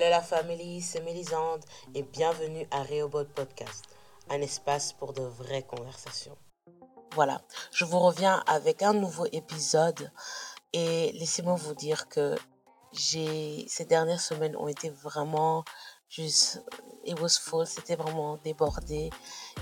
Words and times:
Hello 0.00 0.12
la 0.12 0.22
famille, 0.22 0.80
c'est 0.80 1.02
Mélisande 1.02 1.62
et 1.94 2.02
bienvenue 2.02 2.66
à 2.70 2.82
Reobot 2.84 3.26
Podcast, 3.26 3.84
un 4.30 4.40
espace 4.40 4.94
pour 4.94 5.12
de 5.12 5.20
vraies 5.20 5.62
conversations. 5.62 6.38
Voilà, 7.14 7.42
je 7.70 7.84
vous 7.84 7.98
reviens 7.98 8.42
avec 8.46 8.82
un 8.82 8.94
nouveau 8.94 9.26
épisode 9.30 10.10
et 10.72 11.12
laissez-moi 11.12 11.54
vous 11.56 11.74
dire 11.74 12.08
que 12.08 12.34
j'ai 12.92 13.66
ces 13.68 13.84
dernières 13.84 14.22
semaines 14.22 14.56
ont 14.56 14.68
été 14.68 14.88
vraiment 14.88 15.64
juste 16.08 16.64
it 17.04 17.20
was 17.20 17.38
full, 17.38 17.66
c'était 17.66 17.96
vraiment 17.96 18.38
débordé 18.38 19.10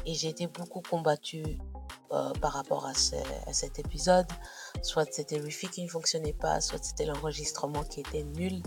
et 0.06 0.14
j'ai 0.14 0.28
été 0.28 0.47
beaucoup 0.47 0.83
combattue 0.83 1.59
euh, 2.12 2.33
par 2.34 2.52
rapport 2.52 2.86
à, 2.86 2.92
à, 3.47 3.52
cet 3.52 3.80
épisode. 3.80 4.28
Soit 4.83 5.12
c'était 5.12 5.41
Wifi 5.41 5.66
qui 5.66 5.83
ne 5.83 5.89
fonctionnait 5.89 6.33
pas, 6.33 6.61
soit 6.61 6.78
c'était 6.80 7.06
l'enregistrement 7.06 7.83
qui 7.83 8.00
était 8.00 8.23
nul. 8.23 8.62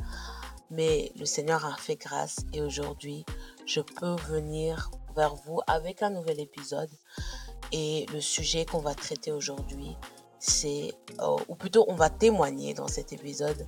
Mais 0.71 1.11
le 1.19 1.25
Seigneur 1.25 1.65
a 1.65 1.75
fait 1.75 1.97
grâce 1.97 2.37
et 2.53 2.61
aujourd'hui, 2.61 3.25
je 3.65 3.81
peux 3.81 4.15
venir 4.29 4.89
vers 5.15 5.35
vous 5.35 5.59
avec 5.67 6.01
un 6.01 6.09
nouvel 6.09 6.39
épisode. 6.39 6.89
Et 7.73 8.05
le 8.13 8.21
sujet 8.21 8.65
qu'on 8.65 8.79
va 8.79 8.95
traiter 8.95 9.31
aujourd'hui, 9.31 9.95
c'est, 10.39 10.93
euh, 11.19 11.37
ou 11.47 11.55
plutôt 11.55 11.85
on 11.87 11.95
va 11.95 12.09
témoigner 12.09 12.73
dans 12.73 12.87
cet 12.87 13.13
épisode, 13.13 13.67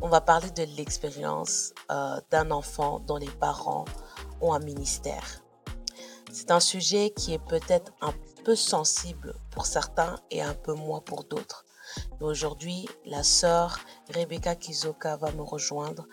on 0.00 0.08
va 0.08 0.20
parler 0.20 0.50
de 0.50 0.62
l'expérience 0.76 1.72
euh, 1.90 2.20
d'un 2.30 2.50
enfant 2.50 3.00
dont 3.00 3.16
les 3.16 3.28
parents 3.28 3.84
ont 4.40 4.52
un 4.52 4.60
ministère. 4.60 5.42
C'est 6.32 6.50
un 6.50 6.60
sujet 6.60 7.10
qui 7.10 7.34
est 7.34 7.44
peut-être 7.44 7.92
un 8.00 8.14
peu 8.44 8.54
sensible 8.54 9.34
pour 9.50 9.66
certains 9.66 10.16
et 10.30 10.42
un 10.42 10.54
peu 10.54 10.74
moins 10.74 11.00
pour 11.00 11.24
d'autres. 11.24 11.64
Aujourd'hui, 12.20 12.88
la 13.06 13.22
sœur 13.22 13.80
Rebecca 14.14 14.54
Kizoka 14.54 15.16
va 15.16 15.32
me 15.32 15.42
rejoindre 15.42 16.06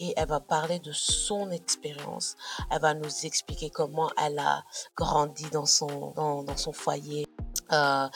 et 0.00 0.12
elle 0.16 0.28
va 0.28 0.40
parler 0.40 0.80
de 0.80 0.92
son 0.92 1.50
expérience. 1.50 2.36
Elle 2.70 2.80
va 2.80 2.94
nous 2.94 3.26
expliquer 3.26 3.70
comment 3.70 4.10
elle 4.20 4.38
a 4.38 4.64
grandi 4.96 5.48
dans 5.50 5.66
son, 5.66 6.12
dans, 6.16 6.42
dans 6.42 6.56
son 6.56 6.72
foyer, 6.72 7.26
euh, 7.72 8.08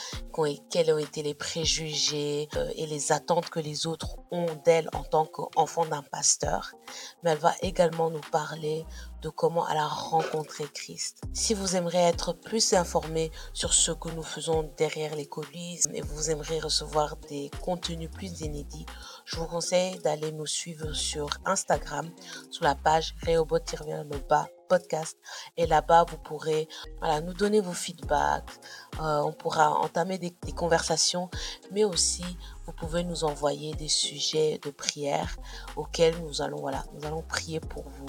quels 0.70 0.92
ont 0.92 0.98
été 0.98 1.22
les 1.22 1.34
préjugés 1.34 2.48
euh, 2.56 2.70
et 2.76 2.86
les 2.86 3.12
attentes 3.12 3.48
que 3.48 3.60
les 3.60 3.86
autres 3.86 4.16
ont 4.30 4.46
d'elle 4.64 4.88
en 4.92 5.02
tant 5.02 5.24
qu'enfant 5.24 5.86
d'un 5.86 6.02
pasteur. 6.02 6.72
Mais 7.22 7.30
elle 7.30 7.38
va 7.38 7.54
également 7.62 8.10
nous 8.10 8.20
parler 8.30 8.84
de 9.22 9.28
comment 9.30 9.66
elle 9.68 9.78
a 9.78 9.86
rencontré 9.86 10.64
Christ. 10.72 11.22
Si 11.32 11.54
vous 11.54 11.74
aimeriez 11.74 12.00
être 12.00 12.32
plus 12.32 12.74
informé 12.74 13.30
sur 13.54 13.72
ce 13.72 13.92
que 13.92 14.10
nous 14.10 14.22
faisons 14.22 14.70
derrière 14.76 15.16
les 15.16 15.26
coulisses 15.26 15.86
et 15.94 16.02
vous 16.02 16.30
aimeriez 16.30 16.60
recevoir 16.60 17.16
des 17.28 17.50
contenus 17.62 18.10
plus 18.10 18.40
inédits, 18.42 18.86
je 19.24 19.36
vous 19.36 19.46
conseille 19.46 19.98
d'aller 20.00 20.32
nous 20.32 20.46
suivre 20.46 20.92
sur 20.92 21.28
Instagram 21.44 22.08
sous 22.50 22.62
la 22.62 22.74
page 22.74 23.14
Rehoboth 23.26 23.74
le 23.86 24.18
bas 24.28 24.46
podcast. 24.66 25.18
Et 25.56 25.66
là-bas, 25.66 26.04
vous 26.08 26.18
pourrez 26.18 26.68
voilà, 26.98 27.20
nous 27.20 27.34
donner 27.34 27.60
vos 27.60 27.72
feedbacks. 27.72 28.50
Euh, 29.00 29.20
on 29.20 29.32
pourra 29.32 29.72
entamer 29.72 30.18
des, 30.18 30.34
conversations, 30.54 31.30
mais 31.70 31.84
aussi 31.84 32.24
vous 32.64 32.72
pouvez 32.72 33.04
nous 33.04 33.24
envoyer 33.24 33.74
des 33.74 33.88
sujets 33.88 34.58
de 34.58 34.70
prière 34.70 35.36
auxquels 35.76 36.18
nous 36.22 36.40
allons, 36.40 36.58
voilà, 36.58 36.84
nous 36.94 37.06
allons 37.06 37.22
prier 37.22 37.60
pour 37.60 37.88
vous 37.88 38.08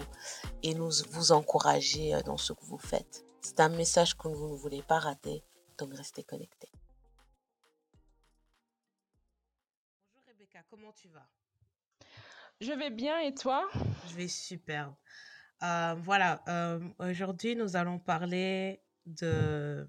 et 0.63 0.73
nous 0.73 0.91
vous 1.09 1.31
encourager 1.31 2.16
euh, 2.16 2.22
dans 2.22 2.38
ce 2.38 2.53
que 2.53 2.63
vous 2.63 2.78
faites. 2.78 3.25
C'est 3.41 3.59
un 3.59 3.69
message 3.69 4.17
que 4.17 4.28
vous 4.28 4.50
ne 4.50 4.55
voulez 4.55 4.81
pas 4.81 5.00
rater, 5.00 5.44
donc 5.78 5.94
restez 5.94 6.23
connectés. 6.23 6.72
Bonjour 10.13 10.28
Rebecca, 10.28 10.59
comment 10.69 10.94
tu 10.94 11.09
vas? 11.09 11.28
Je 12.59 12.72
vais 12.72 12.90
bien 12.90 13.19
et 13.19 13.35
toi? 13.35 13.67
Je 14.09 14.16
vais 14.16 14.28
superbe. 14.28 14.96
Euh, 15.63 15.95
voilà, 16.03 16.41
euh, 16.47 16.79
aujourd'hui, 17.00 17.56
nous 17.56 17.75
allons 17.75 18.00
parler 18.00 18.81
de, 19.06 19.88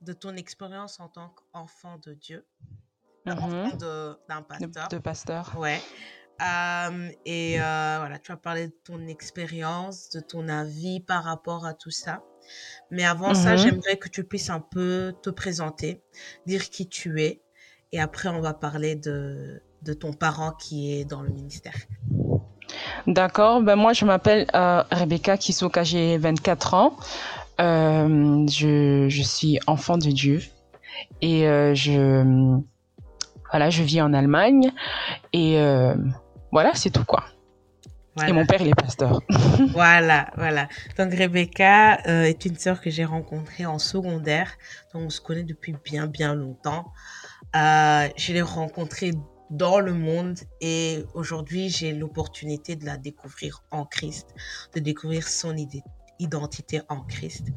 de 0.00 0.12
ton 0.12 0.36
expérience 0.36 0.98
en 1.00 1.08
tant 1.08 1.28
qu'enfant 1.30 1.98
de 1.98 2.14
Dieu, 2.14 2.46
enfant 3.26 3.68
d'un 4.28 4.42
pasteur. 4.42 4.88
De, 4.88 4.98
pasteur. 4.98 5.54
Ouais. 5.58 5.80
Euh, 6.42 7.10
et 7.24 7.58
voilà, 7.58 8.18
tu 8.18 8.32
vas 8.32 8.38
parler 8.38 8.68
de 8.68 8.76
ton 8.84 9.06
expérience, 9.06 10.10
de 10.10 10.20
ton 10.20 10.48
avis 10.48 11.00
par 11.00 11.24
rapport 11.24 11.64
à 11.64 11.74
tout 11.74 11.92
ça. 11.92 12.24
Mais 12.90 13.04
avant 13.04 13.34
ça, 13.34 13.54
mmh 13.54 13.58
j'aimerais 13.58 13.96
que 13.98 14.08
tu 14.08 14.24
puisses 14.24 14.50
un 14.50 14.60
peu 14.60 15.14
te 15.22 15.30
présenter, 15.30 16.02
dire 16.44 16.68
qui 16.68 16.88
tu 16.88 17.22
es, 17.22 17.40
et 17.92 18.00
après, 18.00 18.28
on 18.28 18.40
va 18.40 18.52
parler 18.52 18.96
de, 18.96 19.62
de 19.82 19.92
ton 19.92 20.12
parent 20.12 20.52
qui 20.52 20.92
est 20.92 21.04
dans 21.04 21.22
le 21.22 21.30
ministère. 21.30 21.76
D'accord. 23.06 23.60
Ben 23.60 23.76
moi, 23.76 23.92
je 23.92 24.04
m'appelle 24.04 24.46
euh, 24.54 24.82
Rebecca 24.90 25.36
Kisoka, 25.36 25.82
j'ai 25.82 26.16
24 26.18 26.74
ans. 26.74 26.96
Euh, 27.60 28.46
je, 28.48 29.06
je, 29.08 29.22
suis 29.22 29.60
enfant 29.68 29.96
de 29.96 30.10
Dieu 30.10 30.42
et 31.22 31.46
euh, 31.46 31.72
je 31.72 32.58
voilà, 33.50 33.70
je 33.70 33.84
vis 33.84 34.02
en 34.02 34.12
Allemagne 34.12 34.72
et 35.32 35.58
voilà, 36.50 36.72
c'est 36.74 36.90
tout 36.90 37.04
quoi. 37.04 37.24
Et 38.26 38.32
mon 38.32 38.46
père, 38.46 38.60
il 38.60 38.68
est 38.68 38.74
pasteur. 38.74 39.20
voilà, 39.72 40.28
voilà. 40.36 40.68
Donc 40.96 41.12
Rebecca 41.12 41.98
est 42.04 42.44
une 42.44 42.56
sœur 42.56 42.80
que 42.80 42.90
j'ai 42.90 43.04
rencontrée 43.04 43.66
en 43.66 43.78
secondaire. 43.78 44.52
Donc 44.92 45.02
on 45.06 45.10
se 45.10 45.20
connaît 45.20 45.42
depuis 45.42 45.74
bien, 45.84 46.06
bien 46.06 46.34
longtemps. 46.34 46.92
Je 47.54 48.32
l'ai 48.32 48.42
rencontrée 48.42 49.12
dans 49.50 49.78
le 49.78 49.92
monde 49.92 50.38
et 50.60 51.04
aujourd'hui 51.14 51.68
j'ai 51.68 51.92
l'opportunité 51.92 52.76
de 52.76 52.84
la 52.84 52.96
découvrir 52.96 53.62
en 53.70 53.84
Christ, 53.84 54.34
de 54.74 54.80
découvrir 54.80 55.28
son 55.28 55.54
identité 56.18 56.80
en 56.88 57.00
Christ. 57.02 57.48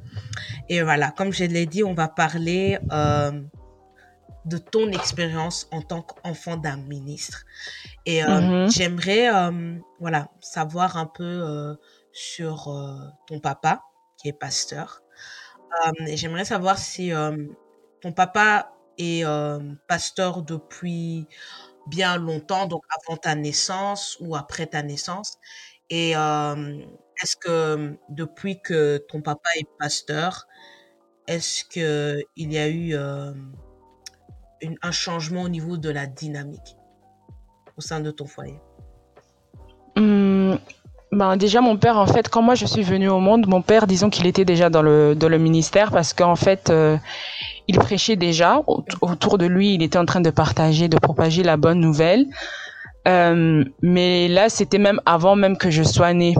Et 0.69 0.81
voilà, 0.81 1.11
comme 1.11 1.31
je 1.31 1.43
l'ai 1.45 1.65
dit, 1.65 1.83
on 1.83 1.93
va 1.93 2.07
parler 2.07 2.79
euh, 2.91 3.31
de 4.45 4.57
ton 4.57 4.91
expérience 4.91 5.67
en 5.71 5.81
tant 5.81 6.01
qu'enfant 6.01 6.57
d'un 6.57 6.77
ministre. 6.77 7.45
Et 8.05 8.23
euh, 8.23 8.27
mm-hmm. 8.27 8.75
j'aimerais 8.75 9.33
euh, 9.33 9.77
voilà, 9.99 10.29
savoir 10.39 10.97
un 10.97 11.05
peu 11.05 11.75
sur 12.11 12.73
ton 13.27 13.39
papa 13.39 13.83
qui 14.17 14.29
est 14.29 14.33
pasteur. 14.33 15.03
j'aimerais 16.13 16.45
savoir 16.45 16.77
si 16.77 17.11
ton 18.01 18.11
papa 18.11 18.73
est 18.97 19.23
pasteur 19.87 20.41
depuis 20.41 21.27
bien 21.87 22.17
longtemps, 22.17 22.67
donc 22.67 22.83
avant 23.01 23.17
ta 23.17 23.35
naissance 23.35 24.17
ou 24.19 24.35
après 24.35 24.67
ta 24.67 24.83
naissance. 24.83 25.37
Et 25.89 26.11
est-ce 26.11 27.35
que 27.35 27.97
depuis 28.09 28.61
que 28.61 28.97
ton 29.09 29.21
papa 29.21 29.49
est 29.57 29.67
pasteur, 29.79 30.47
est-ce 31.27 31.63
que 31.65 32.21
il 32.35 32.51
y 32.51 32.57
a 32.57 32.69
eu 32.69 32.95
un 34.81 34.91
changement 34.91 35.43
au 35.43 35.49
niveau 35.49 35.77
de 35.77 35.89
la 35.89 36.05
dynamique 36.07 36.75
au 37.77 37.81
sein 37.81 37.99
de 38.01 38.11
ton 38.11 38.25
foyer? 38.25 38.59
Mmh, 39.95 40.55
ben 41.11 41.37
déjà 41.37 41.61
mon 41.61 41.77
père 41.77 41.97
en 41.97 42.07
fait 42.07 42.27
quand 42.29 42.41
moi 42.41 42.55
je 42.55 42.65
suis 42.65 42.83
venue 42.83 43.09
au 43.09 43.19
monde, 43.19 43.47
mon 43.47 43.61
père 43.61 43.87
disons 43.87 44.09
qu'il 44.09 44.27
était 44.27 44.45
déjà 44.45 44.69
dans 44.69 44.81
le 44.81 45.37
ministère 45.37 45.91
parce 45.91 46.13
qu'en 46.13 46.35
fait 46.35 46.71
il 47.67 47.77
prêchait 47.79 48.15
déjà. 48.15 48.61
Autour 49.01 49.37
de 49.37 49.45
lui, 49.45 49.73
il 49.75 49.83
était 49.83 49.97
en 49.97 50.05
train 50.05 50.21
de 50.21 50.29
partager, 50.29 50.87
de 50.87 50.97
propager 50.97 51.43
la 51.43 51.57
bonne 51.57 51.79
nouvelle. 51.79 52.25
Euh, 53.07 53.63
mais 53.81 54.27
là, 54.27 54.49
c'était 54.49 54.77
même 54.77 55.01
avant 55.05 55.35
même 55.35 55.57
que 55.57 55.69
je 55.69 55.83
sois 55.83 56.13
née. 56.13 56.35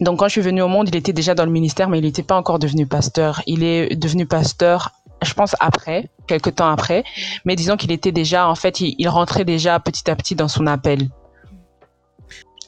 Donc 0.00 0.18
quand 0.18 0.28
je 0.28 0.32
suis 0.32 0.40
venue 0.40 0.62
au 0.62 0.68
monde, 0.68 0.88
il 0.88 0.96
était 0.96 1.12
déjà 1.12 1.34
dans 1.34 1.44
le 1.44 1.50
ministère, 1.50 1.88
mais 1.88 1.98
il 1.98 2.04
n'était 2.04 2.22
pas 2.22 2.36
encore 2.36 2.58
devenu 2.58 2.86
pasteur. 2.86 3.42
Il 3.46 3.62
est 3.62 3.94
devenu 3.96 4.26
pasteur, 4.26 4.92
je 5.22 5.34
pense 5.34 5.54
après, 5.60 6.08
quelques 6.26 6.54
temps 6.54 6.70
après. 6.70 7.04
Mais 7.44 7.54
disons 7.54 7.76
qu'il 7.76 7.92
était 7.92 8.12
déjà, 8.12 8.48
en 8.48 8.54
fait, 8.54 8.80
il, 8.80 8.94
il, 8.98 9.08
rentrait 9.08 9.44
déjà 9.44 9.78
petit 9.78 10.10
à 10.10 10.16
petit 10.16 10.34
dans 10.34 10.48
son 10.48 10.66
appel. 10.66 11.08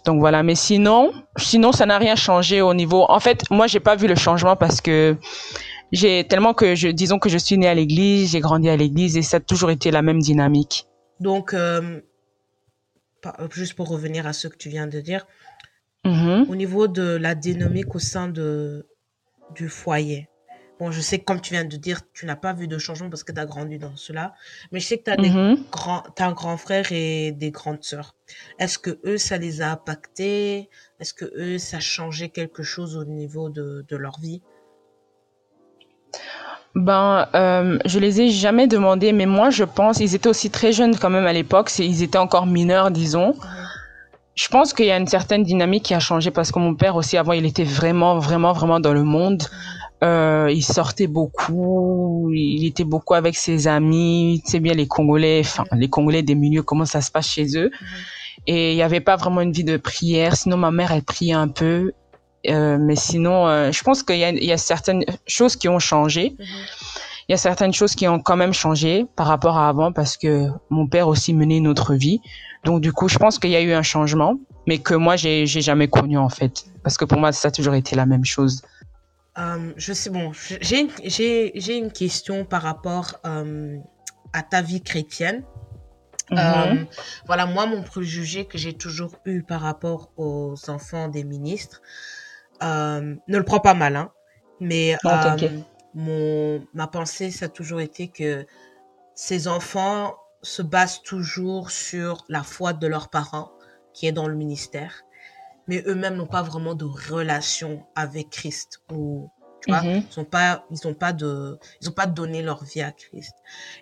Donc 0.04 0.20
voilà. 0.20 0.42
Mais 0.42 0.54
sinon, 0.54 1.12
sinon 1.38 1.72
ça 1.72 1.86
n'a 1.86 1.96
rien 1.98 2.16
changé 2.16 2.60
au 2.60 2.74
niveau. 2.74 3.06
En 3.08 3.20
fait, 3.20 3.44
moi 3.50 3.66
j'ai 3.66 3.80
pas 3.80 3.96
vu 3.96 4.06
le 4.06 4.14
changement 4.14 4.56
parce 4.56 4.80
que 4.80 5.16
j'ai 5.92 6.26
tellement 6.26 6.54
que 6.54 6.74
je, 6.74 6.88
disons 6.88 7.18
que 7.18 7.28
je 7.28 7.38
suis 7.38 7.58
née 7.58 7.68
à 7.68 7.74
l'église, 7.74 8.32
j'ai 8.32 8.40
grandi 8.40 8.68
à 8.68 8.76
l'église 8.76 9.16
et 9.16 9.22
ça 9.22 9.38
a 9.38 9.40
toujours 9.40 9.70
été 9.70 9.90
la 9.90 10.02
même 10.02 10.20
dynamique. 10.20 10.86
Donc, 11.20 11.54
euh, 11.54 12.00
juste 13.52 13.74
pour 13.74 13.88
revenir 13.88 14.26
à 14.26 14.32
ce 14.32 14.48
que 14.48 14.56
tu 14.56 14.68
viens 14.68 14.86
de 14.86 15.00
dire, 15.00 15.26
mm-hmm. 16.04 16.48
au 16.48 16.56
niveau 16.56 16.88
de 16.88 17.16
la 17.16 17.34
dynamique 17.34 17.94
au 17.94 17.98
sein 17.98 18.28
de, 18.28 18.86
du 19.54 19.68
foyer, 19.68 20.28
bon, 20.78 20.90
je 20.90 21.00
sais 21.00 21.18
que 21.18 21.24
comme 21.24 21.40
tu 21.40 21.52
viens 21.52 21.64
de 21.64 21.76
dire, 21.76 22.00
tu 22.12 22.26
n'as 22.26 22.36
pas 22.36 22.52
vu 22.52 22.66
de 22.66 22.78
changement 22.78 23.08
parce 23.08 23.24
que 23.24 23.32
tu 23.32 23.40
as 23.40 23.46
grandi 23.46 23.78
dans 23.78 23.96
cela, 23.96 24.34
mais 24.72 24.80
je 24.80 24.86
sais 24.86 24.98
que 24.98 25.04
tu 25.04 25.10
as, 25.10 25.14
as, 25.14 26.26
un 26.26 26.32
grand 26.32 26.56
frère 26.56 26.90
et 26.90 27.32
des 27.32 27.50
grandes 27.50 27.84
sœurs. 27.84 28.16
Est-ce 28.58 28.78
que 28.78 28.98
eux, 29.04 29.18
ça 29.18 29.38
les 29.38 29.62
a 29.62 29.72
impactés? 29.72 30.68
Est-ce 31.00 31.14
que 31.14 31.26
eux, 31.36 31.58
ça 31.58 31.78
a 31.78 31.80
changé 31.80 32.28
quelque 32.30 32.62
chose 32.62 32.96
au 32.96 33.04
niveau 33.04 33.48
de, 33.48 33.84
de 33.88 33.96
leur 33.96 34.18
vie? 34.20 34.42
Ben, 36.74 37.28
euh, 37.34 37.78
je 37.84 37.98
les 38.00 38.20
ai 38.20 38.30
jamais 38.30 38.66
demandé, 38.66 39.12
mais 39.12 39.26
moi, 39.26 39.50
je 39.50 39.64
pense, 39.64 40.00
ils 40.00 40.14
étaient 40.14 40.28
aussi 40.28 40.50
très 40.50 40.72
jeunes 40.72 40.96
quand 40.96 41.10
même 41.10 41.26
à 41.26 41.32
l'époque. 41.32 41.70
Ils 41.78 42.02
étaient 42.02 42.18
encore 42.18 42.46
mineurs, 42.46 42.90
disons. 42.90 43.34
je 44.34 44.48
pense 44.48 44.72
qu'il 44.72 44.86
y 44.86 44.90
a 44.90 44.96
une 44.96 45.06
certaine 45.06 45.44
dynamique 45.44 45.84
qui 45.84 45.94
a 45.94 46.00
changé 46.00 46.32
parce 46.32 46.50
que 46.50 46.58
mon 46.58 46.74
père 46.74 46.96
aussi 46.96 47.16
avant 47.16 47.32
il 47.32 47.46
était 47.46 47.62
vraiment 47.64 48.18
vraiment 48.18 48.52
vraiment 48.52 48.80
dans 48.80 48.92
le 48.92 49.04
monde. 49.04 49.44
Euh, 50.02 50.50
il 50.52 50.62
sortait 50.62 51.06
beaucoup, 51.06 52.30
il 52.34 52.66
était 52.66 52.84
beaucoup 52.84 53.14
avec 53.14 53.36
ses 53.36 53.68
amis, 53.68 54.42
tu 54.44 54.50
sais 54.50 54.60
bien 54.60 54.74
les 54.74 54.88
Congolais, 54.88 55.42
enfin 55.44 55.64
les 55.72 55.88
Congolais 55.88 56.22
des 56.22 56.34
milieux 56.34 56.62
comment 56.62 56.84
ça 56.84 57.00
se 57.00 57.10
passe 57.10 57.28
chez 57.28 57.56
eux. 57.56 57.70
Et 58.46 58.72
il 58.72 58.76
n'y 58.76 58.82
avait 58.82 59.00
pas 59.00 59.16
vraiment 59.16 59.40
une 59.40 59.52
vie 59.52 59.64
de 59.64 59.76
prière. 59.76 60.36
Sinon 60.36 60.56
ma 60.56 60.72
mère 60.72 60.90
elle 60.90 61.04
priait 61.04 61.32
un 61.34 61.48
peu, 61.48 61.92
euh, 62.48 62.78
mais 62.78 62.96
sinon 62.96 63.46
euh, 63.46 63.72
je 63.72 63.82
pense 63.82 64.02
qu'il 64.02 64.18
y 64.18 64.24
a, 64.24 64.30
il 64.30 64.44
y 64.44 64.52
a 64.52 64.58
certaines 64.58 65.04
choses 65.26 65.56
qui 65.56 65.68
ont 65.68 65.78
changé. 65.78 66.36
Il 67.28 67.32
y 67.32 67.34
a 67.34 67.38
certaines 67.38 67.72
choses 67.72 67.94
qui 67.94 68.06
ont 68.06 68.20
quand 68.20 68.36
même 68.36 68.52
changé 68.52 69.06
par 69.16 69.26
rapport 69.26 69.56
à 69.56 69.68
avant 69.68 69.92
parce 69.92 70.18
que 70.18 70.48
mon 70.68 70.86
père 70.86 71.08
aussi 71.08 71.32
menait 71.32 71.56
une 71.56 71.68
autre 71.68 71.94
vie. 71.94 72.20
Donc 72.64 72.82
du 72.82 72.92
coup, 72.92 73.08
je 73.08 73.18
pense 73.18 73.38
qu'il 73.38 73.50
y 73.50 73.56
a 73.56 73.62
eu 73.62 73.72
un 73.72 73.82
changement, 73.82 74.38
mais 74.66 74.78
que 74.78 74.94
moi 74.94 75.16
j'ai 75.16 75.46
jamais 75.46 75.88
connu 75.88 76.18
en 76.18 76.28
fait, 76.28 76.66
parce 76.82 76.98
que 76.98 77.04
pour 77.04 77.18
moi 77.18 77.32
ça 77.32 77.48
a 77.48 77.50
toujours 77.50 77.74
été 77.74 77.96
la 77.96 78.04
même 78.04 78.24
chose. 78.24 78.62
Euh, 79.38 79.72
je 79.76 79.92
sais, 79.92 80.10
bon, 80.10 80.32
j'ai 80.60 80.86
une, 81.76 81.90
question 81.90 82.44
par 82.44 82.62
rapport 82.62 83.14
à 83.24 84.42
ta 84.42 84.62
vie 84.62 84.82
chrétienne. 84.82 85.44
Mhm. 86.30 86.86
Voilà, 87.26 87.46
moi, 87.46 87.66
mon 87.66 87.82
préjugé 87.82 88.46
que 88.46 88.58
j'ai 88.58 88.72
toujours 88.72 89.12
eu 89.24 89.42
par 89.42 89.60
rapport 89.60 90.10
aux 90.16 90.54
enfants 90.68 91.08
des 91.08 91.24
ministres, 91.24 91.82
ne 92.62 93.16
le 93.38 93.44
prends 93.44 93.60
pas 93.60 93.74
mal, 93.74 93.96
hein, 93.96 94.12
mais 94.60 94.96
Non, 95.04 95.10
euh, 95.10 95.48
mon, 95.94 96.66
ma 96.74 96.86
pensée, 96.86 97.30
ça 97.30 97.46
a 97.46 97.48
toujours 97.48 97.80
été 97.80 98.08
que 98.08 98.46
ces 99.14 99.48
enfants 99.48 100.16
se 100.42 100.62
basent 100.62 101.02
toujours 101.02 101.70
sur 101.70 102.24
la 102.28 102.42
foi 102.42 102.72
de 102.72 102.86
leurs 102.86 103.08
parents, 103.10 103.52
qui 103.92 104.06
est 104.06 104.12
dans 104.12 104.28
le 104.28 104.34
ministère, 104.34 105.02
mais 105.68 105.82
eux-mêmes 105.86 106.16
n'ont 106.16 106.26
pas 106.26 106.42
vraiment 106.42 106.74
de 106.74 106.84
relation 106.84 107.86
avec 107.94 108.30
Christ 108.30 108.80
ou 108.92 109.30
tu 109.60 109.70
vois, 109.70 109.82
Mhm. 109.82 110.02
ils 110.10 110.20
ont 110.20 110.24
pas, 110.26 110.66
ils 110.70 110.86
ont 110.86 110.94
pas 110.94 111.12
de, 111.14 111.58
ils 111.80 111.88
ont 111.88 111.92
pas 111.92 112.06
donné 112.06 112.42
leur 112.42 112.64
vie 112.64 112.82
à 112.82 112.92
Christ. 112.92 113.32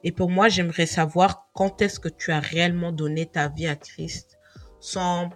Et 0.04 0.12
pour 0.12 0.30
moi, 0.30 0.48
j'aimerais 0.48 0.86
savoir 0.86 1.48
quand 1.54 1.82
est-ce 1.82 1.98
que 1.98 2.08
tu 2.08 2.30
as 2.30 2.38
réellement 2.40 2.92
donné 2.92 3.26
ta 3.26 3.48
vie 3.48 3.66
à 3.66 3.74
Christ 3.74 4.38
sans 4.80 5.30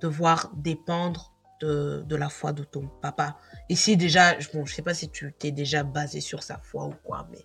devoir 0.00 0.50
dépendre 0.56 1.31
de, 1.62 2.04
de 2.06 2.16
la 2.16 2.28
foi 2.28 2.52
de 2.52 2.64
ton 2.64 2.88
papa. 3.00 3.36
Ici, 3.68 3.96
déjà, 3.96 4.38
je- 4.40 4.48
bon, 4.52 4.66
je 4.66 4.74
sais 4.74 4.82
pas 4.82 4.94
si 4.94 5.08
tu 5.10 5.32
t'es 5.38 5.50
déjà 5.52 5.82
basé 5.84 6.20
sur 6.20 6.42
sa 6.42 6.58
foi 6.58 6.84
ou 6.86 6.94
quoi, 7.04 7.26
mais 7.30 7.44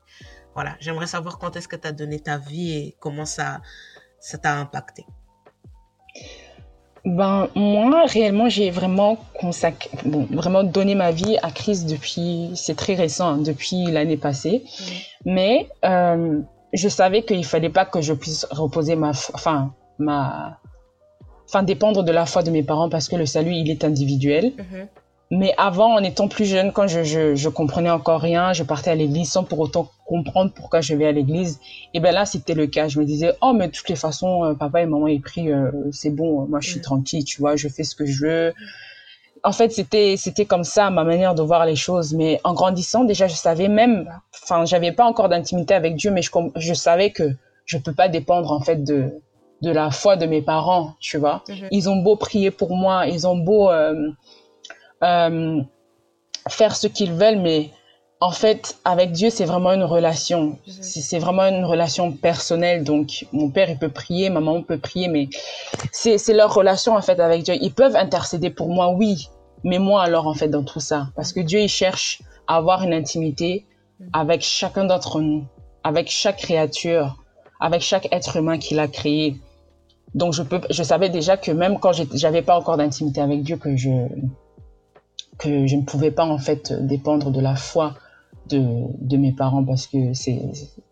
voilà, 0.53 0.75
j'aimerais 0.79 1.07
savoir 1.07 1.37
quand 1.37 1.55
est-ce 1.55 1.67
que 1.67 1.75
tu 1.75 1.87
as 1.87 1.91
donné 1.91 2.19
ta 2.19 2.37
vie 2.37 2.71
et 2.77 2.95
comment 2.99 3.25
ça, 3.25 3.61
ça 4.19 4.37
t'a 4.37 4.53
impacté. 4.55 5.05
Ben 7.05 7.47
moi 7.55 8.03
réellement 8.05 8.49
j'ai 8.49 8.69
vraiment 8.69 9.15
consacré, 9.39 9.89
bon 10.03 10.27
vraiment 10.29 10.63
donné 10.63 10.93
ma 10.93 11.11
vie 11.11 11.37
à 11.41 11.51
Christ 11.51 11.85
depuis, 11.89 12.51
c'est 12.55 12.75
très 12.75 12.95
récent, 12.95 13.29
hein, 13.35 13.37
depuis 13.37 13.85
l'année 13.85 14.17
passée. 14.17 14.63
Mais 15.23 15.69
euh, 15.85 16.41
je 16.73 16.89
savais 16.89 17.21
qu'il 17.23 17.45
fallait 17.45 17.69
pas 17.69 17.85
que 17.85 18.01
je 18.01 18.11
puisse 18.13 18.45
reposer 18.49 18.95
ma, 18.97 19.13
foi- 19.13 19.35
enfin 19.35 19.73
ma, 19.99 20.59
enfin 21.47 21.63
dépendre 21.63 22.03
de 22.03 22.11
la 22.11 22.25
foi 22.25 22.43
de 22.43 22.51
mes 22.51 22.63
parents 22.63 22.89
parce 22.89 23.07
que 23.09 23.15
le 23.15 23.25
salut 23.25 23.53
il 23.53 23.69
est 23.69 23.83
individuel. 23.83 24.53
Mhm. 24.57 24.87
Mais 25.29 25.53
avant, 25.57 25.95
en 25.95 26.03
étant 26.03 26.29
plus 26.29 26.45
jeune, 26.45 26.71
quand 26.71 26.87
je, 26.87 27.03
je, 27.03 27.35
je 27.35 27.49
comprenais 27.49 27.89
encore 27.89 28.21
rien, 28.21 28.53
je 28.53 28.63
partais 28.63 28.91
à 28.91 28.95
l'église 28.95 29.29
sans 29.29 29.43
pour 29.43 29.59
autant 29.59 29.91
comprendre 30.05 30.53
pourquoi 30.55 30.79
je 30.79 30.95
vais 30.95 31.05
à 31.05 31.11
l'église. 31.11 31.59
Et 31.93 31.99
ben 31.99 32.13
là, 32.13 32.25
c'était 32.25 32.53
le 32.53 32.65
cas. 32.65 32.87
Je 32.87 32.97
me 32.97 33.03
disais, 33.03 33.33
oh, 33.41 33.51
mais 33.51 33.67
de 33.67 33.73
toutes 33.73 33.89
les 33.89 33.97
façons, 33.97 34.45
euh, 34.45 34.53
papa 34.53 34.81
et 34.81 34.85
maman, 34.85 35.05
ils 35.07 35.19
prient, 35.19 35.51
euh, 35.51 35.69
c'est 35.91 36.11
bon, 36.11 36.47
moi, 36.47 36.61
je 36.61 36.69
suis 36.69 36.79
Mm. 36.79 36.83
tranquille, 36.83 37.25
tu 37.25 37.41
vois, 37.41 37.57
je 37.57 37.67
fais 37.67 37.83
ce 37.83 37.93
que 37.93 38.05
je 38.05 38.25
veux. 38.25 38.53
En 39.43 39.51
fait, 39.51 39.69
c'était, 39.73 40.15
c'était 40.17 40.45
comme 40.45 40.63
ça, 40.63 40.89
ma 40.91 41.03
manière 41.03 41.35
de 41.35 41.41
voir 41.43 41.65
les 41.65 41.75
choses. 41.75 42.13
Mais 42.13 42.39
en 42.45 42.53
grandissant, 42.53 43.03
déjà, 43.03 43.27
je 43.27 43.35
savais 43.35 43.67
même, 43.67 44.09
enfin, 44.43 44.63
j'avais 44.63 44.93
pas 44.93 45.03
encore 45.03 45.27
d'intimité 45.27 45.73
avec 45.73 45.95
Dieu, 45.97 46.09
mais 46.09 46.21
je, 46.21 46.31
je 46.55 46.73
savais 46.73 47.11
que 47.11 47.35
je 47.65 47.77
peux 47.77 47.93
pas 47.93 48.07
dépendre, 48.07 48.53
en 48.53 48.61
fait, 48.61 48.81
de, 48.81 49.11
de 49.61 49.71
la 49.71 49.91
foi 49.91 50.15
de 50.15 50.25
mes 50.25 50.41
parents, 50.41 50.93
tu 50.99 51.17
vois. 51.17 51.43
Mhm. 51.49 51.67
Ils 51.71 51.89
ont 51.89 51.97
beau 51.97 52.15
prier 52.15 52.51
pour 52.51 52.75
moi, 52.75 53.07
ils 53.07 53.27
ont 53.27 53.37
beau, 53.37 53.69
euh, 53.69 54.11
euh, 55.03 55.61
faire 56.47 56.75
ce 56.75 56.87
qu'ils 56.87 57.13
veulent, 57.13 57.39
mais 57.39 57.71
en 58.19 58.31
fait, 58.31 58.77
avec 58.83 59.11
Dieu, 59.11 59.29
c'est 59.29 59.45
vraiment 59.45 59.71
une 59.73 59.83
relation. 59.83 60.41
Mhm. 60.41 60.57
C'est 60.65 61.01
c'est 61.01 61.19
vraiment 61.19 61.43
une 61.43 61.65
relation 61.65 62.11
personnelle. 62.11 62.83
Donc, 62.83 63.25
mon 63.31 63.49
père, 63.49 63.69
il 63.69 63.77
peut 63.77 63.89
prier, 63.89 64.29
ma 64.29 64.39
maman 64.39 64.63
peut 64.63 64.79
prier, 64.79 65.07
mais 65.07 65.29
c'est 65.91 66.17
c'est 66.17 66.33
leur 66.33 66.53
relation, 66.53 66.95
en 66.95 67.01
fait, 67.01 67.19
avec 67.19 67.43
Dieu. 67.43 67.55
Ils 67.61 67.73
peuvent 67.73 67.95
intercéder 67.95 68.49
pour 68.49 68.69
moi, 68.69 68.89
oui, 68.89 69.29
mais 69.63 69.79
moi, 69.79 70.03
alors, 70.03 70.27
en 70.27 70.33
fait, 70.33 70.47
dans 70.47 70.63
tout 70.63 70.79
ça. 70.79 71.07
Parce 71.15 71.33
que 71.33 71.39
Dieu, 71.39 71.59
il 71.59 71.69
cherche 71.69 72.21
à 72.47 72.57
avoir 72.57 72.83
une 72.83 72.93
intimité 72.93 73.65
avec 74.13 74.41
chacun 74.41 74.85
d'entre 74.85 75.19
nous, 75.21 75.45
avec 75.83 76.09
chaque 76.09 76.37
créature, 76.37 77.17
avec 77.59 77.81
chaque 77.81 78.07
être 78.11 78.37
humain 78.37 78.57
qu'il 78.57 78.79
a 78.79 78.87
créé. 78.87 79.37
Donc, 80.17 80.33
je, 80.33 80.41
peux, 80.41 80.59
je 80.71 80.81
savais 80.81 81.09
déjà 81.09 81.37
que 81.37 81.51
même 81.51 81.77
quand 81.79 81.91
j'avais 82.13 82.41
pas 82.41 82.57
encore 82.57 82.75
d'intimité 82.77 83.21
avec 83.21 83.43
Dieu, 83.43 83.57
que 83.57 83.77
je, 83.77 83.91
que 85.37 85.67
je 85.67 85.75
ne 85.75 85.83
pouvais 85.83 86.09
pas 86.09 86.25
en 86.25 86.39
fait 86.39 86.73
dépendre 86.73 87.29
de 87.29 87.39
la 87.39 87.55
foi 87.55 87.93
de, 88.49 88.63
de 88.99 89.17
mes 89.17 89.31
parents 89.31 89.63
parce 89.63 89.85
que 89.85 90.13
c'est 90.13 90.41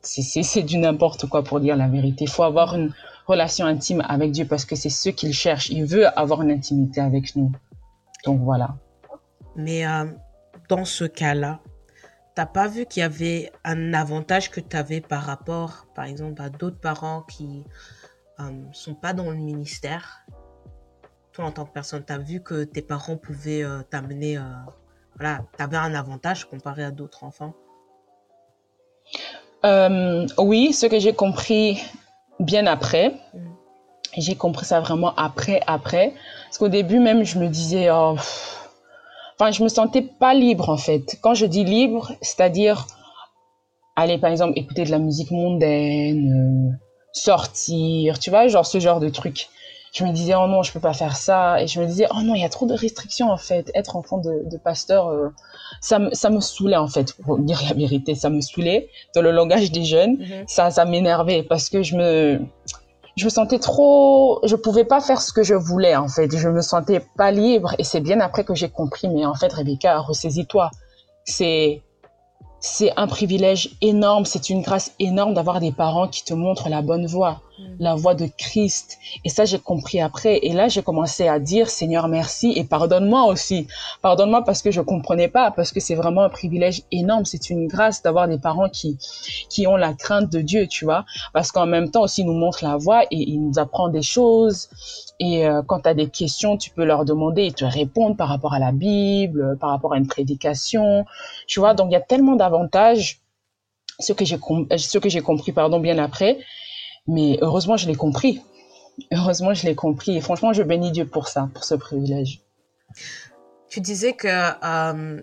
c'est 0.01 0.62
du 0.62 0.77
n'importe 0.77 1.25
quoi 1.27 1.44
pour 1.44 1.60
dire 1.60 1.75
la 1.75 1.88
vérité. 1.88 2.25
Il 2.25 2.30
faut 2.30 2.44
avoir 2.44 2.75
une 2.75 2.94
relation 3.25 3.66
intime 3.66 4.04
avec 4.07 4.31
Dieu 4.31 4.45
parce 4.45 4.63
que 4.63 4.75
c'est 4.75 4.92
ce 4.92 5.10
qu'il 5.10 5.33
cherche. 5.33 5.72
Il 5.72 5.86
veut 5.86 6.07
avoir 6.19 6.44
une 6.44 6.51
intimité 6.51 7.01
avec 7.01 7.36
nous. 7.36 7.51
Donc 8.25 8.42
voilà. 8.42 8.75
Mais 9.56 9.88
euh, 9.88 10.06
dans 10.69 10.86
ce 10.86 11.06
cas-là, 11.06 11.62
t'as 12.36 12.45
pas 12.45 12.68
vu 12.68 12.86
qu'il 12.86 13.01
y 13.01 13.04
avait 13.04 13.51
un 13.63 13.95
avantage 13.95 14.51
que 14.51 14.60
tu 14.60 14.77
avais 14.77 15.01
par 15.01 15.24
rapport, 15.24 15.88
par 15.95 16.06
exemple, 16.06 16.39
à 16.44 16.50
d'autres 16.50 16.80
parents 16.80 17.24
qui 17.24 17.63
euh, 18.40 18.52
sont 18.74 18.96
pas 18.96 19.14
dans 19.14 19.30
le 19.30 19.38
ministère 19.38 20.26
Toi, 21.34 21.46
en 21.46 21.52
tant 21.52 21.66
que 21.66 21.72
personne, 21.74 22.04
t'as 22.04 22.18
vu 22.18 22.42
que 22.42 22.64
tes 22.64 22.82
parents 22.82 23.18
pouvaient 23.18 23.64
euh, 23.64 23.82
t'amener... 23.90 24.38
euh, 24.38 24.42
voilà, 25.18 25.42
t'avais 25.58 25.78
un 25.78 25.94
avantage 25.94 26.46
comparé 26.46 26.84
à 26.84 26.92
d'autres 26.92 27.24
enfants? 27.24 27.54
Euh, 29.63 30.25
oui, 30.38 30.74
ce 30.74 30.86
que 30.86 31.00
j'ai 31.00 31.13
compris 31.13 31.82
bien 32.39 32.68
après, 32.68 33.13
Mm. 33.34 33.39
j'ai 34.18 34.36
compris 34.36 34.65
ça 34.65 34.80
vraiment 34.82 35.13
après, 35.15 35.62
après. 35.68 36.13
Parce 36.46 36.58
qu'au 36.58 36.68
début 36.70 37.00
même, 37.00 37.24
je 37.24 37.39
me 37.39 37.48
disais, 37.48 37.89
oh, 37.92 38.13
pff. 38.15 38.70
enfin, 39.39 39.51
je 39.51 39.63
me 39.63 39.70
sentais 39.70 40.01
pas 40.01 40.34
libre 40.34 40.70
en 40.70 40.77
fait. 40.77 41.18
Quand 41.22 41.34
je 41.34 41.46
dis 41.46 41.63
libre, 41.63 42.13
c'est-à-dire 42.22 42.88
aller 43.96 44.18
par 44.18 44.32
exemple 44.32 44.54
écouter 44.58 44.84
de 44.84 44.92
la 44.92 45.00
musique 45.00 45.32
mondaine, 45.32 46.77
sortir, 47.15 48.19
tu 48.19 48.29
vois, 48.29 48.48
genre 48.48 48.65
ce 48.65 48.79
genre 48.79 49.00
de 49.00 49.10
truc. 49.10 49.50
Je 49.93 50.03
me 50.03 50.12
disais, 50.12 50.36
oh 50.36 50.45
non, 50.48 50.62
je 50.62 50.74
peux 50.74 50.81
pas 50.81 50.93
faire 50.93 51.15
ça. 51.15 51.62
Et 51.62 51.67
je 51.67 51.79
me 51.79 51.86
disais, 51.86 52.05
oh 52.12 52.22
non, 52.22 52.36
il 52.36 52.41
y 52.41 52.45
a 52.45 52.50
trop 52.50 52.65
de 52.65 52.74
restrictions 52.74 53.31
en 53.31 53.38
fait. 53.38 53.72
Être 53.74 53.95
enfant 53.95 54.17
de, 54.17 54.41
de 54.50 54.57
pasteur, 54.57 55.07
euh, 55.07 55.29
ça, 55.79 56.00
me, 56.00 56.13
ça 56.13 56.29
me 56.29 56.41
saoulait 56.41 56.75
en 56.75 56.89
fait, 56.89 57.13
pour 57.24 57.38
dire 57.39 57.62
la 57.69 57.74
vérité. 57.74 58.13
Ça 58.13 58.29
me 58.29 58.41
saoulait 58.41 58.89
dans 59.15 59.22
le 59.22 59.31
langage 59.31 59.72
des 59.72 59.86
jeunes 59.86 60.17
ça, 60.48 60.69
ça 60.69 60.84
m'énervait 60.84 61.43
parce 61.43 61.69
que 61.69 61.81
je 61.81 61.95
me, 61.95 62.41
je 63.15 63.24
me 63.24 63.29
sentais 63.29 63.60
trop, 63.60 64.41
je 64.43 64.57
pouvais 64.57 64.84
pas 64.84 65.00
faire 65.00 65.22
ce 65.22 65.31
que 65.31 65.43
je 65.43 65.53
voulais 65.53 65.95
en 65.95 66.10
fait. 66.10 66.36
Je 66.36 66.50
me 66.50 66.62
sentais 66.62 67.01
pas 67.15 67.31
libre 67.31 67.74
et 67.79 67.86
c'est 67.86 68.01
bien 68.01 68.19
après 68.19 68.43
que 68.43 68.53
j'ai 68.53 68.69
compris. 68.69 69.07
Mais 69.07 69.25
en 69.25 69.36
fait, 69.36 69.53
Rebecca, 69.53 70.00
ressaisis-toi. 70.00 70.72
C'est, 71.24 71.81
c'est 72.60 72.92
un 72.98 73.08
privilège 73.08 73.70
énorme, 73.82 74.26
c'est 74.26 74.50
une 74.50 74.62
grâce 74.62 74.94
énorme 75.00 75.34
d'avoir 75.34 75.60
des 75.60 75.72
parents 75.72 76.08
qui 76.08 76.24
te 76.24 76.34
montrent 76.34 76.70
la 76.70 76.82
bonne 76.82 77.06
voie. 77.06 77.42
La 77.80 77.96
voie 77.96 78.16
de 78.16 78.28
Christ. 78.38 78.98
Et 79.24 79.30
ça, 79.30 79.46
j'ai 79.46 79.60
compris 79.60 80.02
après. 80.02 80.40
Et 80.44 80.54
là, 80.54 80.68
j'ai 80.68 80.84
commencé 80.84 81.28
à 81.28 81.40
dire, 81.40 81.70
Seigneur, 81.70 82.08
merci 82.08 82.54
et 82.56 82.64
pardonne-moi 82.64 83.26
aussi. 83.26 83.68
Pardonne-moi 84.02 84.44
parce 84.44 84.62
que 84.62 84.72
je 84.72 84.82
comprenais 84.82 85.28
pas, 85.28 85.52
parce 85.52 85.72
que 85.72 85.80
c'est 85.80 85.96
vraiment 85.96 86.22
un 86.24 86.30
privilège 86.30 86.84
énorme. 86.92 87.26
C'est 87.26 87.50
une 87.50 87.68
grâce 87.68 88.02
d'avoir 88.02 88.28
des 88.28 88.38
parents 88.38 88.70
qui, 88.70 88.98
qui 89.50 89.68
ont 89.68 89.76
la 89.76 89.94
crainte 89.94 90.32
de 90.32 90.42
Dieu, 90.42 90.68
tu 90.68 90.86
vois. 90.86 91.06
Parce 91.34 91.52
qu'en 91.52 91.66
même 91.66 91.92
temps 91.92 92.04
aussi, 92.04 92.22
ils 92.22 92.28
nous 92.28 92.34
montrent 92.34 92.64
la 92.64 92.78
voie 92.78 93.04
et 93.04 93.18
ils 93.18 93.40
nous 93.40 93.60
apprennent 93.60 93.92
des 93.92 94.02
choses. 94.02 94.70
Et 95.20 95.48
euh, 95.48 95.62
quand 95.66 95.82
tu 95.82 95.90
as 95.90 95.94
des 95.94 96.10
questions, 96.10 96.58
tu 96.58 96.70
peux 96.72 96.84
leur 96.84 97.06
demander, 97.06 97.46
ils 97.46 97.54
te 97.54 97.66
répondent 97.66 98.18
par 98.18 98.28
rapport 98.28 98.54
à 98.54 98.60
la 98.60 98.72
Bible, 98.72 99.58
par 99.60 99.70
rapport 99.70 99.94
à 99.94 99.98
une 99.98 100.08
prédication, 100.08 101.06
tu 101.48 101.60
vois. 101.60 101.74
Donc, 101.74 101.88
il 101.90 101.94
y 101.94 101.98
a 101.98 102.02
tellement 102.02 102.36
d'avantages, 102.36 103.22
ce 104.00 104.14
que 104.14 104.26
j'ai 104.26 104.38
ce 104.78 104.98
que 104.98 105.10
j'ai 105.10 105.22
compris, 105.22 105.52
pardon, 105.52 105.80
bien 105.80 105.98
après. 105.98 106.40
Mais 107.08 107.38
heureusement, 107.42 107.78
je 107.78 107.88
l'ai 107.88 107.96
compris. 107.96 108.42
Heureusement, 109.12 109.54
je 109.54 109.66
l'ai 109.66 109.76
compris. 109.76 110.18
Et 110.18 110.22
franchement, 110.22 110.54
je 110.54 110.64
bénis 110.64 110.92
Dieu 110.92 111.06
pour 111.06 111.28
ça, 111.28 111.50
pour 111.54 111.64
ce 111.64 111.76
privilège. 111.76 112.42
Tu 113.70 113.82
disais 113.82 114.14
que, 114.14 114.28
euh, 114.28 115.22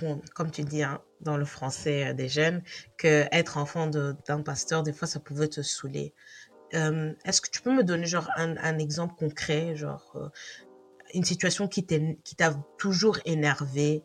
bon, 0.00 0.22
comme 0.34 0.50
tu 0.50 0.62
dis 0.62 0.82
hein, 0.82 1.00
dans 1.20 1.36
le 1.36 1.44
français 1.44 2.08
euh, 2.08 2.12
des 2.14 2.28
jeunes, 2.28 2.62
que 2.96 3.26
être 3.30 3.58
enfant 3.58 3.86
d'un 3.86 4.42
pasteur, 4.42 4.82
des 4.82 4.92
fois, 4.92 5.06
ça 5.06 5.20
pouvait 5.20 5.48
te 5.48 5.62
saouler. 5.62 6.14
euh, 6.74 7.12
est-ce 7.24 7.40
que 7.40 7.50
tu 7.50 7.60
peux 7.60 7.72
me 7.72 7.84
donner 7.84 8.06
genre 8.06 8.30
un, 8.36 8.78
exemple 8.78 9.14
concret, 9.16 9.76
genre 9.76 10.16
une 11.12 11.24
situation 11.24 11.68
qui 11.68 11.84
t'a 11.84 12.54
toujours 12.78 13.18
énervé 13.26 14.02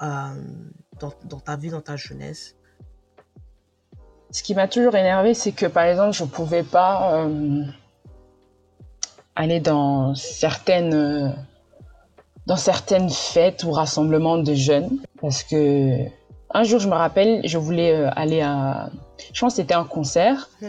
dans, 0.00 1.40
ta 1.44 1.56
vie, 1.56 1.70
dans 1.70 1.80
ta 1.80 1.96
jeunesse? 1.96 2.56
Ce 4.30 4.42
qui 4.42 4.54
m'a 4.54 4.68
toujours 4.68 4.94
énervé, 4.94 5.34
c'est 5.34 5.52
que 5.52 5.66
par 5.66 5.84
exemple, 5.84 6.12
je 6.12 6.24
ne 6.24 6.28
pouvais 6.28 6.62
pas 6.62 7.26
aller 9.34 9.60
dans 9.60 10.14
certaines, 10.14 11.34
dans 12.46 12.56
certaines 12.56 13.10
fêtes 13.10 13.64
ou 13.64 13.72
rassemblements 13.72 14.38
de 14.38 14.54
jeunes 14.54 14.98
parce 15.20 15.42
que 15.42 16.06
un 16.52 16.64
jour, 16.64 16.80
je 16.80 16.88
me 16.88 16.94
rappelle, 16.94 17.40
je 17.44 17.58
voulais 17.58 17.92
aller 18.16 18.40
à, 18.40 18.90
je 19.32 19.40
pense 19.40 19.52
que 19.52 19.56
c'était 19.56 19.74
un 19.74 19.84
concert. 19.84 20.48
Mmh. 20.60 20.66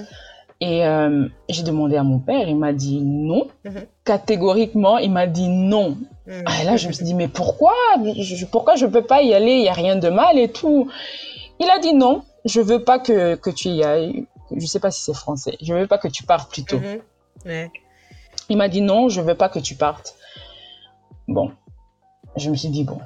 Et 0.62 0.86
euh, 0.86 1.28
j'ai 1.50 1.64
demandé 1.64 1.98
à 1.98 2.04
mon 2.04 2.20
père, 2.20 2.48
il 2.48 2.56
m'a 2.56 2.72
dit 2.72 3.02
non. 3.02 3.48
Mhm. 3.66 3.88
Catégoriquement, 4.06 5.00
il 5.00 5.12
m'a 5.12 5.26
dit 5.26 5.48
non. 5.48 5.98
Mhm. 6.28 6.44
Et 6.62 6.66
là, 6.66 6.78
je 6.78 6.88
me 6.88 6.94
suis 6.94 7.04
dit, 7.04 7.16
mais 7.16 7.28
pourquoi? 7.28 7.74
Je, 8.16 8.46
Pourquoi 8.46 8.76
je 8.76 8.86
ne 8.86 8.92
peux 8.92 9.02
pas 9.02 9.24
y 9.24 9.34
aller? 9.34 9.54
Il 9.54 9.62
n'y 9.62 9.70
a 9.70 9.74
rien 9.74 9.96
de 9.96 10.08
mal 10.10 10.38
et 10.38 10.50
tout. 10.50 10.88
Il 11.60 11.68
a 11.68 11.80
dit 11.80 11.96
non, 11.96 12.22
je 12.46 12.62
veux 12.62 12.84
pas 12.84 13.00
que, 13.00 13.36
que 13.36 13.50
tu 13.50 13.70
y 13.70 13.84
ailles. 13.84 14.26
Je 14.52 14.62
ne 14.62 14.68
sais 14.68 14.80
pas 14.80 14.92
si 14.92 15.02
c'est 15.02 15.14
français. 15.14 15.58
Je 15.62 15.74
veux 15.74 15.88
pas 15.88 15.98
que 15.98 16.08
tu 16.08 16.24
partes 16.24 16.52
plutôt. 16.52 16.80
Mhm. 16.80 17.70
Il 18.50 18.58
m'a 18.58 18.68
dit 18.68 18.82
non, 18.82 19.10
je 19.10 19.22
veux 19.22 19.36
pas 19.36 19.50
que 19.50 19.60
tu 19.60 19.76
partes. 19.76 20.16
Bon, 21.28 21.52
je 22.36 22.50
me 22.50 22.56
suis 22.56 22.70
dit, 22.70 22.84
bon. 22.84 23.00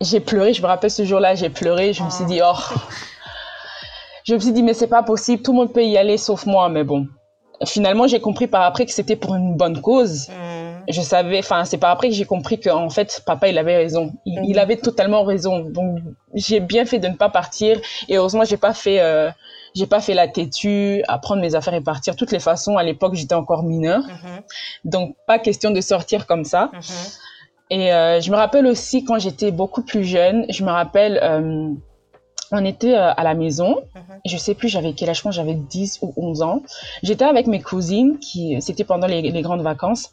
J'ai 0.00 0.20
pleuré, 0.20 0.52
je 0.52 0.60
me 0.60 0.66
rappelle 0.66 0.90
ce 0.90 1.04
jour-là, 1.04 1.34
j'ai 1.34 1.50
pleuré. 1.50 1.92
Je 1.92 2.02
me 2.02 2.10
suis 2.10 2.24
dit, 2.26 2.40
oh, 2.44 2.58
je 4.24 4.34
me 4.34 4.40
suis 4.40 4.52
dit, 4.52 4.62
mais 4.62 4.74
c'est 4.74 4.88
pas 4.88 5.02
possible, 5.02 5.42
tout 5.42 5.52
le 5.52 5.58
monde 5.58 5.72
peut 5.72 5.84
y 5.84 5.96
aller 5.96 6.18
sauf 6.18 6.46
moi, 6.46 6.68
mais 6.68 6.84
bon. 6.84 7.06
Finalement, 7.64 8.06
j'ai 8.06 8.20
compris 8.20 8.46
par 8.48 8.62
après 8.62 8.84
que 8.84 8.92
c'était 8.92 9.16
pour 9.16 9.34
une 9.34 9.56
bonne 9.56 9.80
cause. 9.80 10.28
Mm. 10.28 10.45
Je 10.88 11.00
savais, 11.00 11.38
enfin, 11.38 11.64
c'est 11.64 11.78
par 11.78 11.90
après 11.90 12.08
que 12.08 12.14
j'ai 12.14 12.24
compris 12.24 12.60
qu'en 12.60 12.90
fait, 12.90 13.22
papa, 13.26 13.48
il 13.48 13.58
avait 13.58 13.76
raison. 13.76 14.12
Il, 14.24 14.54
mm. 14.54 14.58
avait 14.58 14.76
totalement 14.76 15.24
raison. 15.24 15.60
Donc, 15.60 15.98
j'ai 16.34 16.60
bien 16.60 16.84
fait 16.84 16.98
de 16.98 17.08
ne 17.08 17.14
pas 17.14 17.28
partir. 17.28 17.80
Et 18.08 18.16
heureusement, 18.16 18.44
j'ai 18.44 18.56
pas 18.56 18.74
fait, 18.74 19.00
euh, 19.00 19.30
j'ai 19.74 19.86
pas 19.86 20.00
fait 20.00 20.14
la 20.14 20.28
têtue 20.28 21.02
à 21.08 21.18
prendre 21.18 21.40
mes 21.40 21.54
affaires 21.54 21.74
et 21.74 21.80
partir. 21.80 22.14
De 22.14 22.18
toutes 22.18 22.32
les 22.32 22.40
façons, 22.40 22.76
à 22.76 22.82
l'époque, 22.82 23.14
j'étais 23.14 23.34
encore 23.34 23.62
mineure. 23.62 24.02
Mm-hmm. 24.02 24.42
Donc, 24.84 25.16
pas 25.26 25.38
question 25.38 25.70
de 25.70 25.80
sortir 25.80 26.26
comme 26.26 26.44
ça. 26.44 26.70
Mm-hmm. 26.72 27.18
Et 27.70 27.92
euh, 27.92 28.20
je 28.20 28.30
me 28.30 28.36
rappelle 28.36 28.66
aussi 28.66 29.04
quand 29.04 29.18
j'étais 29.18 29.50
beaucoup 29.50 29.82
plus 29.82 30.04
jeune, 30.04 30.46
je 30.50 30.64
me 30.64 30.70
rappelle, 30.70 31.18
euh, 31.22 31.72
on 32.52 32.64
était 32.64 32.94
euh, 32.94 33.12
à 33.12 33.22
la 33.24 33.34
maison. 33.34 33.76
Je 33.94 33.98
mhm. 33.98 34.20
Je 34.26 34.36
sais 34.36 34.54
plus, 34.54 34.68
j'avais 34.68 34.92
quel 34.92 35.08
âge, 35.08 35.22
je 35.24 35.30
j'avais 35.30 35.54
10 35.54 36.00
ou 36.02 36.12
11 36.16 36.42
ans. 36.42 36.62
J'étais 37.02 37.24
avec 37.24 37.46
mes 37.46 37.60
cousines, 37.60 38.18
qui 38.18 38.60
c'était 38.60 38.84
pendant 38.84 39.06
les, 39.06 39.42
grandes 39.42 39.62
vacances. 39.62 40.10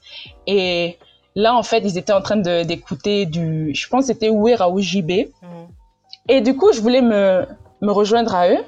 Et 0.47 0.97
là, 1.35 1.55
en 1.55 1.63
fait, 1.63 1.79
ils 1.79 1.97
étaient 1.97 2.13
en 2.13 2.21
train 2.21 2.37
d'écouter 2.37 3.25
du, 3.25 3.73
je 3.73 3.87
pense 3.87 4.05
c'était 4.05 4.29
Oué 4.29 4.55
JB. 4.77 5.11
Mhm. 5.11 5.27
Et 6.29 6.41
du 6.41 6.55
coup, 6.55 6.71
je 6.73 6.81
voulais 6.81 7.01
me, 7.01 7.45
me 7.81 7.91
rejoindre 7.91 8.33
à 8.33 8.49
eux. 8.49 8.63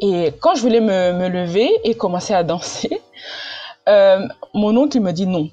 Et 0.00 0.32
quand 0.40 0.54
je 0.54 0.60
voulais 0.62 0.80
me, 0.80 1.12
me 1.12 1.28
lever 1.28 1.70
et 1.84 1.94
commencer 1.94 2.34
à 2.34 2.42
danser, 2.42 3.00
euh, 3.88 4.26
mon 4.54 4.76
oncle 4.76 5.00
me 5.00 5.12
dit 5.12 5.26
non 5.26 5.48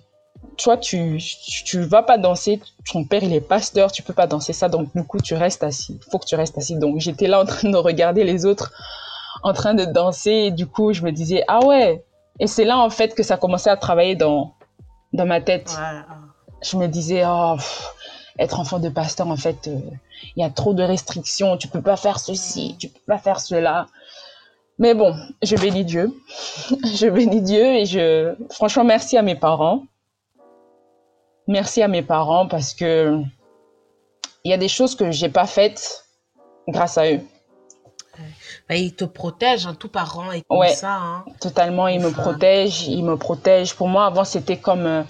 toi, 0.57 0.77
tu, 0.77 1.19
tu 1.65 1.81
vas 1.81 2.03
pas 2.03 2.17
danser, 2.17 2.61
ton 2.91 3.03
père, 3.05 3.23
il 3.23 3.33
est 3.33 3.41
pasteur, 3.41 3.91
tu 3.91 4.03
peux 4.03 4.13
pas 4.13 4.27
danser 4.27 4.53
ça, 4.53 4.69
donc 4.69 4.95
du 4.95 5.03
coup, 5.03 5.19
tu 5.19 5.33
restes 5.35 5.63
assis. 5.63 5.99
Il 6.05 6.11
faut 6.11 6.19
que 6.19 6.25
tu 6.25 6.35
restes 6.35 6.57
assis. 6.57 6.75
Donc, 6.75 6.99
j'étais 6.99 7.27
là 7.27 7.41
en 7.41 7.45
train 7.45 7.69
de 7.69 7.77
regarder 7.77 8.23
les 8.23 8.45
autres 8.45 8.71
en 9.43 9.53
train 9.53 9.73
de 9.73 9.85
danser, 9.85 10.31
et 10.31 10.51
du 10.51 10.67
coup, 10.67 10.93
je 10.93 11.01
me 11.01 11.11
disais, 11.11 11.43
ah 11.47 11.65
ouais. 11.65 12.03
Et 12.39 12.47
c'est 12.47 12.65
là, 12.65 12.77
en 12.77 12.89
fait, 12.89 13.13
que 13.13 13.23
ça 13.23 13.37
commençait 13.37 13.69
à 13.69 13.77
travailler 13.77 14.15
dans, 14.15 14.53
dans 15.11 15.25
ma 15.25 15.41
tête. 15.41 15.77
Je 16.61 16.77
me 16.77 16.87
disais, 16.87 17.23
oh, 17.25 17.57
être 18.39 18.59
enfant 18.59 18.79
de 18.79 18.89
pasteur, 18.89 19.27
en 19.27 19.35
fait, 19.35 19.67
euh, 19.67 19.79
il 20.35 20.41
y 20.41 20.43
a 20.43 20.49
trop 20.49 20.73
de 20.73 20.81
restrictions, 20.81 21.57
tu 21.57 21.67
peux 21.67 21.81
pas 21.81 21.97
faire 21.97 22.19
ceci, 22.19 22.75
tu 22.79 22.87
peux 22.87 23.01
pas 23.05 23.17
faire 23.17 23.39
cela. 23.39 23.87
Mais 24.79 24.93
bon, 24.93 25.13
je 25.43 25.55
bénis 25.55 25.85
Dieu. 25.85 26.17
je 26.69 27.07
bénis 27.09 27.41
Dieu 27.41 27.63
et 27.63 27.85
je, 27.85 28.33
franchement, 28.49 28.83
merci 28.83 29.17
à 29.17 29.21
mes 29.21 29.35
parents 29.35 29.83
merci 31.47 31.81
à 31.81 31.87
mes 31.87 32.01
parents 32.01 32.47
parce 32.47 32.73
que 32.73 33.21
il 34.43 34.51
y 34.51 34.53
a 34.53 34.57
des 34.57 34.67
choses 34.67 34.95
que 34.95 35.11
j'ai 35.11 35.29
pas 35.29 35.45
faites 35.45 36.05
grâce 36.67 36.97
à 36.97 37.11
eux. 37.11 37.21
Bah, 38.69 38.75
ils 38.75 38.95
te 38.95 39.05
protègent, 39.05 39.67
hein, 39.67 39.75
tout 39.77 39.89
parent 39.89 40.31
est 40.31 40.43
comme 40.47 40.67
ça. 40.67 40.95
Hein. 40.95 41.25
Totalement, 41.41 41.87
ils 41.87 41.99
me 41.99 42.11
protègent, 42.11 42.87
ils 42.87 43.03
me 43.03 43.17
protègent. 43.17 43.73
Pour 43.73 43.87
moi, 43.87 44.05
avant, 44.05 44.23
c'était 44.23 44.57
comme, 44.57 44.85
euh, 44.85 45.03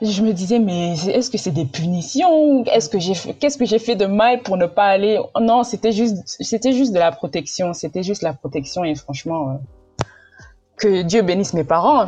je 0.00 0.22
me 0.22 0.32
disais, 0.32 0.58
mais 0.58 0.92
est-ce 0.92 1.30
que 1.30 1.38
c'est 1.38 1.50
des 1.50 1.66
punitions 1.66 2.64
Est-ce 2.64 2.88
que 2.88 2.98
j'ai, 2.98 3.14
qu'est-ce 3.34 3.58
que 3.58 3.66
j'ai 3.66 3.78
fait 3.78 3.96
de 3.96 4.06
mal 4.06 4.42
pour 4.42 4.56
ne 4.56 4.66
pas 4.66 4.86
aller? 4.86 5.18
Non, 5.40 5.62
c'était 5.62 5.92
juste, 5.92 6.16
c'était 6.24 6.72
juste 6.72 6.92
de 6.92 6.98
la 6.98 7.12
protection. 7.12 7.74
C'était 7.74 8.02
juste 8.02 8.22
la 8.22 8.32
protection 8.32 8.84
et 8.84 8.94
franchement, 8.94 9.50
euh, 9.50 10.04
que 10.76 11.02
Dieu 11.02 11.22
bénisse 11.22 11.52
mes 11.52 11.64
parents. 11.64 12.06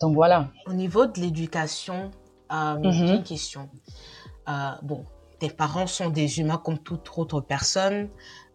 Donc 0.00 0.14
voilà. 0.14 0.50
Au 0.66 0.72
niveau 0.72 1.06
de 1.06 1.20
l'éducation, 1.20 2.10
euh, 2.52 2.78
mhm. 2.78 3.16
une 3.16 3.22
question. 3.22 3.68
Euh, 4.48 4.70
bon, 4.82 5.04
tes 5.38 5.50
parents 5.50 5.86
sont 5.86 6.10
des 6.10 6.40
humains 6.40 6.58
comme 6.58 6.78
toute 6.78 7.10
autre 7.16 7.40
personne. 7.40 8.08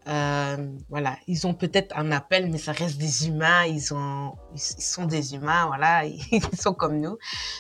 Euh, 0.08 0.72
voilà, 0.90 1.18
ils 1.28 1.46
ont 1.46 1.54
peut-être 1.54 1.96
un 1.96 2.12
appel, 2.12 2.50
mais 2.50 2.58
ça 2.58 2.72
reste 2.72 2.98
des 2.98 3.28
humains. 3.28 3.66
Ils 3.66 3.94
ont, 3.94 4.34
ils 4.54 4.60
sont 4.60 5.06
des 5.06 5.36
humains, 5.36 5.68
voilà, 5.68 6.06
ils 6.32 6.42
sont 6.60 6.74
comme 6.74 7.00
nous. 7.00 7.18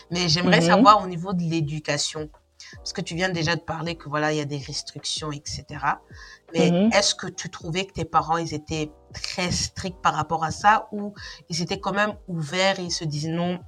Mais 0.10 0.28
j'aimerais 0.28 0.62
mhm. 0.62 0.68
savoir 0.68 1.04
au 1.04 1.08
niveau 1.08 1.34
de 1.34 1.44
l'éducation, 1.44 2.30
parce 2.78 2.94
que 2.94 3.02
tu 3.02 3.16
viens 3.16 3.30
déjà 3.30 3.56
de 3.56 3.62
parler 3.62 3.96
que 3.96 4.10
voilà, 4.10 4.32
il 4.34 4.38
y 4.38 4.42
a 4.42 4.46
des 4.46 4.58
restrictions, 4.58 5.32
etc. 5.32 5.66
Mais 6.54 6.72
mhm. 6.72 6.92
est-ce 6.94 7.14
que 7.14 7.28
tu 7.28 7.50
trouvais 7.50 7.86
que 7.86 7.94
tes 7.94 8.06
parents, 8.06 8.38
ils 8.38 8.54
étaient 8.54 8.92
très 9.14 9.52
stricts 9.52 10.02
par 10.02 10.16
rapport 10.16 10.44
à 10.44 10.52
ça 10.52 10.88
ou 10.92 11.14
ils 11.50 11.62
étaient 11.62 11.80
quand 11.80 11.94
même 11.94 12.16
ouverts 12.28 12.80
et 12.80 12.84
ils 12.84 12.92
se 12.92 13.04
disaient 13.04 13.32
non, 13.32 13.60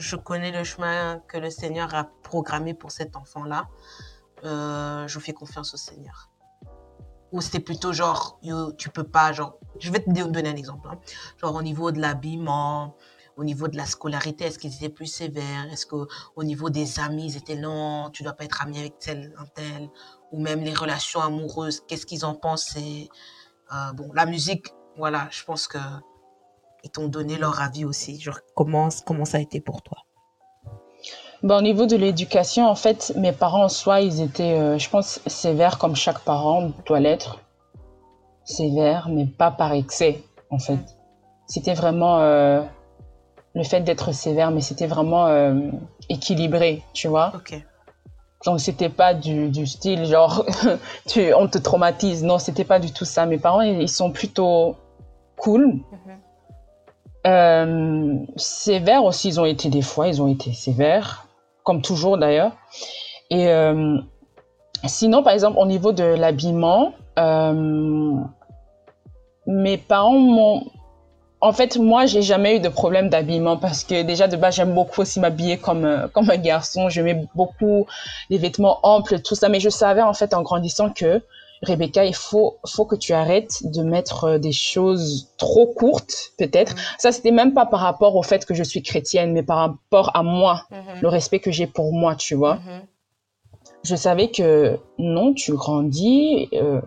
je 0.00 0.16
connais 0.16 0.50
le 0.50 0.64
chemin 0.64 1.20
que 1.28 1.36
le 1.36 1.50
Seigneur 1.50 1.94
a 1.94 2.04
programmé 2.22 2.74
pour 2.74 2.90
cet 2.90 3.16
enfant-là. 3.16 3.68
Euh, 4.44 5.06
je 5.06 5.18
fais 5.18 5.32
confiance 5.32 5.74
au 5.74 5.76
Seigneur. 5.76 6.30
Ou 7.32 7.40
c'était 7.40 7.60
plutôt 7.60 7.92
genre, 7.92 8.40
tu 8.76 8.88
peux 8.88 9.04
pas, 9.04 9.32
genre, 9.32 9.58
je 9.78 9.92
vais 9.92 10.00
te 10.00 10.10
donner 10.10 10.48
un 10.48 10.56
exemple. 10.56 10.88
Hein. 10.90 10.98
Genre 11.38 11.54
au 11.54 11.62
niveau 11.62 11.92
de 11.92 12.00
l'habillement, 12.00 12.96
au 13.36 13.44
niveau 13.44 13.68
de 13.68 13.76
la 13.76 13.86
scolarité, 13.86 14.46
est-ce 14.46 14.58
qu'ils 14.58 14.74
étaient 14.74 14.88
plus 14.88 15.06
sévères? 15.06 15.66
Est-ce 15.70 15.86
qu'au 15.86 16.08
niveau 16.42 16.70
des 16.70 16.98
amis, 16.98 17.26
ils 17.26 17.36
étaient 17.36 17.56
non, 17.56 18.10
tu 18.10 18.22
dois 18.24 18.32
pas 18.32 18.44
être 18.44 18.62
ami 18.62 18.78
avec 18.78 18.98
tel, 18.98 19.32
un 19.38 19.46
tel? 19.46 19.90
Ou 20.32 20.40
même 20.40 20.62
les 20.62 20.74
relations 20.74 21.20
amoureuses, 21.20 21.82
qu'est-ce 21.86 22.06
qu'ils 22.06 22.24
en 22.24 22.34
pensaient? 22.34 23.08
Euh, 23.72 23.92
Bon, 23.92 24.10
la 24.12 24.26
musique, 24.26 24.66
voilà, 24.96 25.28
je 25.30 25.44
pense 25.44 25.68
que 25.68 25.78
ils 26.84 26.90
t'ont 26.90 27.08
donné 27.08 27.36
leur 27.36 27.60
avis 27.60 27.84
aussi. 27.84 28.20
Genre, 28.20 28.38
comment, 28.54 28.88
comment 29.06 29.24
ça 29.24 29.38
a 29.38 29.40
été 29.40 29.60
pour 29.60 29.82
toi? 29.82 29.98
Ben, 31.42 31.56
Au 31.56 31.62
niveau 31.62 31.86
de 31.86 31.96
l'éducation, 31.96 32.66
en 32.66 32.74
fait, 32.74 33.12
mes 33.16 33.32
parents 33.32 33.64
en 33.64 33.68
soi, 33.68 34.00
ils 34.00 34.20
étaient, 34.20 34.58
euh, 34.58 34.78
je 34.78 34.90
pense, 34.90 35.20
sévères 35.26 35.78
comme 35.78 35.96
chaque 35.96 36.20
parent 36.20 36.70
doit 36.86 37.00
l'être. 37.00 37.40
Sévères, 38.44 39.08
mais 39.08 39.26
pas 39.26 39.50
par 39.50 39.72
excès, 39.72 40.22
en 40.50 40.58
fait. 40.58 40.80
C'était 41.46 41.74
vraiment 41.74 42.18
euh, 42.20 42.62
le 43.54 43.64
fait 43.64 43.80
d'être 43.80 44.12
sévère, 44.12 44.50
mais 44.50 44.60
c'était 44.60 44.86
vraiment 44.86 45.26
euh, 45.26 45.70
équilibré, 46.08 46.82
tu 46.92 47.08
vois? 47.08 47.32
Ok. 47.34 47.64
Donc 48.46 48.58
c'était 48.58 48.88
pas 48.88 49.12
du, 49.12 49.50
du, 49.50 49.66
style 49.66 50.06
genre 50.06 50.46
tu, 51.08 51.34
on 51.34 51.46
te 51.46 51.58
traumatise. 51.58 52.24
Non, 52.24 52.38
c'était 52.38 52.64
pas 52.64 52.78
du 52.78 52.90
tout 52.92 53.04
ça. 53.04 53.26
Mes 53.26 53.36
parents, 53.36 53.60
ils, 53.60 53.88
sont 53.88 54.12
plutôt 54.12 54.76
cool. 55.36 55.66
Mhm. 55.66 56.20
Euh, 57.26 58.16
sévères 58.36 59.04
aussi, 59.04 59.28
ils 59.28 59.40
ont 59.40 59.44
été 59.44 59.68
des 59.68 59.82
fois, 59.82 60.08
ils 60.08 60.22
ont 60.22 60.28
été 60.28 60.52
sévères, 60.52 61.26
comme 61.64 61.82
toujours 61.82 62.16
d'ailleurs. 62.18 62.52
Et 63.30 63.48
euh, 63.48 63.98
sinon, 64.86 65.22
par 65.22 65.34
exemple, 65.34 65.58
au 65.58 65.66
niveau 65.66 65.92
de 65.92 66.04
l'habillement, 66.04 66.94
euh, 67.18 68.14
mes 69.46 69.76
parents 69.78 70.18
m'ont... 70.18 70.64
En 71.42 71.52
fait, 71.52 71.78
moi, 71.78 72.04
j'ai 72.04 72.20
jamais 72.20 72.56
eu 72.56 72.60
de 72.60 72.68
problème 72.68 73.08
d'habillement 73.08 73.56
parce 73.56 73.82
que 73.84 74.02
déjà 74.02 74.28
de 74.28 74.36
base, 74.36 74.56
j'aime 74.56 74.74
beaucoup 74.74 75.00
aussi 75.00 75.20
m'habiller 75.20 75.56
comme 75.56 76.10
comme 76.12 76.28
un 76.28 76.36
garçon. 76.36 76.90
Je 76.90 77.00
mets 77.00 77.24
beaucoup 77.34 77.86
les 78.28 78.36
vêtements 78.36 78.78
amples, 78.82 79.20
tout 79.20 79.34
ça. 79.34 79.48
Mais 79.48 79.58
je 79.58 79.70
savais 79.70 80.02
en 80.02 80.12
fait 80.12 80.34
en 80.34 80.42
grandissant 80.42 80.90
que 80.90 81.22
Rebecca, 81.62 82.04
il 82.04 82.14
faut, 82.14 82.58
faut 82.66 82.86
que 82.86 82.96
tu 82.96 83.12
arrêtes 83.12 83.60
de 83.64 83.82
mettre 83.82 84.24
euh, 84.24 84.38
des 84.38 84.52
choses 84.52 85.28
trop 85.36 85.66
courtes, 85.66 86.32
peut-être. 86.38 86.74
Mm-hmm. 86.74 86.94
Ça, 86.98 87.12
c'était 87.12 87.32
même 87.32 87.52
pas 87.52 87.66
par 87.66 87.80
rapport 87.80 88.16
au 88.16 88.22
fait 88.22 88.46
que 88.46 88.54
je 88.54 88.62
suis 88.62 88.82
chrétienne, 88.82 89.32
mais 89.32 89.42
par 89.42 89.58
rapport 89.58 90.10
à 90.16 90.22
moi, 90.22 90.62
mm-hmm. 90.70 91.00
le 91.02 91.08
respect 91.08 91.38
que 91.40 91.50
j'ai 91.50 91.66
pour 91.66 91.92
moi, 91.92 92.14
tu 92.14 92.34
vois. 92.34 92.56
Mm-hmm. 92.56 92.80
Je 93.84 93.96
savais 93.96 94.30
que 94.30 94.78
non, 94.98 95.34
tu 95.34 95.52
grandis. 95.54 96.48
Euh, 96.54 96.80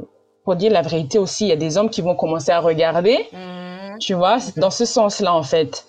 pour 0.44 0.56
dire 0.56 0.72
la 0.72 0.82
vérité 0.82 1.20
aussi, 1.20 1.46
il 1.46 1.50
y 1.50 1.54
a 1.54 1.56
des 1.56 1.78
hommes 1.78 1.90
qui 1.90 2.02
vont 2.02 2.16
commencer 2.16 2.52
à 2.52 2.60
regarder. 2.60 3.28
tu 4.00 4.14
vois, 4.14 4.40
dans 4.58 4.72
ce 4.72 4.86
sens-là, 4.86 5.34
en 5.34 5.44
fait. 5.44 5.86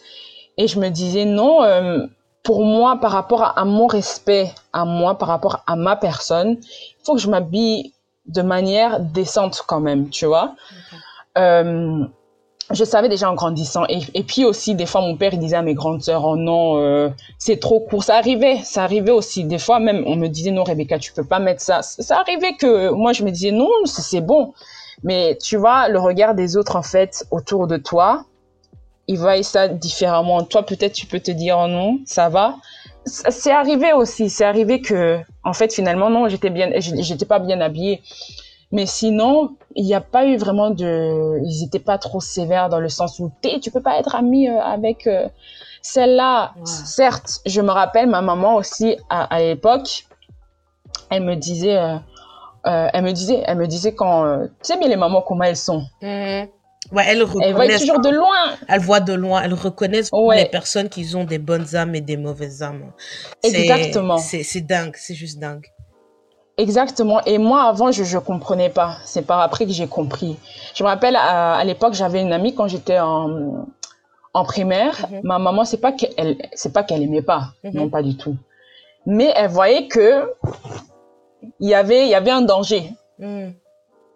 Et 0.56 0.68
je 0.68 0.78
me 0.78 0.90
disais, 0.90 1.24
non, 1.24 1.62
euh, 1.62 2.06
pour 2.42 2.64
moi, 2.64 2.98
par 3.00 3.10
rapport 3.10 3.58
à, 3.58 3.64
mon 3.64 3.86
respect, 3.86 4.52
à 4.72 4.84
moi, 4.84 5.16
par 5.18 5.28
rapport 5.28 5.64
à 5.66 5.74
ma 5.74 5.96
personne, 5.96 6.58
il 6.60 7.04
faut 7.04 7.14
que 7.14 7.20
je 7.20 7.28
m'habille 7.28 7.93
de 8.26 8.42
manière 8.42 9.00
décente 9.00 9.62
quand 9.66 9.80
même, 9.80 10.08
tu 10.08 10.26
vois. 10.26 10.54
Euh, 11.36 12.04
je 12.72 12.84
savais 12.84 13.08
déjà 13.08 13.30
en 13.30 13.34
grandissant. 13.34 13.84
Et, 13.88 14.00
et, 14.14 14.22
puis 14.22 14.44
aussi, 14.44 14.74
des 14.74 14.86
fois, 14.86 15.02
mon 15.02 15.16
père, 15.16 15.34
il 15.34 15.38
disait 15.38 15.56
à 15.56 15.62
mes 15.62 15.74
grandes 15.74 16.02
sœurs, 16.02 16.24
oh 16.24 16.36
non, 16.36 16.78
euh, 16.78 17.10
c'est 17.38 17.60
trop 17.60 17.80
court. 17.80 18.04
Ça 18.04 18.16
arrivait, 18.16 18.58
ça 18.62 18.84
arrivait 18.84 19.10
aussi. 19.10 19.44
Des 19.44 19.58
fois, 19.58 19.80
même, 19.80 20.02
on 20.06 20.16
me 20.16 20.28
disait, 20.28 20.50
non, 20.50 20.64
Rebecca, 20.64 20.98
tu 20.98 21.12
peux 21.12 21.24
pas 21.24 21.38
mettre 21.38 21.60
ça. 21.60 21.82
Ça 21.82 22.18
arrivait 22.18 22.54
que 22.54 22.90
moi, 22.90 23.12
je 23.12 23.22
me 23.22 23.30
disais, 23.30 23.50
non, 23.50 23.68
c'est 23.84 24.22
bon. 24.22 24.54
Mais 25.02 25.36
tu 25.36 25.56
vois, 25.56 25.88
le 25.88 25.98
regard 25.98 26.34
des 26.34 26.56
autres, 26.56 26.76
en 26.76 26.82
fait, 26.82 27.26
autour 27.30 27.66
de 27.66 27.76
toi, 27.76 28.24
ils 29.06 29.18
voient 29.18 29.42
ça 29.42 29.68
différemment. 29.68 30.42
Toi, 30.44 30.64
peut-être, 30.64 30.94
tu 30.94 31.06
peux 31.06 31.20
te 31.20 31.30
dire, 31.30 31.58
oh 31.58 31.68
non, 31.68 31.98
ça 32.06 32.30
va. 32.30 32.56
C'est 33.04 33.52
arrivé 33.52 33.92
aussi. 33.92 34.30
C'est 34.30 34.44
arrivé 34.44 34.80
que, 34.80 35.20
en 35.44 35.52
fait, 35.52 35.72
finalement, 35.72 36.10
non, 36.10 36.28
j'étais 36.28 36.50
bien, 36.50 36.70
j'étais 36.78 37.26
pas 37.26 37.38
bien 37.38 37.60
habillée. 37.60 38.02
Mais 38.72 38.86
sinon, 38.86 39.56
il 39.76 39.84
n'y 39.84 39.94
a 39.94 40.00
pas 40.00 40.26
eu 40.26 40.36
vraiment 40.36 40.70
de, 40.70 41.38
ils 41.44 41.62
n'étaient 41.62 41.78
pas 41.78 41.98
trop 41.98 42.20
sévères 42.20 42.68
dans 42.68 42.80
le 42.80 42.88
sens 42.88 43.20
où 43.20 43.30
tu 43.42 43.60
tu 43.60 43.70
peux 43.70 43.82
pas 43.82 43.98
être 43.98 44.14
ami 44.14 44.48
euh, 44.48 44.60
avec 44.60 45.06
euh, 45.06 45.28
celle-là. 45.82 46.54
Certes, 46.64 47.40
je 47.46 47.60
me 47.60 47.70
rappelle 47.70 48.08
ma 48.08 48.20
maman 48.20 48.56
aussi 48.56 48.96
à, 49.10 49.38
l'époque, 49.38 50.06
elle 51.10 51.22
me 51.22 51.36
disait, 51.36 51.76
euh, 51.76 51.98
elle 52.64 53.04
me 53.04 53.12
disait, 53.12 53.44
elle 53.46 53.58
me 53.58 53.66
disait 53.66 53.94
quand, 53.94 54.44
tu 54.44 54.50
sais 54.62 54.78
bien 54.78 54.88
les 54.88 54.96
mamans 54.96 55.22
comment 55.22 55.44
elles 55.44 55.56
sont. 55.56 55.84
Mm-hmm. 56.02 56.48
Ouais, 56.92 57.04
elles 57.06 57.22
reconnaissent. 57.22 57.80
toujours 57.80 58.00
de 58.00 58.10
loin. 58.10 58.56
Elles 58.68 58.80
voient 58.80 59.00
de 59.00 59.12
loin. 59.12 59.42
Elles 59.42 59.54
reconnaissent 59.54 60.10
les 60.12 60.46
personnes 60.46 60.88
qui 60.88 61.14
ont 61.16 61.24
des 61.24 61.38
bonnes 61.38 61.74
âmes 61.74 61.94
et 61.94 62.00
des 62.00 62.16
mauvaises 62.16 62.62
âmes. 62.62 62.92
Exactement. 63.42 64.18
C'est 64.18 64.60
dingue. 64.60 64.94
C'est 64.96 65.14
juste 65.14 65.38
dingue. 65.38 65.66
Exactement. 66.56 67.20
Et 67.24 67.38
moi, 67.38 67.64
avant, 67.64 67.90
je 67.90 68.02
ne 68.02 68.20
comprenais 68.20 68.70
pas. 68.70 68.98
C'est 69.04 69.26
par 69.26 69.40
après 69.40 69.66
que 69.66 69.72
j'ai 69.72 69.88
compris. 69.88 70.36
Je 70.74 70.84
me 70.84 70.88
rappelle, 70.88 71.16
à, 71.16 71.62
l'époque, 71.64 71.94
j'avais 71.94 72.22
une 72.22 72.32
amie 72.32 72.54
quand 72.54 72.68
j'étais 72.68 72.98
en, 73.00 73.66
en 74.32 74.44
primaire. 74.44 75.06
Mhm. 75.10 75.20
Ma 75.24 75.38
maman, 75.38 75.64
c'est 75.64 75.80
pas 75.80 75.92
qu'elle, 75.92 76.36
c'est 76.52 76.72
pas 76.72 76.84
qu'elle 76.84 77.02
aimait 77.02 77.22
pas. 77.22 77.48
Mhm. 77.64 77.72
Non, 77.74 77.88
pas 77.88 78.02
du 78.02 78.16
tout. 78.16 78.36
Mais 79.06 79.32
elle 79.34 79.50
voyait 79.50 79.88
que 79.88 80.32
il 81.60 81.68
y 81.68 81.74
avait, 81.74 82.04
il 82.04 82.10
y 82.10 82.14
avait 82.14 82.30
un 82.30 82.42
danger. 82.42 82.92
Mhm. 83.18 83.54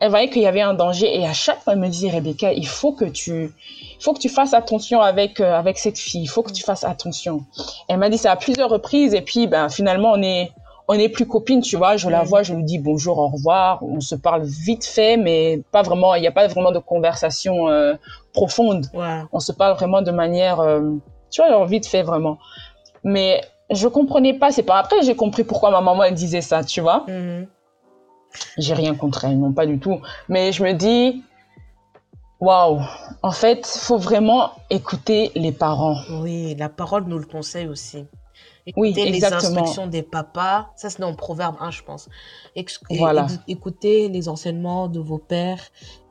Elle 0.00 0.10
voyait 0.10 0.28
qu'il 0.28 0.42
y 0.42 0.46
avait 0.46 0.60
un 0.60 0.74
danger 0.74 1.18
et 1.18 1.26
à 1.26 1.32
chaque 1.32 1.60
fois 1.60 1.72
elle 1.72 1.80
me 1.80 1.88
disait 1.88 2.10
Rebecca, 2.10 2.52
il 2.52 2.66
faut 2.66 2.92
que 2.92 3.04
tu, 3.04 3.52
faut 4.00 4.12
que 4.12 4.20
tu 4.20 4.28
fasses 4.28 4.54
attention 4.54 5.00
avec 5.00 5.40
euh, 5.40 5.54
avec 5.54 5.78
cette 5.78 5.98
fille. 5.98 6.22
Il 6.22 6.28
faut 6.28 6.42
que 6.42 6.52
tu 6.52 6.62
fasses 6.62 6.84
attention. 6.84 7.44
Elle 7.88 7.98
m'a 7.98 8.08
dit 8.08 8.18
ça 8.18 8.32
à 8.32 8.36
plusieurs 8.36 8.70
reprises 8.70 9.14
et 9.14 9.22
puis 9.22 9.46
ben 9.46 9.68
finalement 9.68 10.12
on 10.12 10.22
est 10.22 10.52
on 10.90 10.96
n'est 10.96 11.10
plus 11.10 11.26
copines, 11.26 11.60
tu 11.60 11.76
vois. 11.76 11.98
Je 11.98 12.08
la 12.08 12.22
vois, 12.22 12.42
je 12.42 12.54
lui 12.54 12.64
dis 12.64 12.78
bonjour, 12.78 13.18
au 13.18 13.28
revoir. 13.28 13.82
On 13.82 14.00
se 14.00 14.14
parle 14.14 14.42
vite 14.44 14.86
fait, 14.86 15.18
mais 15.18 15.62
pas 15.70 15.82
vraiment. 15.82 16.14
Il 16.14 16.22
n'y 16.22 16.26
a 16.26 16.32
pas 16.32 16.46
vraiment 16.46 16.72
de 16.72 16.78
conversation 16.78 17.68
euh, 17.68 17.94
profonde. 18.32 18.86
On 19.32 19.38
se 19.40 19.52
parle 19.52 19.76
vraiment 19.76 20.00
de 20.00 20.10
manière, 20.10 20.60
euh, 20.60 20.80
tu 21.30 21.42
vois, 21.42 21.66
vite 21.66 21.86
fait 21.86 22.02
vraiment. 22.02 22.38
Mais 23.04 23.42
je 23.70 23.86
comprenais 23.86 24.32
pas. 24.32 24.50
C'est 24.50 24.62
pas 24.62 24.78
après 24.78 25.02
j'ai 25.02 25.14
compris 25.14 25.44
pourquoi 25.44 25.70
ma 25.70 25.82
maman 25.82 26.04
elle 26.04 26.14
disait 26.14 26.40
ça, 26.40 26.64
tu 26.64 26.80
vois. 26.80 27.04
Mhm. 27.06 27.46
J'ai 28.56 28.74
rien 28.74 28.94
contre 28.94 29.24
elle, 29.24 29.38
non 29.38 29.52
pas 29.52 29.66
du 29.66 29.78
tout. 29.78 30.00
Mais 30.28 30.52
je 30.52 30.62
me 30.62 30.72
dis, 30.72 31.22
waouh. 32.40 32.80
En 33.22 33.32
fait, 33.32 33.66
faut 33.66 33.98
vraiment 33.98 34.52
écouter 34.70 35.30
les 35.34 35.52
parents. 35.52 36.00
Oui, 36.20 36.54
la 36.56 36.68
parole 36.68 37.04
nous 37.04 37.18
le 37.18 37.26
conseille 37.26 37.66
aussi. 37.66 38.04
Écoutez 38.66 39.04
oui, 39.04 39.10
les 39.12 39.24
instructions 39.24 39.86
des 39.86 40.02
papas. 40.02 40.68
Ça, 40.76 40.90
c'est 40.90 41.00
dans 41.00 41.10
le 41.10 41.16
Proverbe 41.16 41.56
1, 41.58 41.70
je 41.70 41.82
pense. 41.82 42.08
voilà. 42.90 43.26
Écoutez 43.46 44.08
les 44.08 44.28
enseignements 44.28 44.88
de 44.88 45.00
vos 45.00 45.18
pères 45.18 45.62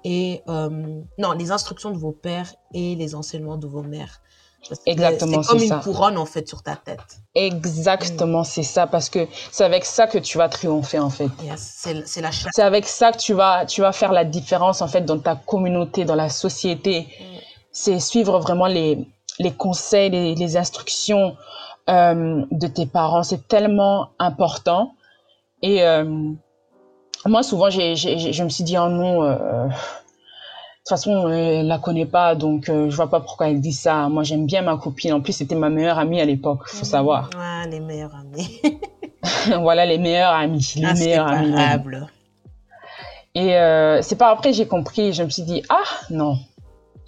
et... 0.04 0.42
Euh, 0.48 1.02
non, 1.20 1.34
les 1.34 1.52
instructions 1.52 1.92
de 1.92 1.98
vos 1.98 2.14
pères 2.14 2.52
et 2.74 2.96
les 2.96 3.14
enseignements 3.14 3.58
de 3.58 3.68
vos 3.68 3.84
mères. 3.84 4.22
Exactement, 4.86 5.44
c'est 5.44 5.50
comme 5.50 5.64
une 5.64 5.80
couronne 5.82 6.18
en 6.18 6.26
fait 6.26 6.48
sur 6.48 6.64
ta 6.64 6.76
tête. 6.76 7.20
Exactement, 7.40 8.44
c'est 8.44 8.64
ça 8.64 8.88
parce 8.88 9.10
que 9.10 9.28
c'est 9.52 9.64
avec 9.64 9.86
ça 9.86 10.08
que 10.08 10.18
tu 10.18 10.40
vas 10.40 10.50
triompher 10.50 10.98
en 10.98 11.12
fait. 11.12 11.30
c'est 11.56 11.94
la 12.22 12.32
C'est 12.32 12.64
avec 12.64 12.88
ça 12.88 13.12
que 13.12 13.20
tu 13.20 13.34
vas 13.34 13.66
tu 13.68 13.82
vas 13.82 13.92
faire 13.92 14.12
la 14.12 14.26
différence 14.26 14.82
en 14.82 14.88
fait 14.88 15.02
dans 15.02 15.20
ta 15.20 15.36
communauté, 15.36 16.04
dans 16.04 16.16
la 16.16 16.30
société. 16.30 17.02
Mm. 17.02 17.24
C'est 17.72 18.00
suivre 18.00 18.40
vraiment 18.40 18.66
les 18.66 19.08
les 19.38 19.54
conseils, 19.54 20.10
les, 20.10 20.34
les 20.34 20.58
instructions 20.58 21.38
euh, 21.90 22.44
de 22.50 22.68
tes 22.68 22.88
parents. 22.88 23.22
C'est 23.22 23.48
tellement 23.48 24.10
important. 24.18 24.96
Et 25.62 25.84
euh, 25.84 26.04
moi, 27.26 27.44
souvent, 27.44 27.70
j'ai, 27.70 27.96
je 27.96 28.44
me 28.44 28.50
suis 28.50 28.64
dit, 28.64 28.78
oh 28.80 28.90
non, 28.90 29.24
euh, 29.24 29.68
toute 30.88 30.98
façon, 30.98 31.30
elle 31.30 31.68
la 31.68 31.80
connaît 31.80 32.06
pas, 32.06 32.36
donc 32.36 32.70
euh, 32.70 32.90
je 32.90 32.96
vois 32.96 33.10
pas 33.10 33.20
pourquoi 33.20 33.50
elle 33.50 33.60
dit 33.60 33.74
ça. 33.74 34.08
Moi, 34.10 34.24
j'aime 34.24 34.46
bien 34.46 34.62
ma 34.62 34.78
copine. 34.78 35.14
En 35.14 35.22
plus, 35.22 35.34
c'était 35.34 35.56
ma 35.56 35.70
meilleure 35.70 36.00
amie 36.00 36.22
à 36.22 36.26
l'époque, 36.26 36.68
faut 36.68 36.86
mmh. 36.86 36.90
savoir. 36.90 37.30
Ouais, 37.38 37.70
les 37.70 37.80
meilleures 37.80 38.16
amies. 38.16 38.62
voilà, 39.62 39.86
les 39.86 39.98
meilleures 39.98 40.34
amies. 40.34 40.74
Les 40.78 40.86
ah, 40.86 40.94
meilleures 40.94 41.28
amies. 41.28 42.06
Et 43.36 43.56
euh, 43.56 44.02
c'est 44.02 44.16
pas 44.16 44.30
après 44.32 44.52
j'ai 44.54 44.66
compris, 44.66 45.14
je 45.14 45.24
me 45.24 45.30
suis 45.30 45.44
dit, 45.44 45.62
ah 45.70 45.84
non, 46.10 46.38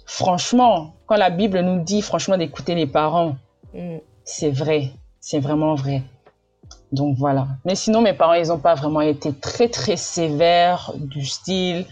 franchement, 0.06 0.94
quand 1.06 1.16
la 1.16 1.30
Bible 1.30 1.60
nous 1.60 1.82
dit 1.82 2.02
franchement 2.02 2.36
d'écouter 2.36 2.74
les 2.74 2.86
parents, 2.86 3.36
mmh 3.74 3.98
c'est 4.24 4.50
vrai, 4.50 4.90
c'est 5.18 5.40
vraiment 5.40 5.74
vrai. 5.74 6.02
Donc 6.92 7.16
voilà. 7.16 7.48
Mais 7.64 7.74
sinon, 7.74 8.00
mes 8.00 8.12
parents, 8.12 8.34
ils 8.34 8.48
n'ont 8.48 8.58
pas 8.58 8.74
vraiment 8.74 9.00
été 9.00 9.32
très, 9.32 9.68
très 9.68 9.96
sévères 9.96 10.92
du 10.96 11.24
style, 11.24 11.84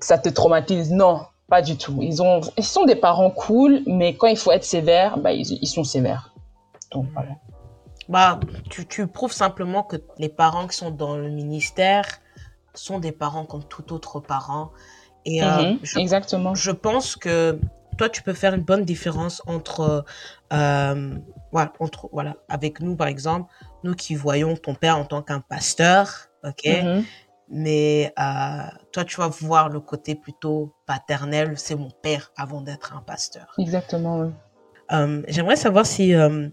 ça 0.00 0.18
te 0.18 0.28
traumatise? 0.28 0.90
Non, 0.90 1.22
pas 1.48 1.62
du 1.62 1.76
tout. 1.76 1.98
Ils, 2.02 2.22
ont, 2.22 2.40
ils 2.56 2.64
sont 2.64 2.84
des 2.84 2.96
parents 2.96 3.30
cool, 3.30 3.82
mais 3.86 4.14
quand 4.14 4.26
il 4.26 4.36
faut 4.36 4.52
être 4.52 4.64
sévère, 4.64 5.18
bah, 5.18 5.32
ils, 5.32 5.66
sont 5.66 5.84
sévères. 5.84 6.34
Donc 6.92 7.06
voilà. 7.12 7.30
Bah, 8.08 8.40
tu, 8.70 8.86
tu 8.86 9.06
prouves 9.06 9.32
simplement 9.32 9.82
que 9.82 9.96
les 10.18 10.28
parents 10.28 10.66
qui 10.66 10.76
sont 10.76 10.90
dans 10.90 11.16
le 11.16 11.30
ministère 11.30 12.06
sont 12.74 12.98
des 12.98 13.12
parents 13.12 13.44
comme 13.44 13.64
tout 13.64 13.92
autre 13.92 14.20
parent. 14.20 14.70
Et 15.24 15.42
euh, 15.42 15.72
mhm, 15.72 15.78
exactement. 15.96 16.54
Je 16.54 16.70
pense 16.70 17.16
que 17.16 17.58
toi, 17.98 18.08
tu 18.08 18.22
peux 18.22 18.32
faire 18.32 18.54
une 18.54 18.62
bonne 18.62 18.84
différence 18.84 19.42
entre, 19.46 20.04
euh, 20.52 21.14
voilà, 21.52 21.72
entre, 21.80 22.08
voilà, 22.12 22.36
avec 22.48 22.80
nous, 22.80 22.96
par 22.96 23.08
exemple, 23.08 23.52
nous 23.82 23.94
qui 23.94 24.14
voyons 24.14 24.56
ton 24.56 24.74
père 24.74 24.96
en 24.96 25.04
tant 25.04 25.22
qu'un 25.22 25.40
pasteur, 25.40 26.28
ok, 26.44 26.64
mm-hmm. 26.64 27.04
Mais 27.50 28.12
euh, 28.18 28.62
toi, 28.92 29.04
tu 29.04 29.16
vas 29.16 29.28
voir 29.28 29.68
le 29.68 29.80
côté 29.80 30.14
plutôt 30.14 30.74
paternel, 30.86 31.54
c'est 31.56 31.74
mon 31.74 31.90
père 31.90 32.32
avant 32.36 32.60
d'être 32.60 32.94
un 32.96 33.02
pasteur. 33.02 33.54
Exactement, 33.58 34.20
oui. 34.20 34.30
Euh, 34.92 35.22
j'aimerais 35.28 35.56
savoir 35.56 35.84
si 35.86 36.08
il 36.08 36.52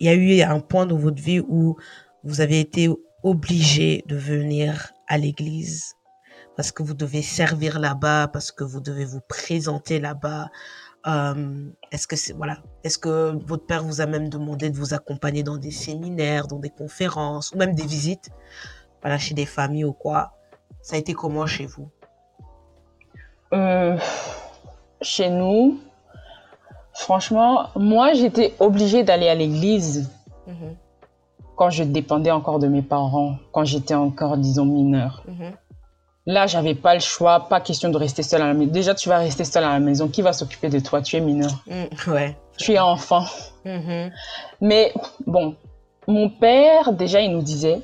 y 0.00 0.08
a 0.08 0.14
eu 0.14 0.40
un 0.42 0.60
point 0.60 0.86
dans 0.86 0.96
votre 0.96 1.20
vie 1.20 1.40
où 1.40 1.76
vous 2.22 2.40
avez 2.40 2.60
été 2.60 2.88
obligé 3.22 4.04
de 4.06 4.16
venir 4.16 4.92
à 5.08 5.18
l'église 5.18 5.96
parce 6.56 6.72
que 6.72 6.82
vous 6.82 6.94
devez 6.94 7.22
servir 7.22 7.78
là-bas, 7.78 8.28
parce 8.32 8.50
que 8.50 8.64
vous 8.64 8.80
devez 8.80 9.04
vous 9.04 9.20
présenter 9.28 10.00
là-bas. 10.00 10.48
Euh, 11.06 11.70
est-ce 11.92 12.08
que 12.08 12.16
c'est 12.16 12.32
voilà, 12.32 12.58
est-ce 12.82 12.98
que 12.98 13.38
votre 13.46 13.64
père 13.66 13.84
vous 13.84 14.00
a 14.00 14.06
même 14.06 14.28
demandé 14.28 14.70
de 14.70 14.76
vous 14.76 14.92
accompagner 14.92 15.44
dans 15.44 15.58
des 15.58 15.70
séminaires, 15.70 16.48
dans 16.48 16.58
des 16.58 16.70
conférences 16.70 17.52
ou 17.52 17.58
même 17.58 17.74
des 17.74 17.86
visites, 17.86 18.30
voilà, 19.06 19.20
chez 19.20 19.34
des 19.34 19.46
familles 19.46 19.84
ou 19.84 19.92
quoi 19.92 20.32
Ça 20.82 20.96
a 20.96 20.98
été 20.98 21.14
comment 21.14 21.46
chez 21.46 21.64
vous? 21.64 21.88
Euh, 23.52 23.96
Chez 25.00 25.30
nous, 25.30 25.78
franchement, 26.92 27.68
moi 27.76 28.14
j'étais 28.14 28.54
obligée 28.58 29.04
d'aller 29.04 29.28
à 29.28 29.36
l'église 29.36 30.10
mhm. 30.48 30.74
quand 31.54 31.70
je 31.70 31.84
dépendais 31.84 32.32
encore 32.32 32.58
de 32.58 32.66
mes 32.66 32.82
parents, 32.82 33.36
quand 33.52 33.64
j'étais 33.64 33.94
encore 33.94 34.38
disons 34.38 34.64
mineure. 34.64 35.22
Mhm. 35.28 35.52
Là, 36.26 36.48
j'avais 36.48 36.74
pas 36.74 36.94
le 36.94 37.00
choix, 37.00 37.46
pas 37.48 37.60
question 37.60 37.90
de 37.90 37.96
rester 37.96 38.24
seule 38.24 38.42
à 38.42 38.48
la 38.48 38.54
maison. 38.54 38.72
Déjà, 38.72 38.96
tu 38.96 39.08
vas 39.08 39.18
rester 39.18 39.44
seule 39.44 39.62
à 39.62 39.70
la 39.70 39.78
maison. 39.78 40.08
Qui 40.08 40.22
va 40.22 40.32
s'occuper 40.32 40.68
de 40.68 40.80
toi? 40.80 41.00
Tu 41.00 41.14
es 41.14 41.20
mineur. 41.20 41.52
Mm, 41.68 42.10
ouais. 42.10 42.36
Tu 42.58 42.72
es 42.72 42.80
enfant. 42.80 43.24
Mm-hmm. 43.64 44.10
Mais 44.60 44.92
bon, 45.24 45.54
mon 46.08 46.28
père, 46.28 46.92
déjà, 46.92 47.20
il 47.20 47.30
nous 47.30 47.42
disait, 47.42 47.80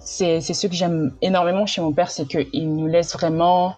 c'est 0.00 0.40
ce 0.40 0.66
que 0.66 0.74
j'aime 0.74 1.14
énormément 1.22 1.66
chez 1.66 1.80
mon 1.80 1.92
père, 1.92 2.10
c'est 2.10 2.26
qu'il 2.26 2.74
nous 2.74 2.86
laisse 2.86 3.12
vraiment 3.14 3.76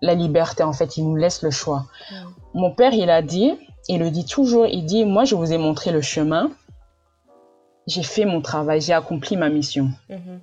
la 0.00 0.14
liberté, 0.14 0.62
en 0.62 0.72
fait. 0.72 0.96
Il 0.96 1.04
nous 1.04 1.16
laisse 1.16 1.42
le 1.42 1.50
choix. 1.50 1.86
Mon 2.52 2.70
père, 2.70 2.92
il 2.92 3.10
a 3.10 3.22
dit, 3.22 3.52
il 3.88 4.00
le 4.00 4.10
dit 4.10 4.26
toujours, 4.26 4.66
il 4.66 4.84
dit, 4.84 5.04
moi, 5.04 5.24
je 5.24 5.34
vous 5.34 5.52
ai 5.52 5.58
montré 5.58 5.92
le 5.92 6.02
chemin. 6.02 6.50
J'ai 7.86 8.02
fait 8.02 8.24
mon 8.24 8.40
travail, 8.40 8.80
j'ai 8.80 8.92
accompli 8.92 9.36
ma 9.36 9.48
mission. 9.48 9.90
Mm-hmm. 10.10 10.38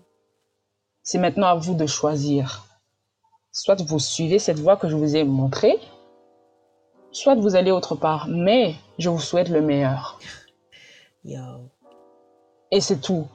C'est 1.04 1.18
maintenant 1.18 1.48
à 1.48 1.56
vous 1.56 1.74
de 1.74 1.88
choisir 1.88 2.68
soit 3.52 3.82
vous 3.82 4.00
suivez 4.00 4.40
cette 4.40 4.60
voie 4.60 4.78
que 4.78 4.88
je 4.88 4.96
vous 4.96 5.16
ai 5.16 5.24
montrée, 5.24 5.78
soit 7.12 7.36
vous 7.36 7.56
allez 7.56 7.72
autre 7.72 7.96
part, 7.96 8.28
mais 8.28 8.76
je 8.98 9.10
vous 9.10 9.20
souhaite 9.20 9.50
le 9.50 9.62
meilleur. 9.62 10.20
Yo. 11.24 11.70
Et 12.72 12.82
c'est 12.82 13.02
tout. 13.02 13.28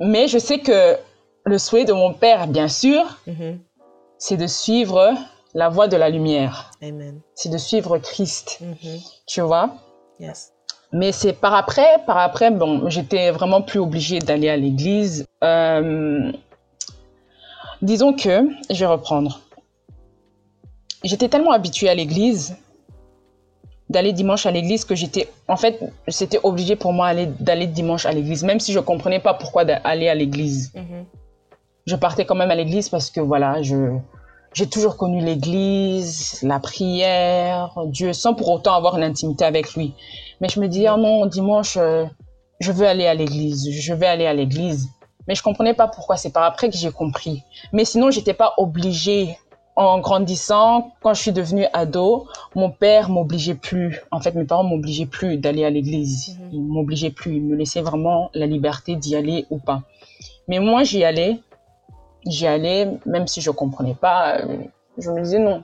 Mais 0.00 0.28
je 0.28 0.38
sais 0.38 0.58
que 0.58 0.96
le 1.44 1.58
souhait 1.58 1.84
de 1.84 1.92
mon 1.92 2.12
père, 2.12 2.46
bien 2.48 2.68
sûr, 2.68 3.18
Mhm. 3.26 3.58
c'est 4.18 4.36
de 4.36 4.46
suivre 4.46 5.14
la 5.54 5.68
voie 5.68 5.88
de 5.88 5.96
la 5.96 6.10
lumière. 6.10 6.70
Amen. 6.82 7.20
C'est 7.34 7.48
de 7.48 7.58
suivre 7.58 7.98
Christ, 7.98 8.58
Mhm. 8.60 9.00
tu 9.26 9.40
vois? 9.40 9.70
Yes. 10.20 10.52
Mais 10.92 11.12
c'est 11.12 11.32
par 11.32 11.54
après, 11.54 12.02
par 12.06 12.18
après, 12.18 12.50
bon, 12.50 12.88
j'étais 12.88 13.30
vraiment 13.30 13.62
plus 13.62 13.78
obligée 13.80 14.18
d'aller 14.18 14.48
à 14.48 14.56
l'église. 14.56 15.26
Euh, 15.42 16.30
disons 17.82 18.12
que, 18.12 18.48
je 18.70 18.80
vais 18.80 18.86
reprendre. 18.86 19.40
J'étais 21.04 21.28
tellement 21.28 21.52
habituée 21.52 21.88
à 21.88 21.94
l'église, 21.94 22.56
d'aller 23.88 24.12
dimanche 24.12 24.46
à 24.46 24.50
l'église, 24.50 24.84
que 24.84 24.94
j'étais, 24.94 25.28
en 25.48 25.56
fait, 25.56 25.78
c'était 26.08 26.40
obligé 26.42 26.74
pour 26.76 26.92
moi 26.92 27.06
aller- 27.06 27.30
d'aller 27.40 27.66
dimanche 27.66 28.04
à 28.06 28.12
l'église, 28.12 28.42
même 28.42 28.58
si 28.60 28.72
je 28.72 28.80
comprenais 28.80 29.20
pas 29.20 29.34
pourquoi 29.34 29.64
d'aller 29.64 30.08
à 30.08 30.14
l'église. 30.14 30.72
Mhm. 30.74 31.04
Je 31.86 31.94
partais 31.96 32.24
quand 32.24 32.34
même 32.34 32.50
à 32.50 32.56
l'église 32.56 32.88
parce 32.88 33.10
que 33.10 33.20
voilà, 33.20 33.62
je, 33.62 33.96
j'ai 34.54 34.66
toujours 34.66 34.96
connu 34.96 35.24
l'église, 35.24 36.40
la 36.42 36.58
prière, 36.58 37.78
Dieu, 37.86 38.12
sans 38.12 38.34
pour 38.34 38.50
autant 38.50 38.74
avoir 38.74 38.96
une 38.96 39.04
intimité 39.04 39.44
avec 39.44 39.74
lui. 39.74 39.94
Mais 40.40 40.48
je 40.48 40.58
me 40.58 40.66
disais, 40.66 40.88
oh 40.90 40.96
non, 40.96 41.26
dimanche, 41.26 41.76
euh, 41.76 42.06
je 42.58 42.72
veux 42.72 42.86
aller 42.88 43.06
à 43.06 43.14
l'église, 43.14 43.70
je 43.70 43.94
vais 43.94 44.06
aller 44.06 44.26
à 44.26 44.34
l'église. 44.34 44.88
Mais 45.28 45.34
je 45.34 45.42
comprenais 45.42 45.74
pas 45.74 45.86
pourquoi, 45.88 46.16
c'est 46.16 46.30
par 46.30 46.42
après 46.44 46.70
que 46.70 46.76
j'ai 46.76 46.90
compris. 46.90 47.42
Mais 47.72 47.84
sinon, 47.84 48.10
j'étais 48.10 48.34
pas 48.34 48.54
obligée. 48.58 49.36
En 49.76 49.98
grandissant, 49.98 50.92
quand 51.02 51.12
je 51.12 51.20
suis 51.20 51.32
devenue 51.32 51.66
ado, 51.74 52.26
mon 52.54 52.70
père 52.70 53.10
m'obligeait 53.10 53.54
plus. 53.54 54.00
En 54.10 54.20
fait, 54.20 54.34
mes 54.34 54.44
parents 54.44 54.64
m'obligeaient 54.64 55.04
plus 55.06 55.36
d'aller 55.36 55.64
à 55.66 55.70
l'église. 55.70 56.38
Mhm. 56.40 56.48
Ils 56.52 56.62
m'obligeaient 56.62 57.10
plus. 57.10 57.36
Ils 57.36 57.42
me 57.42 57.56
laissaient 57.56 57.82
vraiment 57.82 58.30
la 58.32 58.46
liberté 58.46 58.96
d'y 58.96 59.14
aller 59.16 59.44
ou 59.50 59.58
pas. 59.58 59.82
Mais 60.48 60.60
moi, 60.60 60.82
j'y 60.82 61.04
allais. 61.04 61.40
J'y 62.26 62.46
allais, 62.46 62.90
même 63.04 63.26
si 63.26 63.40
je 63.42 63.50
comprenais 63.50 63.94
pas. 63.94 64.38
euh, 64.38 64.56
Je 64.98 65.10
me 65.10 65.22
disais 65.22 65.38
non. 65.38 65.58
De 65.58 65.62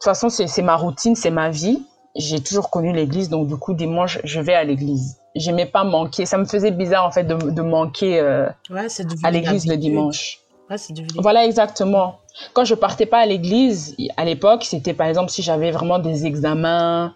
toute 0.00 0.04
façon, 0.04 0.28
c'est 0.30 0.62
ma 0.62 0.76
routine, 0.76 1.14
c'est 1.14 1.30
ma 1.30 1.50
vie. 1.50 1.82
J'ai 2.16 2.40
toujours 2.40 2.70
connu 2.70 2.92
l'église, 2.94 3.28
donc 3.28 3.46
du 3.48 3.56
coup, 3.56 3.74
dimanche, 3.74 4.18
je 4.24 4.40
vais 4.40 4.54
à 4.54 4.64
l'église. 4.64 5.18
J'aimais 5.34 5.66
pas 5.66 5.84
manquer. 5.84 6.24
Ça 6.24 6.38
me 6.38 6.46
faisait 6.46 6.70
bizarre, 6.70 7.04
en 7.04 7.10
fait, 7.10 7.24
de, 7.24 7.34
de 7.34 7.62
manquer 7.62 8.18
euh, 8.18 8.46
Ouais, 8.70 8.86
à 9.22 9.30
l'église 9.30 9.66
le 9.66 9.76
dimanche. 9.76 10.38
Ouais, 10.70 10.78
c'est 10.78 10.92
devenu. 10.92 11.20
Voilà, 11.20 11.44
exactement. 11.44 12.20
Quand 12.52 12.64
je 12.64 12.74
partais 12.74 13.06
pas 13.06 13.18
à 13.18 13.26
l'église, 13.26 13.96
à 14.16 14.24
l'époque, 14.24 14.64
c'était 14.64 14.94
par 14.94 15.06
exemple 15.06 15.30
si 15.30 15.42
j'avais 15.42 15.70
vraiment 15.70 15.98
des 15.98 16.26
examens. 16.26 17.14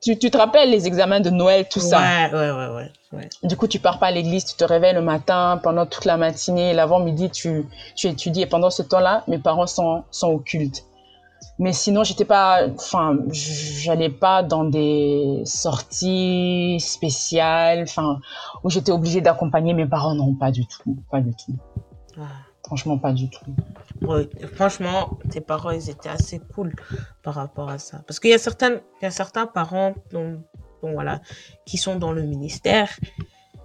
Tu, 0.00 0.18
tu 0.18 0.30
te 0.30 0.38
rappelles 0.38 0.70
les 0.70 0.86
examens 0.86 1.20
de 1.20 1.30
Noël, 1.30 1.66
tout 1.68 1.80
ça? 1.80 2.00
Ouais, 2.00 2.30
ouais, 2.32 2.50
ouais, 2.50 2.90
ouais. 3.12 3.28
Du 3.42 3.56
coup, 3.56 3.68
tu 3.68 3.78
pars 3.78 3.98
pas 3.98 4.06
à 4.06 4.10
l'église, 4.10 4.44
tu 4.44 4.56
te 4.56 4.64
réveilles 4.64 4.94
le 4.94 5.02
matin, 5.02 5.60
pendant 5.62 5.86
toute 5.86 6.04
la 6.04 6.16
matinée, 6.16 6.72
l'avant-midi, 6.72 7.30
tu, 7.30 7.66
tu 7.94 8.08
étudies. 8.08 8.42
Et 8.42 8.46
pendant 8.46 8.70
ce 8.70 8.82
temps-là, 8.82 9.24
mes 9.28 9.38
parents 9.38 9.66
sont, 9.66 10.04
sont 10.10 10.28
au 10.28 10.38
culte. 10.38 10.84
Mais 11.58 11.72
sinon, 11.72 12.02
j'étais 12.02 12.24
pas, 12.24 12.66
enfin, 12.74 13.18
j'allais 13.30 14.08
pas 14.08 14.42
dans 14.42 14.64
des 14.64 15.42
sorties 15.44 16.78
spéciales, 16.80 17.82
enfin, 17.82 18.20
où 18.62 18.70
j'étais 18.70 18.92
obligée 18.92 19.20
d'accompagner 19.20 19.74
mes 19.74 19.86
parents. 19.86 20.14
Non, 20.14 20.34
pas 20.34 20.50
du 20.50 20.66
tout, 20.66 20.96
pas 21.10 21.20
du 21.20 21.32
tout. 21.32 21.52
Franchement, 22.64 22.98
pas 22.98 23.12
du 23.12 23.28
tout. 23.30 23.44
Ouais, 24.02 24.28
franchement, 24.54 25.18
tes 25.30 25.40
parents, 25.40 25.70
ils 25.70 25.90
étaient 25.90 26.08
assez 26.08 26.40
cool 26.54 26.74
par 27.22 27.34
rapport 27.34 27.68
à 27.70 27.78
ça. 27.78 28.02
Parce 28.06 28.20
qu'il 28.20 28.30
y 28.30 28.34
a 28.34 28.38
certaines, 28.38 28.80
il 29.00 29.04
y 29.04 29.08
a 29.08 29.10
certains 29.10 29.46
parents, 29.46 29.94
dont, 30.10 30.42
dont 30.82 30.92
voilà, 30.92 31.20
qui 31.66 31.76
sont 31.78 31.96
dans 31.96 32.12
le 32.12 32.22
ministère. 32.22 32.90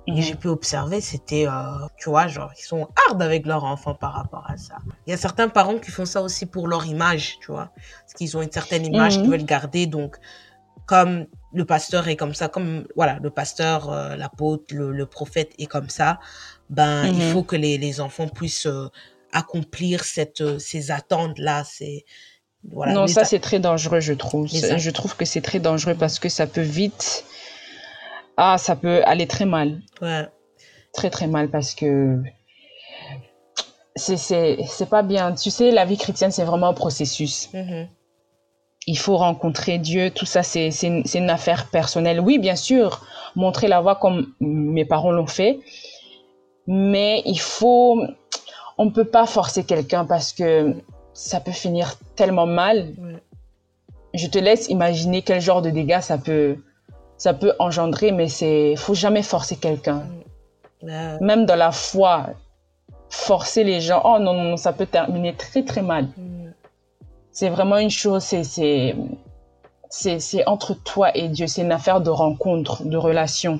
Et 0.07 0.11
Mhm. 0.11 0.21
j'ai 0.21 0.35
pu 0.35 0.47
observer, 0.47 1.01
c'était, 1.01 1.47
euh, 1.47 1.51
tu 1.97 2.09
vois, 2.09 2.27
genre, 2.27 2.51
ils 2.57 2.63
sont 2.63 2.87
hard 3.07 3.21
avec 3.21 3.45
leur 3.45 3.63
enfant 3.63 3.93
par 3.93 4.13
rapport 4.13 4.49
à 4.49 4.57
ça. 4.57 4.77
Il 5.05 5.11
y 5.11 5.13
a 5.13 5.17
certains 5.17 5.49
parents 5.49 5.77
qui 5.77 5.91
font 5.91 6.05
ça 6.05 6.21
aussi 6.21 6.45
pour 6.45 6.67
leur 6.67 6.85
image, 6.85 7.37
tu 7.39 7.51
vois. 7.51 7.71
Parce 8.01 8.13
qu'ils 8.15 8.35
ont 8.37 8.41
une 8.41 8.51
certaine 8.51 8.85
image 8.85 9.17
Mhm. 9.17 9.21
qu'ils 9.21 9.31
veulent 9.31 9.45
garder. 9.45 9.85
Donc, 9.87 10.17
comme 10.85 11.25
le 11.53 11.65
pasteur 11.65 12.07
est 12.07 12.15
comme 12.15 12.33
ça, 12.33 12.47
comme, 12.47 12.85
voilà, 12.95 13.19
le 13.21 13.29
pasteur, 13.29 13.91
euh, 13.91 14.15
l'apôtre, 14.15 14.73
le, 14.73 14.91
le 14.91 15.05
prophète 15.05 15.53
est 15.59 15.67
comme 15.67 15.89
ça, 15.89 16.19
ben, 16.69 17.05
il 17.07 17.13
Mhm. 17.15 17.31
faut 17.33 17.43
que 17.43 17.55
les, 17.55 17.77
les 17.77 17.99
enfants 18.01 18.27
puissent 18.27 18.65
euh, 18.67 18.87
accomplir 19.31 20.03
cette, 20.03 20.41
euh, 20.41 20.59
ces 20.59 20.91
attentes-là. 20.91 21.63
C'est, 21.63 22.05
voilà. 22.71 22.93
non, 22.93 23.07
ça 23.07 23.23
c'est 23.25 23.39
très 23.39 23.59
dangereux, 23.59 23.99
je 23.99 24.13
trouve. 24.13 24.47
Je 24.47 24.89
trouve 24.91 25.15
que 25.15 25.25
c'est 25.25 25.41
très 25.41 25.59
dangereux 25.59 25.95
parce 25.95 26.19
que 26.19 26.29
ça 26.29 26.45
peut 26.47 26.61
vite, 26.61 27.25
ah, 28.37 28.57
ça 28.57 28.75
peut 28.75 29.01
aller 29.05 29.27
très 29.27 29.45
mal, 29.45 29.81
ouais. 30.01 30.27
très 30.93 31.09
très 31.09 31.27
mal 31.27 31.49
parce 31.49 31.73
que 31.75 32.21
c'est 33.95 34.89
pas 34.89 35.03
bien. 35.03 35.33
Tu 35.33 35.49
sais, 35.51 35.71
la 35.71 35.85
vie 35.85 35.97
chrétienne 35.97 36.31
c'est 36.31 36.43
vraiment 36.45 36.67
un 36.69 36.73
processus. 36.73 37.49
Mhm. 37.53 37.87
Il 38.87 38.97
faut 38.97 39.17
rencontrer 39.17 39.77
Dieu, 39.77 40.09
tout 40.09 40.25
ça 40.25 40.41
c'est 40.41 40.69
une, 40.83 41.05
c'est 41.05 41.19
une 41.19 41.29
affaire 41.29 41.67
personnelle. 41.69 42.19
Oui, 42.19 42.39
bien 42.39 42.55
sûr, 42.55 43.05
montrer 43.35 43.67
la 43.67 43.81
voie 43.81 43.95
comme 43.95 44.33
mes 44.39 44.85
parents 44.85 45.11
l'ont 45.11 45.27
fait, 45.27 45.59
mais 46.71 47.23
il 47.25 47.39
faut, 47.39 47.99
on 48.77 48.91
peut 48.91 49.03
pas 49.03 49.25
forcer 49.25 49.63
quelqu'un 49.63 50.05
parce 50.05 50.33
que 50.33 50.75
ça 51.13 51.39
peut 51.39 51.51
finir 51.51 51.95
tellement 52.15 52.45
mal. 52.45 52.93
Ouais. 52.99 53.23
je 54.13 54.27
te 54.27 54.37
laisse 54.37 54.69
imaginer 54.69 55.23
quel 55.23 55.41
genre 55.41 55.63
de 55.63 55.71
dégâts 55.71 55.99
ça 56.01 56.19
peut, 56.19 56.57
ça 57.17 57.33
peut 57.33 57.53
engendrer, 57.57 58.11
mais 58.11 58.27
c'est, 58.27 58.75
faut 58.75 58.93
jamais 58.93 59.23
forcer 59.23 59.55
quelqu'un. 59.55 60.03
Ouais. 60.83 61.17
Même 61.21 61.47
dans 61.47 61.55
la 61.55 61.71
foi, 61.71 62.27
forcer 63.09 63.63
les 63.63 63.81
gens, 63.81 64.03
oh 64.05 64.19
non, 64.19 64.35
non, 64.35 64.55
ça 64.55 64.71
peut 64.71 64.85
terminer 64.85 65.33
très, 65.33 65.63
très 65.63 65.81
mal. 65.81 66.07
C'est 67.31 67.49
vraiment 67.49 67.77
une 67.77 67.89
chose, 67.89 68.21
c'est, 68.21 68.43
c'est, 68.43 68.95
c'est, 69.89 70.19
c'est 70.19 70.45
entre 70.47 70.75
toi 70.75 71.17
et 71.17 71.29
Dieu, 71.29 71.47
c'est 71.47 71.63
une 71.63 71.71
affaire 71.71 71.99
de 71.99 72.11
rencontre, 72.11 72.83
de 72.85 72.97
relation. 72.97 73.59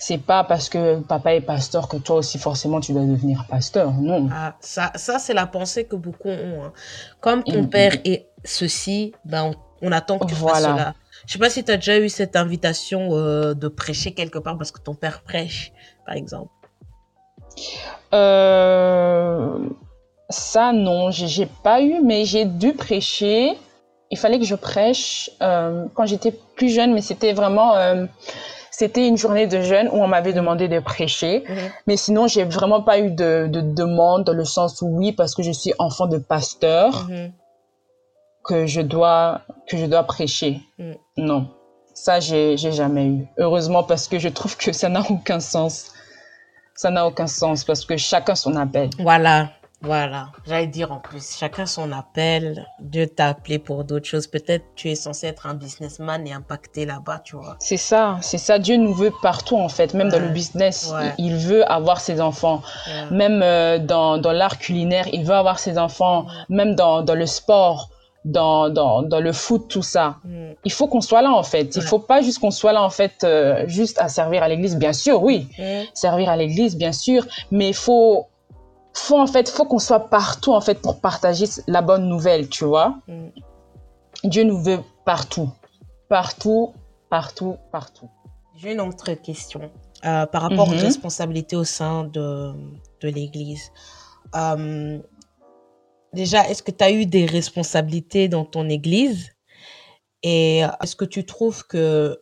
C'est 0.00 0.18
pas 0.18 0.44
parce 0.44 0.68
que 0.68 1.00
papa 1.00 1.34
est 1.34 1.40
pasteur 1.40 1.88
que 1.88 1.96
toi 1.96 2.16
aussi 2.16 2.38
forcément 2.38 2.80
tu 2.80 2.92
dois 2.92 3.02
devenir 3.02 3.44
pasteur, 3.50 3.90
non. 3.92 4.28
Ah, 4.32 4.54
ça, 4.60 4.92
ça 4.94 5.18
c'est 5.18 5.34
la 5.34 5.46
pensée 5.46 5.84
que 5.86 5.96
beaucoup 5.96 6.28
ont. 6.28 6.64
hein. 6.64 6.72
Comme 7.20 7.42
ton 7.42 7.62
Mhm. 7.62 7.70
père 7.70 7.92
est 8.04 8.26
ceci, 8.44 9.12
ben 9.24 9.44
on, 9.82 9.88
on 9.88 9.92
attend 9.92 10.18
que 10.18 10.26
tu 10.26 10.34
fasses 10.34 10.42
Voilà. 10.62 10.68
cela. 10.72 10.94
Je 11.26 11.32
sais 11.32 11.38
pas 11.40 11.50
si 11.50 11.64
tu 11.64 11.72
as 11.72 11.76
déjà 11.76 11.98
eu 11.98 12.08
cette 12.08 12.36
invitation 12.36 13.08
euh, 13.12 13.54
de 13.54 13.66
prêcher 13.68 14.12
quelque 14.12 14.38
part 14.38 14.56
parce 14.56 14.70
que 14.70 14.80
ton 14.80 14.94
père 14.94 15.20
prêche, 15.22 15.72
par 16.06 16.14
exemple. 16.14 16.50
Euh, 18.14 19.58
ça, 20.30 20.72
non, 20.72 21.10
j'ai 21.10 21.46
pas 21.64 21.80
eu, 21.82 22.00
mais 22.02 22.24
j'ai 22.24 22.44
dû 22.44 22.72
prêcher. 22.72 23.52
Il 24.10 24.18
fallait 24.18 24.38
que 24.38 24.44
je 24.44 24.54
prêche 24.54 25.30
euh, 25.42 25.86
quand 25.94 26.06
j'étais 26.06 26.32
plus 26.56 26.70
jeune, 26.70 26.94
mais 26.94 27.02
c'était 27.02 27.32
vraiment, 27.32 27.74
c'était 28.78 29.08
une 29.08 29.16
journée 29.16 29.46
de 29.48 29.60
jeûne 29.60 29.88
où 29.92 29.96
on 30.04 30.06
m'avait 30.06 30.32
demandé 30.32 30.68
de 30.68 30.78
prêcher. 30.78 31.44
Mais 31.88 31.96
sinon, 31.96 32.28
j'ai 32.28 32.44
vraiment 32.44 32.80
pas 32.82 32.98
eu 33.00 33.10
de, 33.10 33.48
de 33.50 33.60
demande 33.60 34.22
dans 34.24 34.32
le 34.32 34.44
sens 34.44 34.80
où 34.82 34.86
oui, 34.98 35.10
parce 35.12 35.34
que 35.34 35.42
je 35.42 35.50
suis 35.50 35.72
enfant 35.80 36.06
de 36.06 36.18
pasteur, 36.18 37.06
Mhm. 37.08 37.32
que 38.44 38.66
je 38.66 38.80
dois 38.80 39.40
que 39.68 39.76
je 39.76 39.86
dois 39.86 40.04
prêcher. 40.04 40.60
Mm. 40.78 40.92
Non, 41.16 41.48
ça 41.92 42.20
j'ai 42.20 42.56
j'ai 42.56 42.72
jamais 42.72 43.06
eu. 43.06 43.26
Heureusement 43.36 43.82
parce 43.82 44.06
que 44.08 44.18
je 44.18 44.28
trouve 44.28 44.56
que 44.56 44.72
ça 44.72 44.88
n'a 44.88 45.02
aucun 45.10 45.40
sens. 45.40 45.92
Ça 46.76 46.90
n'a 46.90 47.04
aucun 47.08 47.26
sens 47.26 47.64
parce 47.64 47.84
que 47.84 47.96
chacun 47.96 48.36
son 48.36 48.54
appel. 48.54 48.88
Voilà, 49.00 49.50
voilà. 49.80 50.30
J'allais 50.46 50.66
dire 50.66 50.90
en 50.90 50.98
plus, 50.98 51.36
chacun 51.36 51.64
son 51.64 51.92
appel. 51.92 52.66
Dieu 52.80 53.06
t'a 53.06 53.28
appelé 53.28 53.58
pour 53.58 53.84
d'autres 53.84 54.06
choses. 54.06 54.26
Peut-être 54.26 54.64
tu 54.74 54.90
es 54.90 54.94
censé 54.96 55.28
être 55.28 55.46
un 55.46 55.54
businessman 55.54 56.26
et 56.26 56.32
impacter 56.32 56.84
là-bas, 56.84 57.20
tu 57.24 57.36
vois. 57.36 57.56
C'est 57.60 57.76
ça, 57.76 58.18
c'est 58.20 58.38
ça. 58.38 58.58
Dieu 58.58 58.76
nous 58.76 58.92
veut 58.92 59.12
partout 59.22 59.56
en 59.56 59.68
fait, 59.68 59.94
même 59.94 60.08
dans 60.08 60.18
le 60.18 60.28
business. 60.28 60.92
Ouais. 60.92 61.14
Il, 61.18 61.36
veut 61.36 61.70
avoir 61.70 62.00
ses 62.00 62.20
enfants. 62.20 62.62
Ouais. 62.88 63.16
Même 63.16 63.40
euh, 63.42 63.78
dans, 63.78 64.18
dans 64.18 64.32
l'art 64.32 64.58
culinaire, 64.58 65.06
il 65.12 65.24
veut 65.24 65.34
avoir 65.34 65.58
ses 65.60 65.78
enfants. 65.78 66.26
Même 66.48 66.74
dans, 66.74 67.02
dans 67.02 67.14
le 67.14 67.26
sport, 67.26 67.90
dans, 68.24 68.68
dans, 68.70 69.02
dans 69.02 69.20
le 69.20 69.32
foot, 69.32 69.68
tout 69.68 69.82
ça. 69.84 70.16
Mhm. 70.24 70.54
Il 70.64 70.72
faut 70.72 70.88
qu'on 70.88 71.00
soit 71.00 71.22
là 71.22 71.30
en 71.32 71.44
fait. 71.44 71.76
Il 71.76 71.82
Ouais. 71.82 71.86
faut 71.86 72.00
pas 72.00 72.20
juste 72.20 72.40
qu'on 72.40 72.50
soit 72.50 72.72
là 72.72 72.82
en 72.82 72.90
fait, 72.90 73.22
euh, 73.22 73.62
juste 73.68 73.98
à 74.00 74.08
servir 74.08 74.42
à 74.42 74.48
l'église. 74.48 74.76
Bien 74.76 74.92
sûr, 74.92 75.22
oui, 75.22 75.46
servir 75.94 76.30
à 76.30 76.36
l'église, 76.36 76.76
bien 76.76 76.92
sûr. 76.92 77.24
Mais 77.52 77.68
il 77.68 77.74
faut, 77.74 78.26
faut 78.98 79.18
en 79.18 79.26
fait, 79.26 79.48
faut 79.48 79.64
qu'on 79.64 79.78
soit 79.78 80.08
partout 80.10 80.52
en 80.52 80.60
fait 80.60 80.80
pour 80.82 81.00
partager 81.00 81.46
la 81.66 81.82
bonne 81.82 82.08
nouvelle, 82.08 82.48
tu 82.48 82.64
vois. 82.64 82.98
Mhm. 83.08 83.32
Dieu 84.24 84.44
nous 84.44 84.60
veut 84.62 84.80
partout, 85.04 85.50
partout, 86.08 86.72
partout, 87.08 87.56
partout. 87.72 88.08
J'ai 88.56 88.72
une 88.72 88.80
autre 88.80 89.12
question 89.14 89.70
euh, 90.04 90.26
par 90.26 90.42
rapport 90.42 90.68
aux 90.68 90.72
Mhm. 90.72 90.80
responsabilités 90.80 91.56
au 91.56 91.64
sein 91.64 92.04
de, 92.04 92.52
de 93.00 93.08
l'Église. 93.08 93.70
Euh, 94.34 94.98
déjà, 96.12 96.48
est-ce 96.48 96.62
que 96.62 96.72
tu 96.72 96.84
as 96.84 96.90
eu 96.90 97.06
des 97.06 97.24
responsabilités 97.26 98.28
dans 98.28 98.44
ton 98.44 98.68
Église? 98.68 99.30
Et 100.24 100.58
est-ce 100.82 100.96
que 100.96 101.04
tu 101.04 101.24
trouves 101.24 101.64
que 101.66 102.20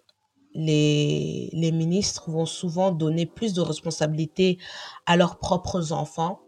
les, 0.54 1.48
les 1.52 1.72
ministres 1.72 2.30
vont 2.30 2.46
souvent 2.46 2.90
donner 2.90 3.24
plus 3.26 3.54
de 3.54 3.62
responsabilités 3.62 4.58
à 5.06 5.16
leurs 5.16 5.38
propres 5.38 5.92
enfants? 5.92 6.40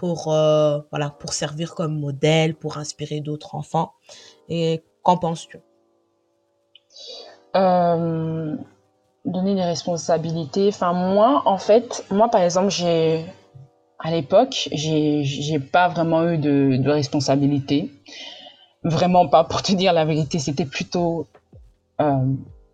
Pour, 0.00 0.32
euh, 0.32 0.80
voilà, 0.90 1.10
pour 1.10 1.34
servir 1.34 1.74
comme 1.74 2.00
modèle, 2.00 2.54
pour 2.54 2.78
inspirer 2.78 3.20
d'autres 3.20 3.54
enfants 3.54 3.92
Et 4.48 4.82
qu'en 5.02 5.18
penses-tu? 5.18 5.58
Euh, 7.54 8.56
donner 9.26 9.54
des 9.54 9.62
responsabilités. 9.62 10.68
Enfin, 10.68 10.94
moi, 10.94 11.42
en 11.44 11.58
fait, 11.58 12.06
moi, 12.10 12.30
par 12.30 12.40
exemple, 12.40 12.70
j'ai, 12.70 13.26
à 13.98 14.10
l'époque, 14.10 14.70
j'ai, 14.72 15.22
j'ai 15.22 15.58
pas 15.58 15.88
vraiment 15.88 16.26
eu 16.30 16.38
de, 16.38 16.78
de 16.78 16.90
responsabilité. 16.90 17.92
Vraiment 18.82 19.28
pas, 19.28 19.44
pour 19.44 19.60
te 19.60 19.72
dire 19.72 19.92
la 19.92 20.06
vérité, 20.06 20.38
c'était 20.38 20.64
plutôt 20.64 21.26
euh, 22.00 22.24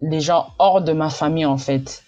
les 0.00 0.20
gens 0.20 0.46
hors 0.60 0.80
de 0.80 0.92
ma 0.92 1.10
famille, 1.10 1.46
en 1.46 1.58
fait. 1.58 2.04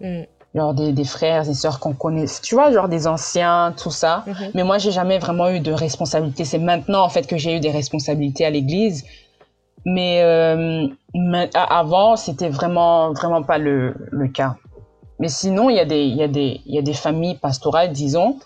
Mm. 0.00 0.22
Genre 0.56 0.72
des, 0.72 0.92
des 0.92 1.04
frères, 1.04 1.44
des 1.44 1.52
sœurs 1.54 1.78
qu'on 1.80 1.92
connaît, 1.92 2.24
tu 2.42 2.54
vois, 2.54 2.72
genre 2.72 2.88
des 2.88 3.06
anciens, 3.06 3.74
tout 3.76 3.90
ça. 3.90 4.24
Mhm. 4.26 4.50
Mais 4.54 4.64
moi, 4.64 4.78
j'ai 4.78 4.90
jamais 4.90 5.18
vraiment 5.18 5.50
eu 5.50 5.60
de 5.60 5.70
responsabilité. 5.70 6.46
C'est 6.46 6.58
maintenant, 6.58 7.02
en 7.04 7.10
fait, 7.10 7.26
que 7.26 7.36
j'ai 7.36 7.54
eu 7.56 7.60
des 7.60 7.70
responsabilités 7.70 8.46
à 8.46 8.50
l'église. 8.50 9.04
Mais 9.84 10.22
euh, 10.22 10.88
avant, 11.54 12.16
c'était 12.16 12.48
vraiment, 12.48 13.12
vraiment 13.12 13.42
pas 13.42 13.58
le, 13.58 13.94
le 14.10 14.28
cas. 14.28 14.56
Mais 15.18 15.28
sinon, 15.28 15.68
il 15.70 15.76
y, 15.76 15.80
a 15.80 15.84
des, 15.84 16.04
y 16.06 16.22
a 16.22 16.28
des, 16.28 16.60
il 16.66 16.74
y 16.74 16.78
a 16.78 16.82
des 16.82 16.94
familles 16.94 17.36
pastorales, 17.36 17.92
disons. 17.92 18.38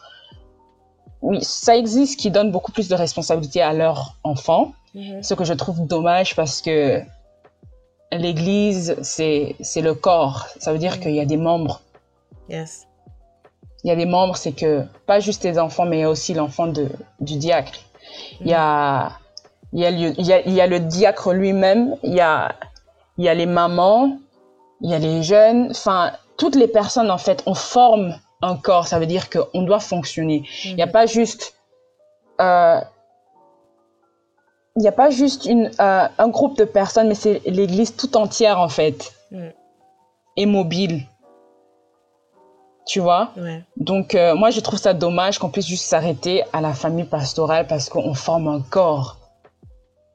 Oui, 1.22 1.38
ça 1.42 1.76
existe 1.76 2.18
qui 2.18 2.30
donnent 2.30 2.50
beaucoup 2.50 2.72
plus 2.72 2.88
de 2.88 2.94
responsabilités 2.94 3.62
à 3.62 3.72
leurs 3.72 4.16
enfants. 4.24 4.72
Mhm. 4.94 5.22
Ce 5.22 5.34
que 5.34 5.44
je 5.44 5.52
trouve 5.52 5.86
dommage 5.86 6.34
parce 6.34 6.60
que 6.60 7.00
l'église, 8.12 8.96
c'est 9.02 9.54
c'est 9.60 9.80
le 9.82 9.94
corps. 9.94 10.46
Ça 10.58 10.72
veut 10.72 10.78
dire 10.78 10.96
Mhm. 10.96 11.00
qu'il 11.00 11.14
y 11.14 11.20
a 11.20 11.24
des 11.24 11.36
membres. 11.36 11.80
Yes. 12.50 12.86
Il 13.84 13.88
y 13.88 13.90
a 13.90 13.96
des 13.96 14.04
membres, 14.06 14.36
c'est 14.36 14.52
que 14.52 14.84
pas 15.06 15.20
juste 15.20 15.42
les 15.44 15.58
enfants, 15.58 15.86
mais 15.86 15.98
il 15.98 16.00
y 16.00 16.04
a 16.04 16.10
aussi 16.10 16.34
l'enfant 16.34 16.66
de, 16.66 16.88
du 17.20 17.36
diacre. 17.36 17.72
Il 18.40 18.48
y 18.48 18.54
a, 18.54 19.12
il 19.72 19.80
y 19.80 19.86
a, 19.86 19.90
le, 19.90 20.20
il 20.20 20.26
y 20.26 20.32
a, 20.32 20.40
il 20.40 20.52
y 20.52 20.60
a 20.60 20.66
le 20.66 20.80
diacre 20.80 21.32
lui-même, 21.32 21.96
il 22.02 22.12
y 22.12 22.20
a, 22.20 22.54
il 23.16 23.24
y 23.24 23.28
a 23.28 23.34
les 23.34 23.46
mamans, 23.46 24.18
il 24.82 24.90
y 24.90 24.94
a 24.94 24.98
les 24.98 25.22
jeunes, 25.22 25.68
enfin, 25.70 26.12
toutes 26.36 26.56
les 26.56 26.68
personnes, 26.68 27.10
en 27.10 27.18
fait, 27.18 27.42
on 27.46 27.54
forme 27.54 28.18
un 28.42 28.56
corps. 28.56 28.86
Ça 28.86 28.98
veut 28.98 29.06
dire 29.06 29.30
qu'on 29.30 29.62
doit 29.62 29.80
fonctionner. 29.80 30.42
Il 30.64 30.74
n'y 30.76 30.82
a 30.82 30.86
Mhm. 30.86 30.92
pas 30.92 31.06
juste, 31.06 31.54
euh, 32.40 32.80
il 34.76 34.82
n'y 34.82 34.88
a 34.88 34.92
pas 34.92 35.10
juste 35.10 35.44
une, 35.46 35.70
euh, 35.80 36.08
un 36.18 36.28
groupe 36.28 36.56
de 36.58 36.64
personnes, 36.64 37.08
mais 37.08 37.14
c'est 37.14 37.40
l'église 37.46 37.94
tout 37.96 38.16
entière, 38.16 38.58
en 38.60 38.68
fait, 38.68 39.12
Mhm. 39.30 39.52
et 40.36 40.46
mobile. 40.46 41.06
Tu 42.90 42.98
vois? 42.98 43.30
Ouais. 43.36 43.62
Donc, 43.76 44.16
euh, 44.16 44.34
moi, 44.34 44.50
je 44.50 44.58
trouve 44.58 44.80
ça 44.80 44.94
dommage 44.94 45.38
qu'on 45.38 45.48
puisse 45.48 45.68
juste 45.68 45.84
s'arrêter 45.84 46.42
à 46.52 46.60
la 46.60 46.74
famille 46.74 47.04
pastorale 47.04 47.68
parce 47.68 47.88
qu'on 47.88 48.14
forme 48.14 48.48
un 48.48 48.60
corps. 48.60 49.16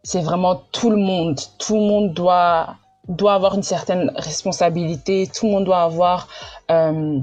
C'est 0.04 0.20
vraiment 0.20 0.62
tout 0.74 0.90
le 0.90 0.98
monde. 0.98 1.40
Tout 1.58 1.76
le 1.76 1.84
monde 1.84 2.14
doit, 2.14 2.76
doit 3.08 3.34
avoir 3.34 3.56
une 3.56 3.64
certaine 3.64 4.12
responsabilité. 4.18 5.30
Tout 5.34 5.46
le 5.46 5.54
monde 5.54 5.64
doit 5.64 5.84
avoir, 5.84 6.28
euh, 6.70 7.18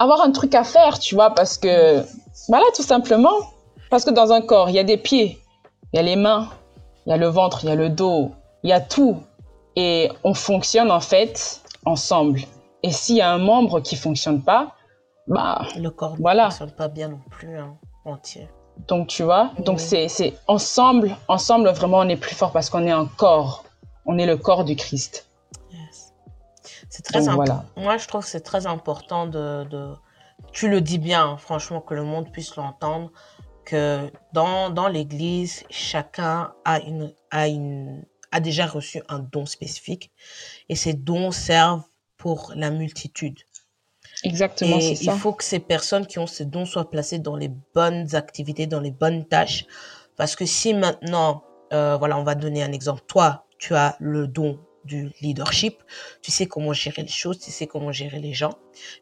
avoir 0.00 0.22
un 0.22 0.32
truc 0.32 0.56
à 0.56 0.64
faire, 0.64 0.98
tu 0.98 1.14
vois, 1.14 1.32
parce 1.32 1.56
que, 1.56 2.04
voilà, 2.48 2.64
tout 2.74 2.82
simplement. 2.82 3.36
Parce 3.90 4.04
que 4.04 4.10
dans 4.10 4.32
un 4.32 4.40
corps, 4.40 4.70
il 4.70 4.74
y 4.74 4.80
a 4.80 4.84
des 4.84 4.96
pieds, 4.96 5.38
il 5.92 5.98
y 5.98 6.00
a 6.00 6.02
les 6.02 6.16
mains, 6.16 6.48
il 7.06 7.10
y 7.10 7.12
a 7.12 7.16
le 7.16 7.28
ventre, 7.28 7.60
il 7.62 7.68
y 7.68 7.72
a 7.72 7.76
le 7.76 7.90
dos, 7.90 8.32
il 8.64 8.70
y 8.70 8.72
a 8.72 8.80
tout. 8.80 9.18
Et 9.76 10.10
on 10.24 10.34
fonctionne, 10.34 10.90
en 10.90 10.98
fait, 10.98 11.60
ensemble. 11.86 12.40
Et 12.82 12.90
s'il 12.92 13.16
y 13.16 13.20
a 13.20 13.30
un 13.30 13.38
membre 13.38 13.80
qui 13.80 13.96
fonctionne 13.96 14.42
pas, 14.42 14.74
bah, 15.26 15.62
Le 15.76 15.90
corps 15.90 16.16
Voilà. 16.18 16.46
ne 16.46 16.50
fonctionne 16.50 16.72
pas 16.72 16.88
bien 16.88 17.08
non 17.08 17.20
plus, 17.30 17.56
hein, 17.58 17.76
entier. 18.04 18.48
donc 18.88 19.08
tu 19.08 19.22
vois, 19.22 19.50
donc 19.58 19.78
c'est, 19.80 20.08
c'est 20.08 20.34
ensemble, 20.48 21.14
ensemble 21.28 21.68
vraiment 21.70 21.98
on 21.98 22.08
est 22.08 22.16
plus 22.16 22.34
fort 22.34 22.52
parce 22.52 22.70
qu'on 22.70 22.86
est 22.86 22.90
un 22.90 23.06
corps. 23.06 23.64
On 24.06 24.16
est 24.18 24.26
le 24.26 24.36
corps 24.38 24.64
du 24.64 24.74
Christ. 24.76 25.28
Yes. 25.70 26.14
C'est 26.88 27.02
très 27.02 27.20
Donc 27.20 27.28
important. 27.28 27.64
voilà. 27.74 27.86
Moi, 27.86 27.98
je 27.98 28.08
trouve 28.08 28.22
que 28.24 28.30
c'est 28.30 28.40
très 28.40 28.66
important 28.66 29.26
de, 29.26 29.64
de- 29.64 29.94
Tu 30.52 30.68
le 30.70 30.80
dis 30.80 30.98
bien, 30.98 31.22
hein, 31.32 31.36
franchement, 31.36 31.80
que 31.82 31.94
le 31.94 32.02
monde 32.02 32.32
puisse 32.32 32.56
l'entendre, 32.56 33.12
que 33.66 34.10
dans, 34.32 34.70
dans 34.70 34.88
l'Église, 34.88 35.62
chacun 35.68 36.54
a, 36.64 36.80
une, 36.80 37.12
a, 37.30 37.46
une, 37.46 38.04
a 38.32 38.40
déjà 38.40 38.66
reçu 38.66 39.02
un 39.10 39.18
don 39.20 39.44
spécifique 39.46 40.10
et 40.70 40.74
ces 40.76 40.94
dons 40.94 41.30
servent 41.30 41.84
pour 42.20 42.52
la 42.54 42.70
multitude. 42.70 43.38
Exactement, 44.24 44.78
Et 44.78 44.90
il 44.90 44.96
ça. 44.96 45.12
faut 45.14 45.32
que 45.32 45.42
ces 45.42 45.58
personnes 45.58 46.06
qui 46.06 46.18
ont 46.18 46.26
ces 46.26 46.44
dons 46.44 46.66
soient 46.66 46.90
placées 46.90 47.18
dans 47.18 47.36
les 47.36 47.50
bonnes 47.74 48.14
activités, 48.14 48.66
dans 48.66 48.80
les 48.80 48.90
bonnes 48.90 49.24
tâches. 49.26 49.64
Parce 50.16 50.36
que 50.36 50.44
si 50.44 50.74
maintenant, 50.74 51.42
euh, 51.72 51.96
voilà, 51.96 52.18
on 52.18 52.22
va 52.22 52.34
donner 52.34 52.62
un 52.62 52.72
exemple. 52.72 53.00
Toi, 53.06 53.46
tu 53.58 53.74
as 53.74 53.96
le 54.00 54.26
don 54.28 54.60
du 54.84 55.10
leadership, 55.22 55.82
tu 56.20 56.30
sais 56.30 56.46
comment 56.46 56.74
gérer 56.74 57.02
les 57.02 57.08
choses, 57.08 57.38
tu 57.38 57.50
sais 57.50 57.66
comment 57.66 57.92
gérer 57.92 58.18
les 58.18 58.34
gens, 58.34 58.54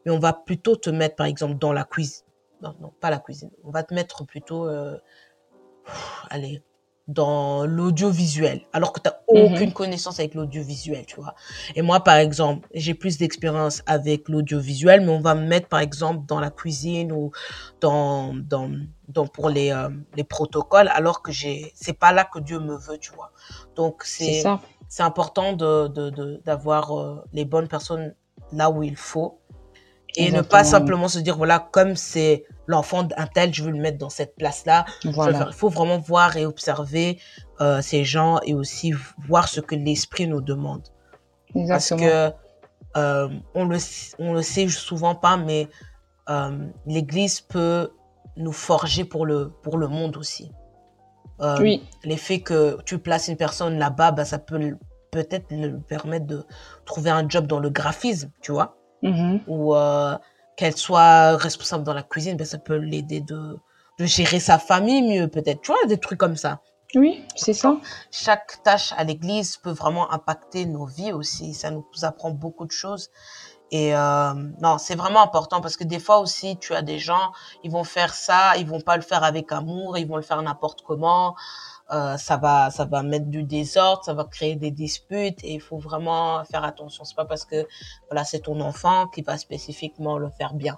mais 0.05 0.11
on 0.11 0.19
va 0.19 0.33
plutôt 0.33 0.75
te 0.77 0.89
mettre, 0.89 1.15
par 1.15 1.25
exemple, 1.25 1.57
dans 1.57 1.73
la 1.73 1.83
cuisine. 1.83 2.25
Non, 2.61 2.75
non, 2.79 2.93
pas 3.01 3.09
la 3.09 3.19
cuisine. 3.19 3.51
On 3.63 3.71
va 3.71 3.83
te 3.83 3.93
mettre 3.93 4.25
plutôt, 4.25 4.67
euh, 4.67 4.97
allez, 6.29 6.61
dans 7.09 7.65
l'audiovisuel, 7.65 8.61
alors 8.73 8.93
que 8.93 9.01
tu 9.01 9.09
n'as 9.09 9.15
Mhm. 9.31 9.45
aucune 9.45 9.73
connaissance 9.73 10.19
avec 10.19 10.35
l'audiovisuel, 10.35 11.05
tu 11.05 11.17
vois. 11.17 11.35
Et 11.75 11.81
moi, 11.81 12.01
par 12.03 12.15
exemple, 12.17 12.67
j'ai 12.73 12.93
plus 12.93 13.17
d'expérience 13.17 13.81
avec 13.87 14.29
l'audiovisuel, 14.29 15.01
mais 15.01 15.09
on 15.11 15.19
va 15.21 15.35
me 15.35 15.45
mettre, 15.47 15.67
par 15.67 15.81
exemple, 15.81 16.25
dans 16.27 16.39
la 16.39 16.51
cuisine 16.51 17.11
ou 17.11 17.31
dans, 17.81 18.33
dans, 18.35 18.71
dans 19.07 19.27
pour 19.27 19.49
les, 19.49 19.71
euh, 19.71 19.89
les 20.15 20.23
protocoles, 20.23 20.87
alors 20.89 21.21
que 21.21 21.31
j'ai, 21.31 21.71
c'est 21.75 21.93
pas 21.97 22.11
là 22.13 22.25
que 22.31 22.39
Dieu 22.39 22.59
me 22.59 22.77
veut, 22.77 22.97
tu 22.99 23.11
vois. 23.13 23.31
Donc, 23.75 24.03
C'est 24.05 24.51
c'est, 24.87 25.03
important 25.03 25.53
de, 25.53 25.87
de, 25.87 26.09
de- 26.09 26.41
d'avoir 26.45 26.97
euh, 26.99 27.23
les 27.33 27.45
bonnes 27.45 27.67
personnes 27.67 28.15
là 28.51 28.69
où 28.71 28.83
il 28.83 28.95
faut 28.95 29.39
et 30.19 30.31
ne 30.31 30.41
pas 30.41 30.63
simplement 30.63 31.07
se 31.07 31.19
dire, 31.19 31.37
voilà, 31.37 31.59
comme 31.59 31.95
c'est 31.95 32.45
l'enfant 32.67 33.03
d'un 33.03 33.25
tel, 33.25 33.53
je 33.53 33.63
veux 33.63 33.71
le 33.71 33.79
mettre 33.79 33.97
dans 33.97 34.09
cette 34.09 34.35
place-là. 34.35 34.85
Voilà. 35.05 35.47
Il 35.47 35.53
faut 35.53 35.69
vraiment 35.69 35.97
voir 35.97 36.37
et 36.37 36.45
observer 36.45 37.19
euh, 37.61 37.81
ces 37.81 38.03
gens 38.03 38.39
et 38.45 38.53
aussi 38.53 38.93
voir 39.27 39.47
ce 39.47 39.61
que 39.61 39.75
l'esprit 39.75 40.27
nous 40.27 40.41
demande. 40.41 40.83
Parce 41.53 41.91
Exactement. 41.91 42.01
que 42.01 42.33
euh, 42.97 43.29
on 43.55 43.65
le 43.65 43.77
on 44.19 44.33
le 44.33 44.41
sait 44.41 44.67
souvent 44.67 45.15
pas, 45.15 45.37
mais 45.37 45.67
euh, 46.29 46.51
l'Église 46.85 47.41
peut 47.41 47.91
nous 48.37 48.51
forger 48.51 49.03
pour 49.03 49.25
le 49.25 49.51
pour 49.63 49.77
le 49.77 49.87
monde 49.87 50.17
aussi. 50.17 50.51
Euh, 51.41 51.57
Oui, 51.59 51.83
L'effet 52.03 52.41
que 52.41 52.77
tu 52.85 52.97
places 52.97 53.29
une 53.29 53.37
personne 53.37 53.79
là-bas, 53.79 54.11
bah, 54.11 54.25
ça 54.25 54.39
peut 54.39 54.75
peut-être 55.11 55.51
lui 55.51 55.79
permettre 55.87 56.25
de 56.25 56.43
trouver 56.85 57.09
un 57.09 57.27
job 57.27 57.47
dans 57.47 57.59
le 57.59 57.69
graphisme, 57.69 58.29
tu 58.41 58.51
vois, 58.51 58.75
Mhm. 59.01 59.41
ou 59.47 59.75
euh, 59.75 60.17
qu'elle 60.55 60.75
soit 60.75 61.37
responsable 61.37 61.83
dans 61.83 61.93
la 61.93 62.03
cuisine, 62.03 62.37
bah, 62.37 62.45
ça 62.45 62.57
peut 62.57 62.75
l'aider 62.75 63.21
de 63.21 63.57
de 63.97 64.05
gérer 64.05 64.39
sa 64.39 64.57
famille 64.59 65.01
mieux 65.01 65.27
peut-être, 65.27 65.61
tu 65.61 65.71
vois, 65.73 65.85
des 65.85 65.97
trucs 65.97 66.19
comme 66.19 66.37
ça 66.37 66.61
oui, 66.95 67.23
c'est 67.35 67.53
ça. 67.53 67.77
chaque 68.11 68.63
tâche 68.63 68.93
à 68.97 69.03
l'église 69.03 69.57
peut 69.57 69.69
vraiment 69.71 70.11
impacter 70.11 70.65
nos 70.65 70.85
vies 70.85 71.11
aussi. 71.11 71.53
Ça 71.53 71.69
nous 71.69 71.85
apprend 72.01 72.31
beaucoup 72.31 72.65
de 72.65 72.71
choses. 72.71 73.11
Et 73.71 73.95
euh, 73.95 74.33
non, 74.59 74.79
c'est 74.79 74.95
vraiment 74.95 75.21
important 75.21 75.61
parce 75.61 75.77
que 75.77 75.83
des 75.83 75.99
fois 75.99 76.19
aussi, 76.19 76.57
tu 76.57 76.73
as 76.73 76.81
des 76.81 76.97
gens, 76.97 77.31
ils 77.63 77.69
vont 77.69 77.83
faire 77.83 78.15
ça, 78.15 78.57
ils 78.57 78.65
vont 78.65 78.81
pas 78.81 78.95
le 78.95 79.03
faire 79.03 79.23
avec 79.23 79.51
amour, 79.51 79.99
ils 79.99 80.07
vont 80.07 80.15
le 80.15 80.23
faire 80.23 80.41
n'importe 80.41 80.81
comment. 80.81 81.35
Euh, 81.91 82.17
ça 82.17 82.37
va, 82.37 82.69
ça 82.69 82.85
va 82.85 83.01
mettre 83.01 83.25
du 83.27 83.41
désordre, 83.43 84.03
ça 84.03 84.13
va 84.13 84.23
créer 84.25 84.55
des 84.55 84.69
disputes 84.69 85.43
et 85.43 85.53
il 85.55 85.59
faut 85.61 85.79
vraiment 85.79 86.43
faire 86.45 86.63
attention. 86.63 87.03
C'est 87.03 87.15
pas 87.15 87.25
parce 87.25 87.45
que 87.45 87.67
voilà, 88.09 88.23
c'est 88.23 88.41
ton 88.41 88.59
enfant 88.61 89.07
qui 89.07 89.23
va 89.23 89.37
spécifiquement 89.39 90.17
le 90.19 90.29
faire 90.29 90.53
bien. 90.53 90.77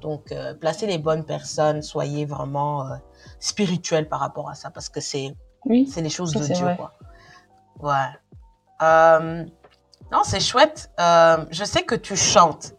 Donc, 0.00 0.32
euh, 0.32 0.54
placez 0.54 0.86
les 0.86 0.96
bonnes 0.96 1.24
personnes, 1.26 1.82
soyez 1.82 2.24
vraiment 2.24 2.86
euh, 2.86 2.94
spirituel 3.38 4.08
par 4.08 4.20
rapport 4.20 4.48
à 4.48 4.54
ça 4.54 4.70
parce 4.70 4.88
que 4.88 5.00
c'est 5.00 5.34
Oui, 5.66 5.86
c'est 5.86 6.00
les 6.00 6.08
choses 6.08 6.32
de 6.32 6.42
Dieu, 6.42 6.64
vrai. 6.64 6.76
quoi. 6.76 6.94
Ouais. 7.80 8.08
Euh, 8.82 9.44
non, 10.10 10.20
c'est 10.24 10.40
chouette. 10.40 10.90
Euh, 10.98 11.44
je 11.50 11.64
sais 11.64 11.82
que 11.82 11.94
tu 11.94 12.16
chantes, 12.16 12.72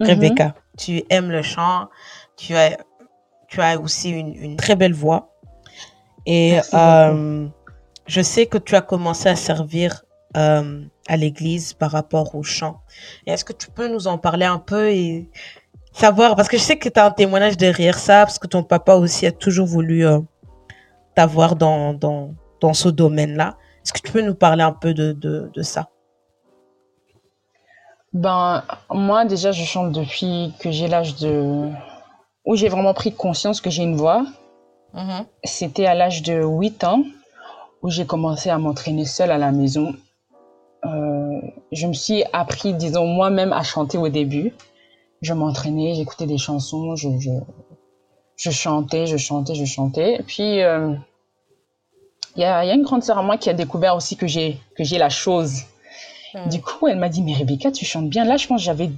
Mhm. 0.00 0.06
Rebecca. 0.08 0.54
Tu 0.76 1.04
aimes 1.10 1.30
le 1.30 1.42
chant. 1.42 1.88
Tu 2.36 2.56
as, 2.56 2.76
tu 3.46 3.60
as 3.60 3.78
aussi 3.78 4.10
une, 4.10 4.34
une 4.34 4.56
très 4.56 4.74
belle 4.74 4.94
voix. 4.94 5.31
Et 6.26 6.58
euh, 6.72 7.46
je 8.06 8.22
sais 8.22 8.46
que 8.46 8.58
tu 8.58 8.74
as 8.76 8.80
commencé 8.80 9.28
à 9.28 9.36
servir 9.36 10.04
euh, 10.36 10.82
à 11.08 11.16
l'église 11.16 11.72
par 11.72 11.90
rapport 11.90 12.34
au 12.34 12.42
chant. 12.42 12.80
Est-ce 13.26 13.44
que 13.44 13.52
tu 13.52 13.70
peux 13.70 13.88
nous 13.88 14.06
en 14.06 14.18
parler 14.18 14.46
un 14.46 14.58
peu 14.58 14.90
et 14.90 15.28
savoir, 15.92 16.36
parce 16.36 16.48
que 16.48 16.56
je 16.56 16.62
sais 16.62 16.78
que 16.78 16.88
tu 16.88 16.98
as 16.98 17.06
un 17.06 17.10
témoignage 17.10 17.56
derrière 17.56 17.98
ça, 17.98 18.24
parce 18.24 18.38
que 18.38 18.46
ton 18.46 18.62
papa 18.62 18.94
aussi 18.94 19.26
a 19.26 19.32
toujours 19.32 19.66
voulu 19.66 20.06
euh, 20.06 20.20
t'avoir 21.14 21.56
dans, 21.56 21.92
dans, 21.92 22.34
dans 22.60 22.72
ce 22.72 22.88
domaine-là. 22.88 23.56
Est-ce 23.84 23.92
que 23.92 24.00
tu 24.00 24.12
peux 24.12 24.22
nous 24.22 24.34
parler 24.36 24.62
un 24.62 24.72
peu 24.72 24.94
de, 24.94 25.12
de, 25.12 25.50
de 25.52 25.62
ça? 25.62 25.88
Ben, 28.12 28.62
moi, 28.90 29.24
déjà, 29.24 29.52
je 29.52 29.64
chante 29.64 29.92
depuis 29.92 30.54
que 30.60 30.70
j'ai 30.70 30.86
l'âge 30.86 31.16
de... 31.16 31.68
où 32.44 32.56
j'ai 32.56 32.68
vraiment 32.68 32.94
pris 32.94 33.12
conscience 33.12 33.60
que 33.60 33.70
j'ai 33.70 33.82
une 33.82 33.96
voix. 33.96 34.24
Mhm. 34.94 35.26
C'était 35.44 35.86
à 35.86 35.94
l'âge 35.94 36.22
de 36.22 36.42
8 36.44 36.84
ans 36.84 37.04
où 37.82 37.90
j'ai 37.90 38.06
commencé 38.06 38.50
à 38.50 38.58
m'entraîner 38.58 39.04
seule 39.04 39.30
à 39.30 39.38
la 39.38 39.50
maison. 39.52 39.94
Euh, 40.84 41.40
je 41.72 41.86
me 41.86 41.92
suis 41.92 42.24
appris, 42.32 42.74
disons, 42.74 43.06
moi-même 43.06 43.52
à 43.52 43.62
chanter 43.62 43.98
au 43.98 44.08
début. 44.08 44.52
Je 45.20 45.32
m'entraînais, 45.32 45.94
j'écoutais 45.94 46.26
des 46.26 46.38
chansons, 46.38 46.96
je, 46.96 47.08
je, 47.18 47.30
je 48.36 48.50
chantais, 48.50 49.06
je 49.06 49.16
chantais, 49.16 49.54
je 49.54 49.64
chantais. 49.64 50.16
Et 50.16 50.22
puis, 50.22 50.62
euh, 50.62 50.94
il 52.36 52.42
y, 52.42 52.44
a, 52.44 52.64
y 52.64 52.70
a 52.70 52.74
une 52.74 52.82
grande 52.82 53.02
sœur 53.02 53.18
à 53.18 53.22
moi 53.22 53.36
qui 53.36 53.48
a 53.50 53.54
découvert 53.54 53.94
aussi 53.94 54.16
que 54.16 54.26
j'ai 54.26 54.58
que 54.76 54.84
j'ai 54.84 54.98
la 54.98 55.10
chose. 55.10 55.62
Du 56.46 56.62
coup, 56.62 56.88
elle 56.88 56.98
m'a 56.98 57.10
dit, 57.10 57.20
mais 57.22 57.34
Rebecca, 57.34 57.70
tu 57.70 57.84
chantes 57.84 58.08
bien. 58.08 58.24
Là, 58.24 58.38
je 58.38 58.46
pense 58.46 58.60
que 58.60 58.64
j'avais 58.64 58.90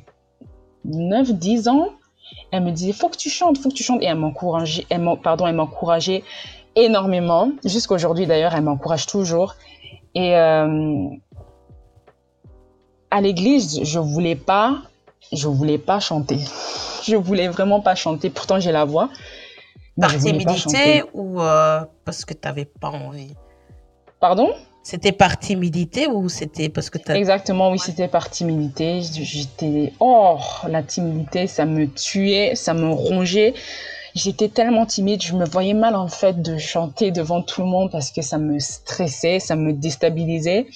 9, 0.85 1.33
10 1.33 1.67
ans. 1.69 1.89
Elle 2.51 2.63
me 2.63 2.71
disait, 2.71 2.93
faut 2.93 3.09
que 3.09 3.17
tu 3.17 3.31
chantes, 3.31 3.59
faut 3.59 3.69
que 3.69 3.75
tu 3.75 3.83
chantes. 3.83 4.03
Et 4.03 4.07
elle 4.07 4.17
m'encourageait, 4.17 4.87
elle 4.91 5.05
pardon, 5.23 5.47
elle 5.47 5.57
m'encourageait 5.57 6.23
énormément. 6.77 7.51
Jusqu'aujourd'hui, 7.65 8.27
d'ailleurs, 8.27 8.55
elle 8.55 8.65
m'encourage 8.65 9.07
toujours. 9.07 9.55
Et 10.15 10.37
euh, 10.37 11.09
à 13.11 13.21
l'église, 13.21 13.83
je 13.83 13.99
voulais 13.99 14.37
pas, 14.37 14.83
je 15.33 15.49
voulais 15.49 15.79
pas 15.79 16.01
chanter. 16.01 16.39
Je 17.07 17.17
voulais 17.17 17.49
vraiment 17.49 17.83
pas 17.83 17.95
chanter. 17.95 18.31
Pourtant, 18.31 18.61
j'ai 18.61 18.73
la 18.73 18.87
voix. 18.87 19.11
Par 20.01 20.17
timidité 20.17 21.05
ou 21.13 21.39
euh, 21.39 21.85
parce 22.07 22.25
que 22.25 22.33
tu 22.33 22.41
n'avais 22.45 22.65
pas 22.65 22.89
envie? 22.89 23.35
Pardon? 24.21 24.55
C'était 24.85 25.13
par 25.13 25.39
timidité 25.39 26.07
ou 26.07 26.29
c'était 26.29 26.69
parce 26.69 26.91
que 26.91 26.99
tu. 26.99 27.11
Exactement, 27.13 27.71
oui, 27.71 27.79
c'était 27.79 28.07
par 28.07 28.29
timidité. 28.29 29.01
J'étais, 29.01 29.95
oh, 29.99 30.37
la 30.69 30.83
timidité, 30.83 31.47
ça 31.47 31.65
me 31.65 31.87
tuait, 31.87 32.55
ça 32.55 32.75
me 32.75 32.91
rongeait. 32.91 33.55
J'étais 34.15 34.49
tellement 34.49 34.85
timide, 34.85 35.23
je 35.23 35.35
me 35.35 35.47
voyais 35.47 35.73
mal 35.73 35.97
en 35.97 36.07
fait 36.07 36.41
de 36.41 36.59
chanter 36.59 37.11
devant 37.11 37.41
tout 37.41 37.63
le 37.63 37.67
monde 37.67 37.91
parce 37.91 38.13
que 38.13 38.21
ça 38.21 38.37
me 38.37 38.59
stressait, 38.59 39.41
ça 39.41 39.57
me 39.57 39.73
déstabilisait. 39.73 40.67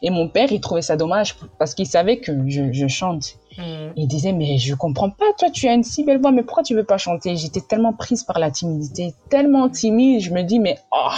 Et 0.00 0.10
mon 0.10 0.28
père, 0.28 0.50
il 0.52 0.60
trouvait 0.60 0.80
ça 0.80 0.96
dommage 0.96 1.34
parce 1.58 1.74
qu'il 1.74 1.86
savait 1.86 2.18
que 2.18 2.32
je, 2.48 2.72
je 2.72 2.86
chante. 2.86 3.34
Mhm. 3.58 3.92
Il 3.96 4.06
disait, 4.06 4.32
mais 4.32 4.58
je 4.58 4.74
comprends 4.76 5.10
pas, 5.10 5.26
toi, 5.38 5.50
tu 5.50 5.66
as 5.66 5.74
une 5.74 5.82
si 5.82 6.04
belle 6.04 6.20
voix, 6.20 6.30
mais 6.30 6.44
pourquoi 6.44 6.62
tu 6.62 6.76
veux 6.76 6.84
pas 6.84 6.98
chanter? 6.98 7.36
J'étais 7.36 7.60
tellement 7.60 7.92
prise 7.92 8.22
par 8.22 8.38
la 8.38 8.52
timidité, 8.52 9.12
tellement 9.28 9.68
timide, 9.68 10.22
je 10.22 10.30
me 10.30 10.42
dis, 10.42 10.60
mais 10.60 10.78
oh, 10.92 11.10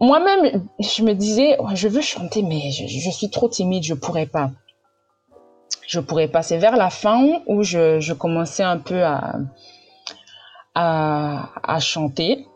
moi-même, 0.00 0.66
je 0.78 1.02
me 1.02 1.12
disais, 1.12 1.56
je 1.74 1.88
veux 1.88 2.00
chanter, 2.00 2.42
mais 2.42 2.70
je, 2.70 2.86
je 2.86 3.10
suis 3.10 3.30
trop 3.30 3.48
timide, 3.48 3.84
je 3.84 3.94
pourrais 3.94 4.26
pas. 4.26 4.50
Je 5.86 6.00
pourrais 6.00 6.28
pas. 6.28 6.42
C'est 6.42 6.58
vers 6.58 6.76
la 6.76 6.90
fin 6.90 7.42
où 7.46 7.62
je, 7.62 8.00
je 8.00 8.12
commençais 8.12 8.62
un 8.62 8.78
peu 8.78 9.02
à, 9.02 9.38
à, 10.74 11.50
à 11.62 11.80
chanter. 11.80 12.46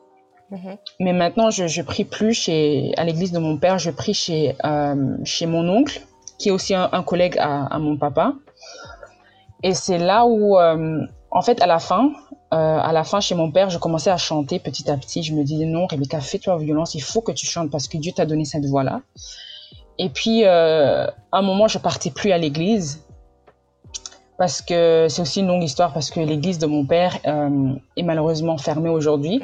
Mhm. 0.51 0.77
Mais 1.01 1.13
maintenant, 1.13 1.51
je, 1.51 1.67
je 1.67 1.83
prie 1.83 2.05
plus 2.05 2.33
chez, 2.33 2.93
à 2.97 3.05
l'église 3.05 3.33
de 3.33 3.39
mon 3.39 3.57
père, 3.59 3.79
je 3.79 3.91
prie 3.91 4.15
chez, 4.15 4.55
euh, 4.65 5.17
chez 5.25 5.47
mon 5.47 5.69
oncle, 5.69 6.01
qui 6.39 6.49
est 6.49 6.53
aussi 6.53 6.75
un, 6.75 6.89
un 6.93 7.03
collègue 7.03 7.37
à, 7.39 7.67
à 7.67 7.79
mon 7.79 7.97
papa. 7.97 8.35
Et 9.63 9.75
c'est 9.75 9.99
là 9.99 10.27
où, 10.27 10.59
euh, 10.59 11.01
en 11.35 11.43
fait, 11.43 11.61
à 11.61 11.67
la 11.67 11.81
fin, 11.81 12.13
euh, 12.55 12.57
à 12.57 12.93
la 12.93 13.03
fin, 13.03 13.21
chez 13.21 13.35
mon 13.35 13.51
père, 13.51 13.69
je 13.69 13.79
commençais 13.79 14.11
à 14.11 14.17
chanter 14.17 14.61
petit 14.61 14.89
à 14.89 14.97
petit. 14.97 15.25
Je 15.25 15.35
me 15.35 15.43
disais, 15.43 15.67
non, 15.67 15.87
Rebecca, 15.87 16.21
fais-toi 16.21 16.57
violence, 16.59 16.95
il 16.95 17.03
faut 17.03 17.21
que 17.21 17.33
tu 17.33 17.45
chantes 17.45 17.71
parce 17.73 17.89
que 17.89 17.99
Dieu 17.99 18.13
t'a 18.13 18.25
donné 18.25 18.45
cette 18.45 18.65
voix-là. 18.65 19.01
Et 19.99 20.11
puis, 20.11 20.45
euh, 20.45 21.07
à 21.07 21.39
un 21.39 21.43
moment, 21.43 21.67
je 21.67 21.79
partais 21.79 22.11
plus 22.11 22.31
à 22.31 22.39
l'église 22.39 23.05
parce 24.39 24.63
que 24.63 25.07
c'est 25.09 25.23
aussi 25.23 25.41
une 25.41 25.49
longue 25.49 25.65
histoire 25.65 25.93
parce 25.93 26.11
que 26.11 26.21
l'église 26.21 26.59
de 26.59 26.67
mon 26.67 26.87
père 26.87 27.19
euh, 27.27 27.75
est 27.97 28.03
malheureusement 28.05 28.57
fermée 28.57 28.91
aujourd'hui. 28.91 29.43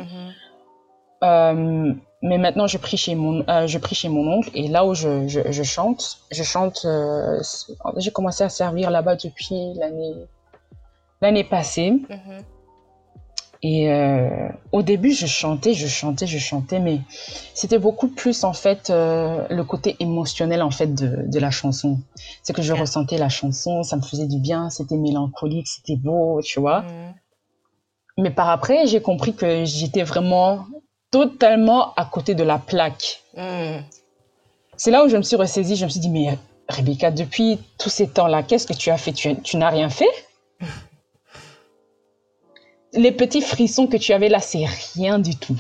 Mhm. 1.22 2.00
Mais 2.22 2.36
maintenant, 2.36 2.66
je 2.66 2.76
prie 2.76 2.98
chez 2.98 3.14
mon, 3.14 3.44
je 3.66 3.78
prie 3.78 3.94
chez 3.94 4.10
mon 4.10 4.30
oncle 4.30 4.50
et 4.54 4.68
là 4.68 4.84
où 4.84 4.94
je, 4.94 5.26
je, 5.26 5.40
je 5.50 5.62
chante, 5.62 6.18
je 6.30 6.42
chante. 6.42 6.86
j'ai 7.96 8.10
commencé 8.10 8.44
à 8.44 8.50
servir 8.50 8.90
là-bas 8.90 9.16
depuis 9.16 9.72
l'année 9.74 10.14
l'année 11.20 11.44
passée. 11.44 11.90
Mhm. 11.90 12.44
Et 13.62 13.92
euh, 13.92 14.48
au 14.72 14.82
début, 14.82 15.12
je 15.12 15.26
chantais, 15.26 15.74
je 15.74 15.86
chantais, 15.86 16.26
je 16.26 16.38
chantais, 16.38 16.80
mais 16.80 17.00
c'était 17.52 17.78
beaucoup 17.78 18.08
plus 18.08 18.42
en 18.42 18.54
fait 18.54 18.88
euh, 18.88 19.46
le 19.50 19.64
côté 19.64 19.96
émotionnel 20.00 20.62
en 20.62 20.70
fait 20.70 20.94
de, 20.94 21.24
de 21.26 21.38
la 21.38 21.50
chanson. 21.50 21.98
C'est 22.42 22.54
que 22.54 22.62
je 22.62 22.72
ressentais 22.72 23.18
la 23.18 23.28
chanson, 23.28 23.82
ça 23.82 23.96
me 23.96 24.02
faisait 24.02 24.26
du 24.26 24.38
bien, 24.38 24.70
c'était 24.70 24.96
mélancolique, 24.96 25.68
c'était 25.68 25.96
beau, 25.96 26.40
tu 26.42 26.58
vois. 26.58 26.82
Mhm. 26.82 27.14
Mais 28.16 28.30
par 28.30 28.48
après, 28.48 28.86
j'ai 28.86 29.02
compris 29.02 29.34
que 29.34 29.64
j'étais 29.66 30.04
vraiment 30.04 30.64
totalement 31.10 31.92
à 31.94 32.06
côté 32.06 32.34
de 32.34 32.42
la 32.42 32.58
plaque. 32.58 33.22
Mhm. 33.36 33.84
C'est 34.78 34.90
là 34.90 35.04
où 35.04 35.08
je 35.08 35.18
me 35.18 35.22
suis 35.22 35.36
ressaisie, 35.36 35.76
je 35.76 35.84
me 35.84 35.90
suis 35.90 36.00
dit, 36.00 36.08
mais 36.08 36.38
Rebecca, 36.70 37.10
depuis 37.10 37.58
tous 37.76 37.90
ces 37.90 38.08
temps-là, 38.08 38.42
qu'est-ce 38.42 38.66
que 38.66 38.72
tu 38.72 38.88
as 38.88 38.96
fait? 38.96 39.12
Tu, 39.12 39.36
tu 39.42 39.58
n'as 39.58 39.68
rien 39.68 39.90
fait? 39.90 40.08
Les 42.92 43.12
petits 43.12 43.40
frissons 43.40 43.86
que 43.86 43.96
tu 43.96 44.12
avais 44.12 44.28
là, 44.28 44.40
c'est 44.40 44.64
rien 44.94 45.18
du 45.18 45.36
tout. 45.36 45.56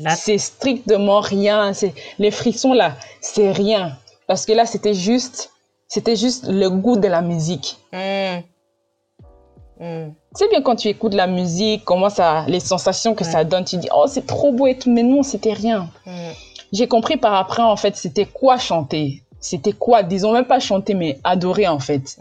Là, 0.00 0.16
C'est 0.16 0.38
strictement 0.38 1.20
rien. 1.20 1.74
C'est 1.74 1.94
les 2.18 2.30
frissons 2.30 2.72
là, 2.72 2.96
c'est 3.20 3.52
rien. 3.52 3.98
Parce 4.26 4.46
que 4.46 4.52
là, 4.52 4.64
c'était 4.64 4.94
juste, 4.94 5.50
c'était 5.88 6.16
juste 6.16 6.46
le 6.48 6.68
goût 6.70 6.96
de 6.96 7.08
la 7.08 7.20
musique. 7.20 7.78
Tu 10.34 10.38
sais 10.38 10.48
bien 10.48 10.62
quand 10.62 10.76
tu 10.76 10.88
écoutes 10.88 11.14
la 11.14 11.26
musique, 11.26 11.84
comment 11.84 12.08
ça, 12.08 12.44
les 12.46 12.60
sensations 12.60 13.14
que 13.14 13.24
ça 13.24 13.42
donne, 13.44 13.64
tu 13.64 13.76
dis 13.76 13.88
oh 13.92 14.06
c'est 14.06 14.26
trop 14.26 14.52
beau 14.52 14.66
et 14.68 14.78
tout, 14.78 14.90
mais 14.90 15.02
non 15.02 15.22
c'était 15.22 15.52
rien. 15.52 15.90
Mhm. 16.06 16.32
J'ai 16.72 16.86
compris 16.88 17.16
par 17.16 17.34
après 17.34 17.62
en 17.62 17.76
fait 17.76 17.96
c'était 17.96 18.24
quoi 18.24 18.58
chanter, 18.58 19.22
c'était 19.40 19.72
quoi, 19.72 20.02
disons 20.04 20.32
même 20.32 20.44
pas 20.44 20.60
chanter 20.60 20.94
mais 20.94 21.18
adorer 21.24 21.66
en 21.66 21.80
fait. 21.80 22.16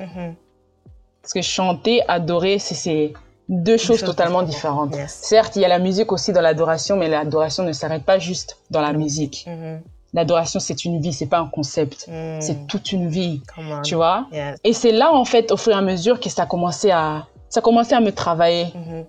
Parce 1.22 1.34
que 1.34 1.42
chanter, 1.42 2.02
adorer, 2.08 2.58
c'est 2.58 3.14
deux 3.50 3.78
choses 3.78 4.00
chose 4.00 4.04
totalement 4.10 4.44
différente. 4.44 4.90
différentes. 4.92 5.10
Yes. 5.12 5.20
Certes, 5.24 5.56
il 5.56 5.62
y 5.62 5.66
a 5.66 5.68
la 5.68 5.80
musique 5.80 6.12
aussi 6.12 6.32
dans 6.34 6.42
l'adoration, 6.42 6.96
mais 6.96 7.08
l'adoration 7.10 7.64
ne 7.64 7.72
s'arrête 7.74 8.04
pas 8.04 8.18
juste 8.20 8.58
dans 8.70 8.82
la 8.82 8.94
musique. 8.94 9.46
Mhm. 9.48 9.82
L'adoration 10.14 10.60
c'est 10.60 10.84
une 10.86 11.00
vie, 11.02 11.14
c'est 11.14 11.26
pas 11.26 11.40
un 11.40 11.48
concept, 11.48 12.08
Mhm. 12.08 12.42
c'est 12.42 12.68
toute 12.68 12.92
une 12.92 13.08
vie, 13.10 13.42
tu 13.84 13.96
vois? 13.96 14.28
Yes. 14.32 14.58
Et 14.64 14.74
c'est 14.74 14.92
là 14.92 15.12
en 15.14 15.24
fait 15.26 15.52
au 15.52 15.58
fur 15.58 15.72
et 15.74 15.76
à 15.78 15.82
mesure 15.82 16.20
que 16.20 16.30
ça 16.30 16.46
commençait 16.46 16.92
à, 16.92 17.28
ça 17.50 17.62
commençait 17.62 17.96
à 17.96 18.02
me 18.02 18.12
travailler. 18.12 18.68
Mhm. 18.76 19.06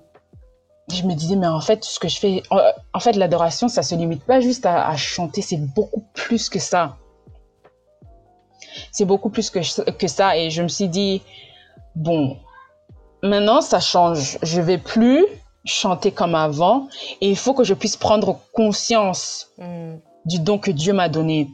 je 0.93 1.05
me 1.05 1.15
disais, 1.15 1.37
mais 1.37 1.47
en 1.47 1.61
fait, 1.61 1.85
ce 1.85 1.99
que 1.99 2.09
je 2.09 2.19
fais, 2.19 2.43
en, 2.51 2.59
en 2.93 3.01
fait, 3.01 3.13
l'adoration, 3.17 3.69
ça 3.69 3.83
se 3.83 3.95
limite 3.95 4.25
pas 4.25 4.41
juste 4.41 4.67
à, 4.67 4.89
à 4.89 4.97
chanter, 4.97 5.41
c'est 5.41 5.57
beaucoup 5.57 6.05
plus 6.13 6.51
que 6.51 6.59
ça. 6.59 6.97
C'est 8.91 9.05
beaucoup 9.07 9.31
plus 9.31 9.49
que, 9.49 9.61
que 9.93 10.09
ça. 10.09 10.37
Et 10.37 10.51
je 10.51 10.61
me 10.63 10.69
suis 10.69 10.89
dit, 10.89 11.23
bon, 11.95 12.37
maintenant, 13.23 13.61
ça 13.61 13.81
change. 13.81 14.39
Je 14.43 14.61
vais 14.61 14.79
plus 14.79 15.25
chanter 15.65 16.11
comme 16.13 16.35
avant 16.35 16.89
et 17.21 17.29
il 17.31 17.37
faut 17.37 17.55
que 17.55 17.65
je 17.65 17.75
puisse 17.75 17.97
prendre 17.97 18.41
conscience 18.53 19.49
Mhm. 19.59 20.01
du 20.27 20.39
don 20.41 20.59
que 20.59 20.71
Dieu 20.71 20.93
m'a 20.93 21.09
donné. 21.09 21.49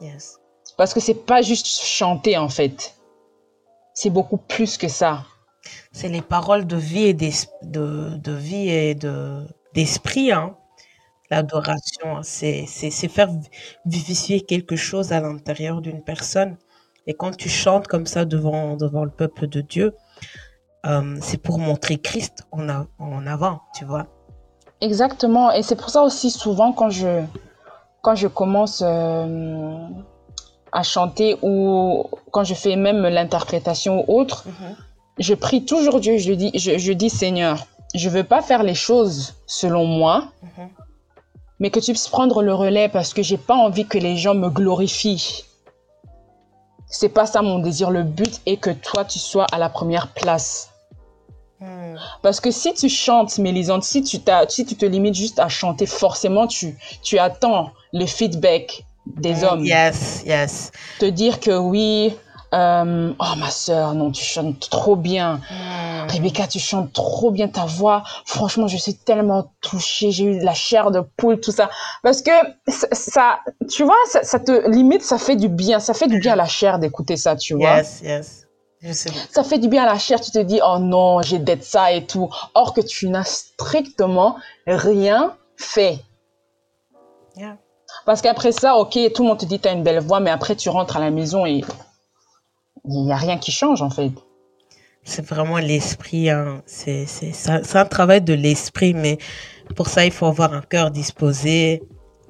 Yes. 0.00 0.38
Parce 0.76 0.92
que 0.94 1.00
c'est 1.00 1.14
pas 1.26 1.42
juste 1.42 1.66
chanter, 1.66 2.36
en 2.36 2.48
fait. 2.48 2.94
C'est 3.94 4.10
beaucoup 4.10 4.36
plus 4.38 4.76
que 4.76 4.88
ça. 4.88 5.24
C'est 5.92 6.08
les 6.08 6.22
paroles 6.22 6.66
de 6.66 6.76
vie 6.76 7.04
et 7.06 7.14
de, 7.14 7.26
de 7.62 8.32
vie 8.32 8.68
et 8.68 8.94
de 8.94 9.46
d'esprit, 9.74 10.32
hein. 10.32 10.56
L'adoration, 11.30 12.22
c'est 12.22 12.66
c'est 12.66 12.90
c'est 12.90 13.08
faire 13.08 13.30
vivifier 13.86 14.42
quelque 14.42 14.76
chose 14.76 15.12
à 15.12 15.20
l'intérieur 15.20 15.80
d'une 15.80 16.02
personne. 16.02 16.56
Et 17.06 17.14
quand 17.14 17.36
tu 17.36 17.48
chantes 17.48 17.86
comme 17.88 18.06
ça 18.06 18.24
devant 18.24 18.76
devant 18.76 19.04
le 19.04 19.10
peuple 19.10 19.46
de 19.48 19.60
Dieu, 19.62 19.94
euh, 20.86 21.16
c'est 21.22 21.38
pour 21.38 21.58
montrer 21.58 21.98
Christ 21.98 22.46
en, 22.52 22.68
a- 22.68 22.86
en 22.98 23.26
avant, 23.26 23.60
tu 23.74 23.84
vois. 23.84 24.06
Exactement. 24.80 25.50
Et 25.52 25.62
c'est 25.62 25.76
pour 25.76 25.90
ça 25.90 26.02
aussi 26.02 26.30
souvent 26.30 26.72
quand 26.72 26.90
je, 26.90 27.22
quand 28.02 28.14
je 28.14 28.28
commence 28.28 28.82
euh, 28.84 29.78
à 30.72 30.82
chanter 30.82 31.38
ou 31.42 32.04
quand 32.32 32.44
je 32.44 32.54
fais 32.54 32.76
même 32.76 33.02
l'interprétation 33.02 34.04
ou 34.08 34.18
autre, 34.20 34.44
je 35.18 35.34
prie 35.34 35.64
toujours 35.64 36.00
Dieu. 36.00 36.18
Je 36.18 36.32
dis, 36.32 36.50
je, 36.54 36.76
je 36.76 36.92
dis 36.92 37.08
Seigneur, 37.08 37.66
je 37.94 38.08
veux 38.08 38.24
pas 38.24 38.42
faire 38.42 38.62
les 38.62 38.74
choses 38.74 39.34
selon 39.46 39.84
moi, 39.86 40.24
Mhm. 40.42 40.68
mais 41.60 41.70
que 41.70 41.78
tu 41.80 41.92
puisses 41.92 42.08
prendre 42.08 42.42
le 42.42 42.52
relais 42.52 42.88
parce 42.88 43.14
que 43.14 43.22
j'ai 43.22 43.38
pas 43.38 43.54
envie 43.54 43.86
que 43.86 43.96
les 43.98 44.16
gens 44.16 44.34
me 44.34 44.50
glorifient. 44.50 45.44
C'est 46.88 47.08
pas 47.08 47.26
ça 47.26 47.40
mon 47.42 47.58
désir. 47.60 47.90
Le 47.90 48.02
but 48.02 48.40
est 48.46 48.56
que 48.58 48.70
toi 48.70 49.04
tu 49.04 49.18
sois 49.18 49.46
à 49.52 49.58
la 49.58 49.68
première 49.68 50.08
place. 50.08 50.70
Hmm. 51.64 51.96
Parce 52.22 52.40
que 52.40 52.50
si 52.50 52.74
tu 52.74 52.88
chantes, 52.88 53.38
Mélisande, 53.38 53.82
si 53.82 54.02
tu, 54.02 54.18
si 54.48 54.66
tu 54.66 54.76
te 54.76 54.84
limites 54.84 55.14
juste 55.14 55.38
à 55.38 55.48
chanter, 55.48 55.86
forcément, 55.86 56.46
tu, 56.46 56.76
tu 57.02 57.18
attends 57.18 57.70
le 57.92 58.06
feedback 58.06 58.84
des 59.06 59.34
hmm. 59.34 59.44
hommes. 59.44 59.64
Yes, 59.64 60.22
yes. 60.26 60.72
Te 60.98 61.06
dire 61.06 61.40
que 61.40 61.56
oui, 61.56 62.14
euh, 62.52 63.12
oh 63.18 63.36
ma 63.38 63.50
soeur, 63.50 63.94
non, 63.94 64.10
tu 64.10 64.24
chantes 64.24 64.68
trop 64.70 64.96
bien. 64.96 65.40
Hmm. 65.50 66.10
Rebecca, 66.10 66.46
tu 66.46 66.58
chantes 66.58 66.92
trop 66.92 67.30
bien 67.30 67.48
ta 67.48 67.64
voix. 67.64 68.02
Franchement, 68.26 68.68
je 68.68 68.76
suis 68.76 68.94
tellement 68.94 69.50
touchée. 69.60 70.10
J'ai 70.10 70.24
eu 70.24 70.38
de 70.38 70.44
la 70.44 70.54
chair 70.54 70.90
de 70.90 71.00
poule, 71.00 71.40
tout 71.40 71.52
ça. 71.52 71.70
Parce 72.02 72.20
que 72.20 72.30
ça, 72.68 73.40
tu 73.70 73.84
vois, 73.84 73.96
ça, 74.22 74.38
te 74.38 74.68
limite, 74.68 75.02
ça 75.02 75.18
fait 75.18 75.36
du 75.36 75.48
bien. 75.48 75.80
Ça 75.80 75.94
fait 75.94 76.08
du 76.08 76.18
bien 76.18 76.34
à 76.34 76.36
la 76.36 76.46
chair 76.46 76.78
d'écouter 76.78 77.16
ça, 77.16 77.36
tu 77.36 77.54
vois. 77.54 77.78
Yes, 77.78 78.02
yes. 78.04 78.43
Ça 78.92 79.44
fait 79.44 79.58
du 79.58 79.68
bien 79.68 79.84
à 79.84 79.86
la 79.86 79.98
chair. 79.98 80.20
Tu 80.20 80.30
te 80.30 80.38
dis, 80.38 80.60
oh 80.64 80.78
non, 80.78 81.22
j'ai 81.22 81.38
d'être 81.38 81.64
ça 81.64 81.92
et 81.92 82.04
tout. 82.06 82.28
Or 82.54 82.74
que 82.74 82.80
tu 82.80 83.08
n'as 83.08 83.24
strictement 83.24 84.36
rien 84.66 85.36
fait. 85.56 85.98
Parce 88.04 88.20
qu'après 88.20 88.52
ça, 88.52 88.76
ok, 88.76 88.98
tout 89.14 89.22
le 89.22 89.28
monde 89.28 89.38
te 89.38 89.44
dit, 89.44 89.58
tu 89.58 89.68
as 89.68 89.72
une 89.72 89.82
belle 89.82 90.00
voix, 90.00 90.20
mais 90.20 90.30
après, 90.30 90.56
tu 90.56 90.68
rentres 90.68 90.96
à 90.96 91.00
la 91.00 91.10
maison 91.10 91.46
et 91.46 91.62
il 92.84 93.04
n'y 93.04 93.12
a 93.12 93.16
rien 93.16 93.38
qui 93.38 93.50
change 93.50 93.82
en 93.82 93.90
fait. 93.90 94.10
C'est 95.04 95.24
vraiment 95.24 95.58
l'esprit, 95.58 96.30
hein. 96.30 96.62
c'est 96.66 97.06
un 97.74 97.84
travail 97.84 98.22
de 98.22 98.32
l'esprit, 98.32 98.94
mais 98.94 99.18
pour 99.76 99.88
ça, 99.88 100.06
il 100.06 100.10
faut 100.10 100.26
avoir 100.26 100.54
un 100.54 100.62
cœur 100.62 100.90
disposé. 100.90 101.82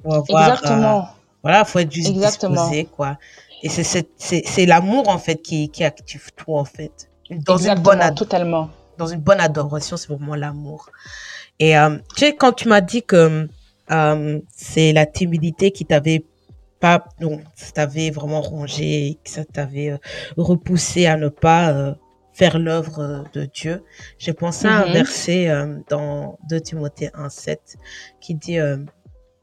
Exactement. 0.05 0.99
Euh, 0.99 1.01
voilà, 1.41 1.59
il 1.59 1.65
faut 1.65 1.79
être 1.79 1.91
juste 1.91 2.13
disposé, 2.13 2.85
quoi. 2.85 3.17
Et 3.65 3.69
c'est 3.69 4.65
l'amour, 4.67 5.09
en 5.09 5.17
fait, 5.17 5.41
qui, 5.41 5.69
qui, 5.69 5.83
active 5.83 6.29
tout, 6.35 6.53
en 6.53 6.65
fait. 6.65 7.09
Dans 7.31 7.57
une 7.57 7.79
bonne 7.79 8.13
totalement. 8.13 8.69
Dans 8.99 9.07
une 9.07 9.21
bonne 9.21 9.39
adoration, 9.39 9.97
c'est 9.97 10.07
vraiment 10.07 10.35
l'amour. 10.35 10.91
Et 11.57 11.75
euh, 11.75 11.97
tu 12.15 12.25
sais, 12.25 12.35
quand 12.35 12.53
tu 12.53 12.67
m'as 12.67 12.81
dit 12.81 13.01
que 13.01 13.49
euh, 13.89 14.39
c'est 14.55 14.93
la 14.93 15.07
timidité 15.07 15.71
qui 15.71 15.83
t'avait 15.83 16.23
pas, 16.79 17.05
donc, 17.19 17.41
ça 17.55 17.71
t'avait 17.71 18.11
vraiment 18.11 18.41
rongé, 18.41 19.17
que 19.23 19.31
ça 19.31 19.43
t'avait 19.43 19.89
euh, 19.89 19.97
repoussé 20.37 21.07
à 21.07 21.17
ne 21.17 21.29
pas 21.29 21.95
faire 22.33 22.59
l'œuvre 22.59 23.23
de 23.33 23.45
Dieu. 23.45 23.83
J'ai 24.19 24.33
pensé 24.33 24.67
à 24.67 24.75
un 24.75 24.85
mm-hmm. 24.85 24.93
verset 24.93 25.49
dans 25.89 26.37
2 26.49 26.59
Timothée 26.61 27.07
1,7 27.17 27.57
qui 28.21 28.35
dit 28.35 28.59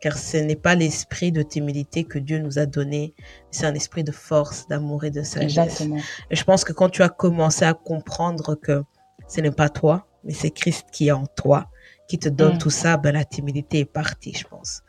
Car 0.03 0.19
ce 0.19 0.37
n'est 0.37 0.57
pas 0.57 0.75
l'esprit 0.75 1.31
de 1.31 1.43
timidité 1.43 2.03
que 2.03 2.19
Dieu 2.19 2.41
nous 2.41 2.59
a 2.59 2.67
donné, 2.67 3.15
c'est 3.53 3.67
un 3.67 3.75
esprit 3.75 4.03
de 4.03 4.11
force, 4.11 4.67
d'amour 4.67 5.05
et 5.05 5.13
de 5.13 5.23
sagesse. 5.23 5.81
Et 6.29 6.35
je 6.35 6.43
pense 6.43 6.65
que 6.65 6.73
quand 6.73 6.89
tu 6.89 7.03
as 7.03 7.09
commencé 7.09 7.65
à 7.65 7.73
comprendre 7.73 8.57
que 8.57 8.83
ce 9.29 9.41
n'est 9.41 9.53
pas 9.53 9.69
toi, 9.69 10.09
mais 10.25 10.33
c'est 10.33 10.51
Christ 10.51 10.89
qui 10.93 11.07
est 11.07 11.13
en 11.13 11.27
toi, 11.27 11.69
qui 12.09 12.19
te 12.19 12.29
donne 12.29 12.57
mm. 12.57 12.59
tout 12.59 12.71
ça, 12.71 12.97
ben, 12.97 13.13
la 13.13 13.25
timidité 13.25 13.79
est 13.79 13.85
partie, 13.85 14.35
je 14.35 14.45
pense. 14.45 14.83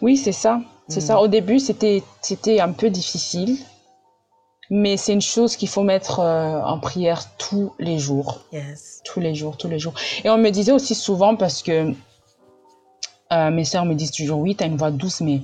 Oui, 0.00 0.16
c'est 0.16 0.32
ça. 0.32 0.62
C'est 0.88 1.02
ça. 1.02 1.16
Mm. 1.16 1.18
Au 1.18 1.28
début, 1.28 1.58
c'était, 1.58 2.02
c'était 2.22 2.60
un 2.60 2.72
peu 2.72 2.88
difficile, 2.88 3.58
mais 4.70 4.96
c'est 4.96 5.12
une 5.12 5.20
chose 5.20 5.54
qu'il 5.54 5.68
faut 5.68 5.82
mettre 5.82 6.20
euh, 6.20 6.62
en 6.62 6.78
prière 6.80 7.36
tous 7.36 7.74
les 7.78 7.98
jours. 7.98 8.40
Yes. 8.52 9.02
Tous 9.04 9.20
les 9.20 9.34
jours, 9.34 9.58
tous 9.58 9.68
les 9.68 9.78
jours. 9.78 9.92
Et 10.24 10.30
on 10.30 10.38
me 10.38 10.48
disait 10.48 10.72
aussi 10.72 10.94
souvent, 10.94 11.36
parce 11.36 11.62
que 11.62 11.92
euh, 13.32 13.50
mes 13.50 13.64
soeurs 13.64 13.84
me 13.84 13.94
disent 13.94 14.12
toujours, 14.12 14.40
oui, 14.40 14.56
tu 14.56 14.64
as 14.64 14.66
une 14.66 14.76
voix 14.76 14.90
douce, 14.90 15.20
mais 15.20 15.40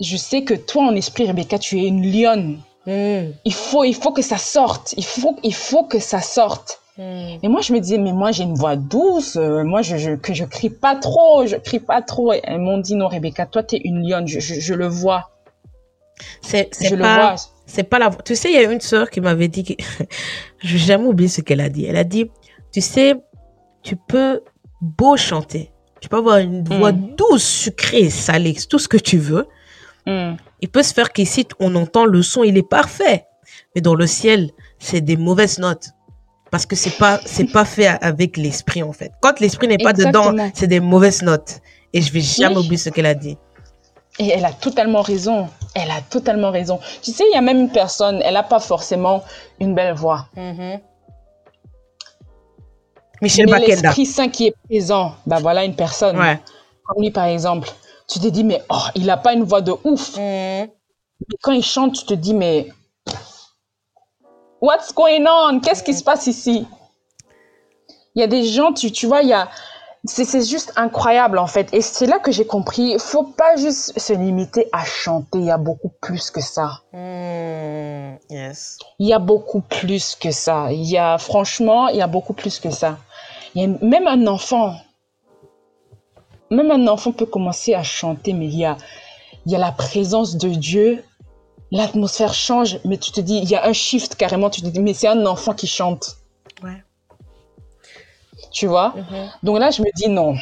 je 0.00 0.16
sais 0.16 0.42
que 0.42 0.54
toi, 0.54 0.84
en 0.84 0.94
esprit, 0.94 1.26
Rebecca, 1.26 1.58
tu 1.58 1.80
es 1.80 1.86
une 1.86 2.04
lionne. 2.04 2.60
Mm. 2.86 3.32
Il, 3.44 3.54
faut, 3.54 3.84
il 3.84 3.94
faut 3.94 4.12
que 4.12 4.22
ça 4.22 4.38
sorte. 4.38 4.94
Il 4.96 5.04
faut, 5.04 5.36
il 5.42 5.54
faut 5.54 5.84
que 5.84 5.98
ça 5.98 6.20
sorte. 6.20 6.80
Hmm. 6.96 7.38
Et 7.42 7.48
moi, 7.48 7.60
je 7.60 7.72
me 7.72 7.80
disais, 7.80 7.98
mais 7.98 8.12
moi, 8.12 8.30
j'ai 8.30 8.44
une 8.44 8.54
voix 8.54 8.76
douce. 8.76 9.36
Euh, 9.36 9.64
moi, 9.64 9.82
je, 9.82 9.96
je, 9.96 10.12
que 10.12 10.32
je 10.32 10.44
crie 10.44 10.70
pas 10.70 10.94
trop. 10.94 11.44
Je 11.46 11.56
crie 11.56 11.80
pas 11.80 12.02
trop. 12.02 12.32
Et 12.32 12.40
elles 12.44 12.60
m'ont 12.60 12.78
dit, 12.78 12.94
non, 12.94 13.08
Rebecca, 13.08 13.46
toi, 13.46 13.62
tu 13.64 13.76
es 13.76 13.80
une 13.84 14.08
lionne. 14.08 14.28
Je, 14.28 14.38
je, 14.38 14.74
le 14.74 14.86
vois. 14.86 15.30
C'est, 16.40 16.68
c'est 16.72 16.96
pas, 16.96 17.34
c'est 17.66 17.82
pas 17.82 17.98
la 17.98 18.10
Tu 18.10 18.36
sais, 18.36 18.52
il 18.52 18.54
y 18.54 18.64
a 18.64 18.70
une 18.70 18.80
sœur 18.80 19.10
qui 19.10 19.20
m'avait 19.20 19.48
dit, 19.48 19.64
que... 19.64 19.72
je 20.58 20.72
vais 20.74 20.78
jamais 20.78 21.06
oublier 21.06 21.28
ce 21.28 21.40
qu'elle 21.40 21.60
a 21.60 21.68
dit. 21.68 21.84
Elle 21.84 21.96
a 21.96 22.04
dit, 22.04 22.30
tu 22.72 22.80
sais, 22.80 23.16
tu 23.82 23.96
peux 23.96 24.42
beau 24.80 25.16
chanter. 25.16 25.72
Tu 26.04 26.10
peux 26.10 26.18
avoir 26.18 26.36
une 26.36 26.62
voix 26.64 26.92
hmm. 26.92 27.14
douce, 27.16 27.42
sucrée, 27.42 28.10
salée, 28.10 28.54
tout 28.68 28.78
ce 28.78 28.88
que 28.88 28.98
tu 28.98 29.16
veux. 29.16 29.46
Hmm. 30.04 30.34
Il 30.60 30.68
peut 30.68 30.82
se 30.82 30.92
faire 30.92 31.10
qu'ici, 31.14 31.48
on 31.60 31.74
entend 31.76 32.04
le 32.04 32.20
son, 32.20 32.44
il 32.44 32.58
est 32.58 32.68
parfait. 32.68 33.24
Mais 33.74 33.80
dans 33.80 33.94
le 33.94 34.06
ciel, 34.06 34.50
c'est 34.78 35.00
des 35.00 35.16
mauvaises 35.16 35.58
notes 35.58 35.92
parce 36.50 36.66
que 36.66 36.76
c'est 36.76 36.98
pas 36.98 37.20
c'est 37.24 37.50
pas 37.50 37.64
fait 37.64 37.86
avec 37.86 38.36
l'esprit 38.36 38.82
en 38.82 38.92
fait. 38.92 39.12
Quand 39.22 39.40
l'esprit 39.40 39.66
n'est 39.66 39.78
pas 39.78 39.94
dedans, 39.94 40.34
c'est 40.52 40.66
des 40.66 40.78
mauvaises 40.78 41.22
notes. 41.22 41.60
Et 41.94 42.02
je 42.02 42.12
vais 42.12 42.20
jamais 42.20 42.58
oublier 42.58 42.76
ce 42.76 42.90
qu'elle 42.90 43.06
a 43.06 43.14
dit. 43.14 43.38
Et 44.18 44.28
elle 44.28 44.44
a 44.44 44.52
totalement 44.52 45.00
raison. 45.00 45.48
Elle 45.74 45.90
a 45.90 46.02
totalement 46.02 46.50
raison. 46.50 46.80
Tu 47.00 47.12
sais, 47.12 47.24
il 47.32 47.34
y 47.34 47.38
a 47.38 47.40
même 47.40 47.60
une 47.60 47.72
personne, 47.72 48.20
elle 48.22 48.34
n'a 48.34 48.42
pas 48.42 48.60
forcément 48.60 49.24
une 49.58 49.74
belle 49.74 49.94
voix. 49.94 50.26
Mm-hmm. 50.36 50.80
Michel 53.24 53.50
mais 53.50 53.58
l'Esprit 53.58 54.06
Saint 54.06 54.28
qui 54.28 54.46
est 54.46 54.54
présent, 54.68 55.16
bah 55.26 55.38
voilà 55.40 55.64
une 55.64 55.74
personne. 55.74 56.16
Comme 56.16 57.02
lui 57.02 57.10
par 57.10 57.26
exemple. 57.26 57.68
Tu 58.06 58.20
te 58.20 58.28
dis 58.28 58.44
mais 58.44 58.62
oh, 58.70 58.84
il 58.94 59.06
n'a 59.06 59.16
pas 59.16 59.32
une 59.32 59.44
voix 59.44 59.62
de 59.62 59.72
ouf. 59.84 60.16
Mm-hmm. 60.16 60.68
Mais 61.28 61.36
quand 61.42 61.52
il 61.52 61.64
chante, 61.64 61.94
tu 61.94 62.04
te 62.04 62.14
dis 62.14 62.34
mais 62.34 62.68
What's 64.60 64.94
going 64.94 65.26
on? 65.28 65.60
Qu'est-ce 65.60 65.82
qui 65.82 65.92
se 65.92 66.02
passe 66.02 66.26
ici? 66.26 66.66
Il 68.14 68.20
y 68.20 68.22
a 68.22 68.26
des 68.26 68.44
gens, 68.44 68.72
tu, 68.72 68.90
tu 68.92 69.06
vois, 69.06 69.20
il 69.20 69.28
y 69.28 69.34
a, 69.34 69.50
c'est 70.06 70.46
juste 70.46 70.72
incroyable 70.76 71.38
en 71.38 71.46
fait. 71.46 71.68
Et 71.74 71.82
c'est 71.82 72.06
là 72.06 72.18
que 72.18 72.32
j'ai 72.32 72.46
compris, 72.46 72.92
il 72.92 72.98
faut 72.98 73.24
pas 73.24 73.56
juste 73.56 73.98
se 73.98 74.12
limiter 74.14 74.68
à 74.72 74.84
chanter, 74.84 75.38
il 75.38 75.44
y 75.46 75.50
a 75.50 75.58
beaucoup 75.58 75.92
plus 76.00 76.30
que 76.30 76.40
ça. 76.40 76.80
Hmm, 76.92 78.16
yes. 78.30 78.78
Il 78.98 79.08
y 79.08 79.12
a 79.12 79.18
beaucoup 79.18 79.60
plus 79.60 80.14
que 80.14 80.30
ça. 80.30 80.68
Il 80.70 80.84
y 80.84 80.96
a, 80.96 81.18
franchement, 81.18 81.88
il 81.88 81.96
y 81.96 82.02
a 82.02 82.06
beaucoup 82.06 82.32
plus 82.32 82.58
que 82.58 82.70
ça. 82.70 82.98
Même 83.54 84.06
un 84.06 84.26
enfant, 84.26 84.74
même 86.50 86.70
un 86.70 86.86
enfant 86.88 87.12
peut 87.12 87.26
commencer 87.26 87.74
à 87.74 87.82
chanter, 87.82 88.32
mais 88.32 88.46
il 88.46 88.56
y 88.56 88.64
a, 88.64 88.76
il 89.46 89.52
y 89.52 89.54
a 89.54 89.58
la 89.58 89.72
présence 89.72 90.36
de 90.36 90.48
Dieu 90.48 91.04
l'atmosphère 91.74 92.34
change, 92.34 92.78
mais 92.84 92.98
tu 92.98 93.10
te 93.10 93.20
dis, 93.20 93.38
il 93.38 93.50
y 93.50 93.56
a 93.56 93.66
un 93.66 93.72
shift 93.72 94.14
carrément, 94.14 94.48
tu 94.48 94.62
te 94.62 94.68
dis, 94.68 94.80
mais 94.80 94.94
c'est 94.94 95.08
un 95.08 95.26
enfant 95.26 95.54
qui 95.54 95.66
chante. 95.66 96.18
Ouais. 96.62 96.82
Tu 98.52 98.66
vois? 98.66 98.94
Mm-hmm. 98.96 99.30
Donc 99.42 99.58
là, 99.58 99.70
je 99.70 99.82
me 99.82 99.88
dis, 99.96 100.08
non. 100.08 100.36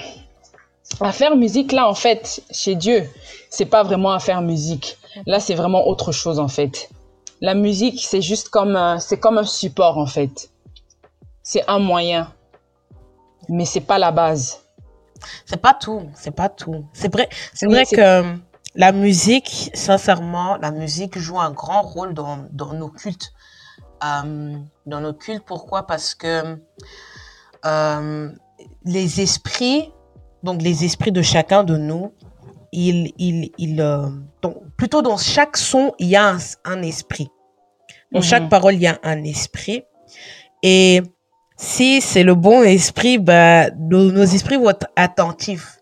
À 1.00 1.10
faire 1.10 1.34
musique, 1.34 1.72
là, 1.72 1.88
en 1.88 1.94
fait, 1.94 2.42
chez 2.50 2.74
Dieu, 2.74 3.08
c'est 3.48 3.64
pas 3.64 3.82
vraiment 3.82 4.12
à 4.12 4.18
faire 4.18 4.42
musique. 4.42 4.98
Là, 5.26 5.40
c'est 5.40 5.54
vraiment 5.54 5.86
autre 5.88 6.12
chose, 6.12 6.38
en 6.38 6.48
fait. 6.48 6.90
La 7.40 7.54
musique, 7.54 8.04
c'est 8.04 8.20
juste 8.20 8.50
comme, 8.50 8.96
c'est 9.00 9.18
comme 9.18 9.38
un 9.38 9.44
support, 9.44 9.96
en 9.96 10.06
fait. 10.06 10.50
C'est 11.42 11.64
un 11.66 11.78
moyen. 11.78 12.30
Mais 13.48 13.64
c'est 13.64 13.80
pas 13.80 13.98
la 13.98 14.10
base. 14.12 14.60
C'est 15.46 15.60
pas 15.60 15.74
tout, 15.74 16.02
c'est 16.14 16.34
pas 16.34 16.48
tout. 16.48 16.84
C'est 16.92 17.12
vrai, 17.12 17.28
c'est 17.54 17.66
vrai 17.66 17.84
que 17.84 18.36
la 18.74 18.92
musique, 18.92 19.70
sincèrement, 19.74 20.56
la 20.56 20.70
musique 20.70 21.18
joue 21.18 21.38
un 21.40 21.50
grand 21.50 21.82
rôle 21.82 22.14
dans, 22.14 22.46
dans 22.50 22.72
nos 22.72 22.88
cultes. 22.88 23.32
Euh, 24.04 24.56
dans 24.86 25.00
nos 25.00 25.12
cultes, 25.12 25.44
pourquoi? 25.44 25.86
Parce 25.86 26.14
que 26.14 26.58
euh, 27.64 28.30
les 28.84 29.20
esprits, 29.20 29.92
donc 30.42 30.62
les 30.62 30.84
esprits 30.84 31.12
de 31.12 31.22
chacun 31.22 31.62
de 31.62 31.76
nous, 31.76 32.12
il, 32.72 33.12
il, 33.18 33.52
il, 33.58 33.80
euh, 33.80 34.08
donc, 34.40 34.56
plutôt 34.76 35.02
dans 35.02 35.18
chaque 35.18 35.56
son, 35.56 35.94
il 35.98 36.08
y 36.08 36.16
a 36.16 36.36
un, 36.64 36.82
esprit. 36.82 37.28
Dans 38.10 38.22
chaque 38.22 38.44
mhm. 38.44 38.48
parole, 38.48 38.74
il 38.74 38.82
y 38.82 38.86
a 38.86 38.98
un 39.02 39.22
esprit. 39.24 39.84
Et 40.62 41.02
si 41.62 42.00
c'est 42.00 42.24
le 42.24 42.34
bon 42.34 42.64
esprit, 42.64 43.18
bah, 43.18 43.70
nos, 43.70 44.10
nos 44.10 44.24
esprits 44.24 44.56
vont 44.56 44.70
être 44.70 44.88
attentifs 44.96 45.78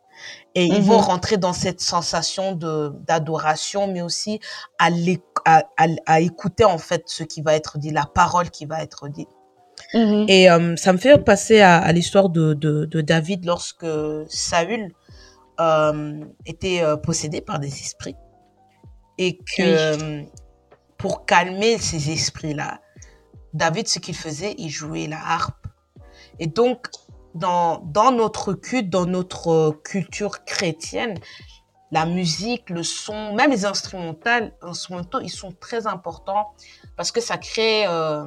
et 0.55 0.67
ils 0.67 0.83
vont 0.83 0.99
mhm. 0.99 1.05
rentrer 1.05 1.37
dans 1.39 1.55
cette 1.55 1.81
sensation 1.81 2.53
de 2.55 2.93
d'adoration, 3.07 3.87
mais 3.91 4.03
aussi 4.03 4.41
à, 4.79 4.91
à, 5.47 5.63
à, 6.07 6.21
écouter 6.21 6.65
en 6.65 6.77
fait 6.77 7.05
ce 7.07 7.23
qui 7.23 7.41
va 7.41 7.55
être 7.55 7.79
dit, 7.79 7.91
la 7.91 8.05
parole 8.05 8.51
qui 8.51 8.67
va 8.67 8.83
être 8.83 9.09
dite. 9.09 9.31
Mhm. 9.95 10.27
Et 10.29 10.51
euh, 10.51 10.77
ça 10.77 10.93
me 10.93 10.99
fait 10.99 11.17
passer 11.25 11.63
à, 11.63 11.91
l'histoire 11.93 12.29
de, 12.29 12.53
de, 12.53 12.85
de, 12.85 13.01
David 13.01 13.47
lorsque 13.47 13.87
Saül 14.29 14.93
euh, 15.61 16.21
était 16.45 16.83
euh, 16.83 16.99
possédé 16.99 17.41
par 17.41 17.59
des 17.59 17.69
esprits. 17.69 18.17
Et 19.17 19.39
que 19.57 20.25
pour 20.99 21.25
calmer 21.25 21.79
ces 21.79 22.11
esprits-là, 22.11 22.81
David, 23.55 23.89
ce 23.89 23.99
qu'il 23.99 24.15
faisait, 24.15 24.55
il 24.59 24.69
jouait 24.69 25.07
la 25.07 25.19
harpe. 25.19 25.60
Et 26.41 26.49
donc, 26.49 26.89
dans, 27.35 27.79
dans 27.85 28.11
notre 28.11 28.55
culte, 28.55 28.91
dans 28.91 29.07
notre 29.07 29.49
euh, 29.51 29.81
culture 29.85 30.45
chrétienne, 30.45 31.17
la 31.93 32.07
musique, 32.07 32.71
le 32.71 32.83
son, 32.83 33.35
même 33.35 33.51
les 33.51 33.65
instrumentales, 33.65 34.53
instrumentaux, 34.63 35.21
ils 35.21 35.31
sont 35.31 35.53
très 35.53 35.87
importants 35.87 36.53
parce 36.97 37.13
que 37.13 37.21
ça 37.21 37.37
crée, 37.37 37.87
euh, 37.87 38.25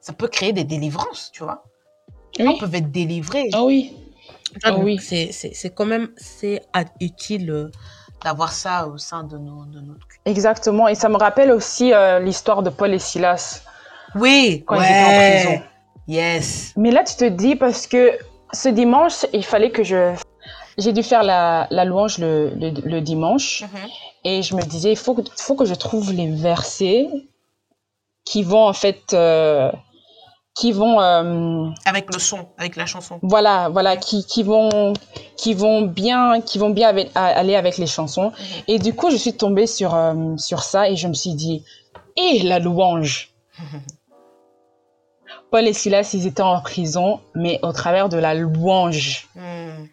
ça 0.00 0.12
peut 0.12 0.28
créer 0.28 0.52
des 0.52 0.64
délivrances, 0.64 1.30
tu 1.32 1.42
vois. 1.42 1.64
Les 2.38 2.44
gens 2.44 2.58
peuvent 2.58 2.74
être 2.74 2.90
délivrés. 2.90 3.50
Ah 3.52 3.64
oui. 3.64 3.94
Ah, 4.62 4.74
oui. 4.74 4.98
C'est 5.00 5.70
quand 5.74 5.86
même 5.86 6.10
c'est 6.16 6.62
utile 7.00 7.50
euh, 7.50 7.70
d'avoir 8.24 8.52
ça 8.52 8.86
au 8.86 8.98
sein 8.98 9.24
de, 9.24 9.36
nos, 9.36 9.64
de 9.66 9.80
notre 9.80 10.06
Exactement. 10.24 10.88
Et 10.88 10.94
ça 10.94 11.08
me 11.08 11.16
rappelle 11.16 11.50
aussi 11.50 11.92
euh, 11.92 12.20
l'histoire 12.20 12.62
de 12.62 12.70
Paul 12.70 12.94
et 12.94 12.98
Silas. 12.98 13.64
Oui. 14.14 14.62
Quand 14.66 14.76
ils 14.76 14.84
étaient 14.84 15.44
en 15.44 15.50
prison. 15.50 15.62
Yes. 16.08 16.72
Mais 16.76 16.90
là, 16.90 17.04
tu 17.04 17.14
te 17.16 17.28
dis, 17.28 17.56
parce 17.56 17.86
que 17.86 18.12
ce 18.52 18.68
dimanche, 18.68 19.26
il 19.32 19.44
fallait 19.44 19.70
que 19.70 19.82
je... 19.82 20.14
J'ai 20.78 20.92
dû 20.92 21.02
faire 21.02 21.22
la, 21.22 21.66
la 21.70 21.84
louange 21.84 22.16
le, 22.18 22.50
le, 22.56 23.00
dimanche. 23.00 23.62
Mm-hmm. 23.62 23.90
Et 24.24 24.42
je 24.42 24.54
me 24.56 24.62
disais, 24.62 24.92
il 24.92 24.96
faut 24.96 25.14
que, 25.14 25.22
faut 25.36 25.54
que 25.54 25.66
je 25.66 25.74
trouve 25.74 26.12
les 26.12 26.30
versets 26.30 27.08
qui 28.24 28.42
vont 28.42 28.66
en 28.66 28.72
fait... 28.72 29.12
Euh, 29.12 29.70
qui 30.54 30.70
vont 30.72 31.00
euh, 31.00 31.70
avec 31.86 32.12
le 32.12 32.20
son 32.20 32.46
avec 32.58 32.76
la 32.76 32.84
chanson 32.84 33.18
voilà 33.22 33.70
voilà 33.70 33.96
qui, 33.96 34.26
qui 34.26 34.42
vont 34.42 34.92
qui 35.34 35.54
vont 35.54 35.80
bien 35.80 36.42
qui 36.42 36.58
vont 36.58 36.68
bien 36.68 36.90
avec, 36.90 37.10
aller 37.14 37.56
avec 37.56 37.78
les 37.78 37.86
chansons 37.86 38.28
mm-hmm. 38.28 38.64
et 38.68 38.78
du 38.78 38.92
coup 38.94 39.10
je 39.10 39.16
suis 39.16 39.32
tombée 39.32 39.66
sur 39.66 39.94
euh, 39.94 40.36
sur 40.36 40.62
ça 40.62 40.90
et 40.90 40.96
je 40.96 41.08
me 41.08 41.14
suis 41.14 41.32
dit 41.32 41.64
et 42.16 42.42
la 42.42 42.58
louange? 42.58 43.30
Paul 45.52 45.68
et 45.68 45.74
Silas, 45.74 46.12
ils 46.14 46.26
étaient 46.26 46.40
en 46.40 46.58
prison, 46.62 47.20
mais 47.34 47.60
au 47.62 47.72
travers 47.74 48.08
de 48.08 48.16
la 48.16 48.32
louange. 48.34 49.28
Hmm. 49.36 49.84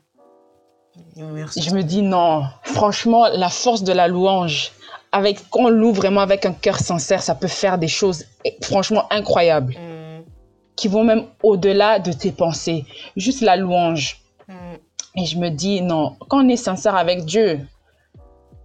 Je 1.18 1.76
me 1.76 1.82
dis 1.82 2.01
non, 2.01 2.45
franchement, 2.64 3.28
la 3.28 3.49
force 3.49 3.84
de 3.84 3.91
la 3.91 4.07
louange, 4.07 4.72
avec 5.12 5.38
quand 5.49 5.66
on 5.66 5.70
loue 5.70 5.91
vraiment 5.91 6.22
avec 6.22 6.45
un 6.45 6.53
cœur 6.53 6.80
sincère, 6.80 7.22
ça 7.22 7.36
peut 7.36 7.49
faire 7.49 7.78
des 7.78 7.89
choses 7.89 8.24
franchement 8.62 9.03
incroyables, 9.12 9.74
hmm. 9.74 10.24
qui 10.78 10.88
vont 10.88 11.03
même 11.03 11.26
au-delà 11.43 11.99
de 11.99 12.14
tes 12.14 12.32
pensées. 12.32 12.86
Juste 13.18 13.41
la 13.41 13.57
louange. 13.57 14.22
Hmm. 14.47 14.78
Et 15.18 15.26
je 15.26 15.38
me 15.38 15.49
dis 15.49 15.82
non, 15.82 16.16
quand 16.30 16.45
on 16.45 16.47
est 16.47 16.55
sincère 16.55 16.95
avec 16.95 17.26
Dieu, 17.26 17.60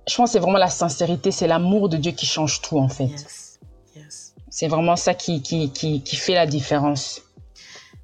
je 0.08 0.14
pense 0.14 0.30
que 0.30 0.34
c'est 0.34 0.38
vraiment 0.38 0.58
la 0.58 0.68
sincérité, 0.68 1.32
c'est 1.32 1.48
l'amour 1.48 1.88
de 1.88 1.96
Dieu 1.96 2.12
qui 2.12 2.26
change 2.26 2.60
tout 2.60 2.78
en 2.78 2.88
fait. 2.88 3.10
C'est 4.54 4.68
vraiment 4.68 4.94
ça 4.94 5.14
qui, 5.14 5.42
qui, 5.42 5.68
qui, 5.72 6.16
fait 6.16 6.34
la 6.34 6.46
différence 6.46 7.22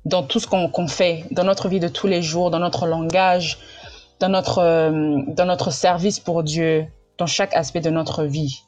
dans 0.05 0.25
tout 0.25 0.41
ce 0.41 0.49
qu'on 0.49 0.89
fait, 0.89 1.25
dans 1.31 1.45
notre 1.45 1.69
vie 1.69 1.79
de 1.79 1.87
tous 1.87 2.09
les 2.09 2.23
jours, 2.23 2.51
dans 2.51 2.59
notre 2.59 2.89
langage, 2.89 3.61
dans 4.19 4.29
notre, 4.29 4.59
euh, 4.59 5.23
dans 5.29 5.45
notre 5.45 5.71
service 5.71 6.19
pour 6.19 6.43
Dieu, 6.43 6.89
dans 7.19 7.27
chaque 7.27 7.55
aspect 7.55 7.81
de 7.81 7.91
notre 7.91 8.25
vie. 8.25 8.65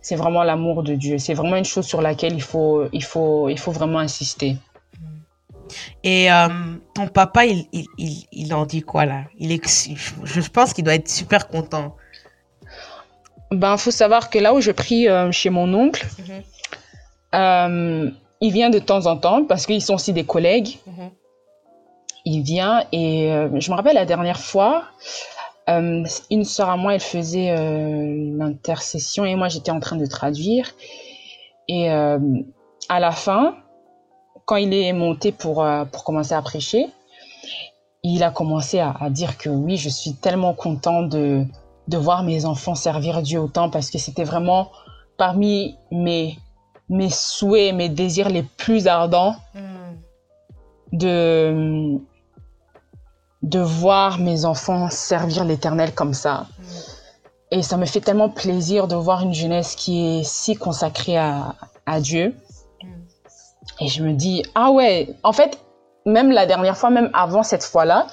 C'est 0.00 0.14
vraiment 0.14 0.44
l'amour 0.44 0.84
de 0.84 0.94
Dieu. 0.94 1.18
C'est 1.18 1.34
vraiment 1.34 1.56
une 1.56 1.64
chose 1.64 1.86
sur 1.86 2.00
laquelle 2.00 2.34
il 2.34 2.42
faut, 2.42 2.84
il 2.92 3.02
faut, 3.02 3.48
il 3.48 3.58
faut 3.58 3.72
vraiment 3.72 3.98
insister. 3.98 4.56
Et 6.04 6.30
euh, 6.30 6.48
ton 6.94 7.08
papa, 7.08 7.46
il, 7.46 7.66
il, 7.72 8.26
il, 8.30 8.54
en 8.54 8.64
dit 8.64 8.82
quoi 8.82 9.06
là? 9.06 9.24
Il 9.38 9.50
est, 9.50 9.60
Je 10.22 10.48
pense 10.50 10.72
qu'il 10.72 10.84
doit 10.84 10.94
être 10.94 11.08
super 11.08 11.48
ben, 13.50 13.76
faut 13.76 13.90
savoir 13.90 14.30
que 14.30 14.38
là 14.38 14.54
où 14.54 14.60
je 14.60 14.70
prie 14.70 15.08
euh, 15.08 15.30
chez 15.32 15.50
mon 15.50 15.72
oncle, 15.74 16.06
mhm. 16.18 16.42
euh, 17.34 18.10
il 18.40 18.52
vient 18.52 18.70
de 18.70 18.78
temps 18.78 19.06
en 19.06 19.16
temps 19.16 19.44
parce 19.44 19.66
qu'ils 19.66 19.82
sont 19.82 19.94
aussi 19.94 20.12
des 20.12 20.24
collègues. 20.24 20.78
Mhm. 20.86 21.10
Il 22.26 22.42
vient 22.42 22.84
et 22.90 23.32
euh, 23.32 23.48
je 23.60 23.70
me 23.70 23.76
rappelle 23.76 23.96
la 23.96 24.06
dernière 24.06 24.40
fois, 24.40 24.84
une 25.66 26.44
soeur 26.44 26.68
à 26.68 26.76
moi, 26.76 26.94
elle 26.94 27.00
faisait 27.00 27.54
l'intercession 28.36 29.24
et 29.24 29.34
moi 29.34 29.48
j'étais 29.48 29.70
en 29.70 29.80
train 29.80 29.96
de 29.96 30.04
traduire. 30.04 30.74
Et 31.68 31.88
à 31.88 33.00
la 33.00 33.12
fin, 33.12 33.56
quand 34.44 34.56
il 34.56 34.74
est 34.74 34.92
monté 34.92 35.32
pour, 35.32 35.66
pour 35.90 36.04
commencer 36.04 36.34
à 36.34 36.42
prêcher, 36.42 36.86
il 38.02 38.22
a 38.22 38.30
commencé 38.30 38.78
à, 38.78 38.94
à 39.00 39.08
dire 39.08 39.38
que 39.38 39.48
oui, 39.48 39.78
je 39.78 39.88
suis 39.88 40.12
tellement 40.12 40.52
content 40.52 41.02
de, 41.02 41.46
de 41.88 41.98
voir 41.98 42.22
mes 42.22 42.44
enfants 42.44 42.74
servir 42.74 43.22
Dieu 43.22 43.40
autant 43.40 43.70
parce 43.70 43.90
que 43.90 43.98
c'était 43.98 44.24
vraiment 44.24 44.70
parmi 45.16 45.76
mes, 45.90 46.38
mes 46.88 47.10
souhaits, 47.10 47.74
mes 47.74 47.88
désirs 47.88 48.28
les 48.28 48.42
plus 48.42 48.86
ardents 48.86 49.36
hmm. 49.54 50.96
de, 50.96 51.98
de 53.42 53.58
voir 53.58 54.18
mes 54.18 54.44
enfants 54.44 54.88
servir 54.90 55.44
l'Éternel 55.44 55.94
comme 55.94 56.14
ça. 56.14 56.46
Hmm. 56.58 56.64
Et 57.50 57.62
ça 57.62 57.76
me 57.76 57.86
fait 57.86 58.00
tellement 58.00 58.30
plaisir 58.30 58.88
de 58.88 58.96
voir 58.96 59.22
une 59.22 59.34
jeunesse 59.34 59.76
qui 59.76 60.18
est 60.18 60.24
si 60.24 60.56
consacrée 60.56 61.16
à, 61.16 61.54
à 61.86 62.00
Dieu. 62.00 62.34
Hmm. 62.82 63.84
Et 63.84 63.88
je 63.88 64.02
me 64.02 64.12
dis, 64.12 64.42
ah 64.54 64.70
ouais, 64.70 65.14
en 65.22 65.32
fait, 65.32 65.58
même 66.06 66.30
la 66.30 66.46
dernière 66.46 66.76
fois, 66.76 66.90
même 66.90 67.10
avant 67.12 67.42
cette 67.42 67.64
fois-là, 67.64 68.06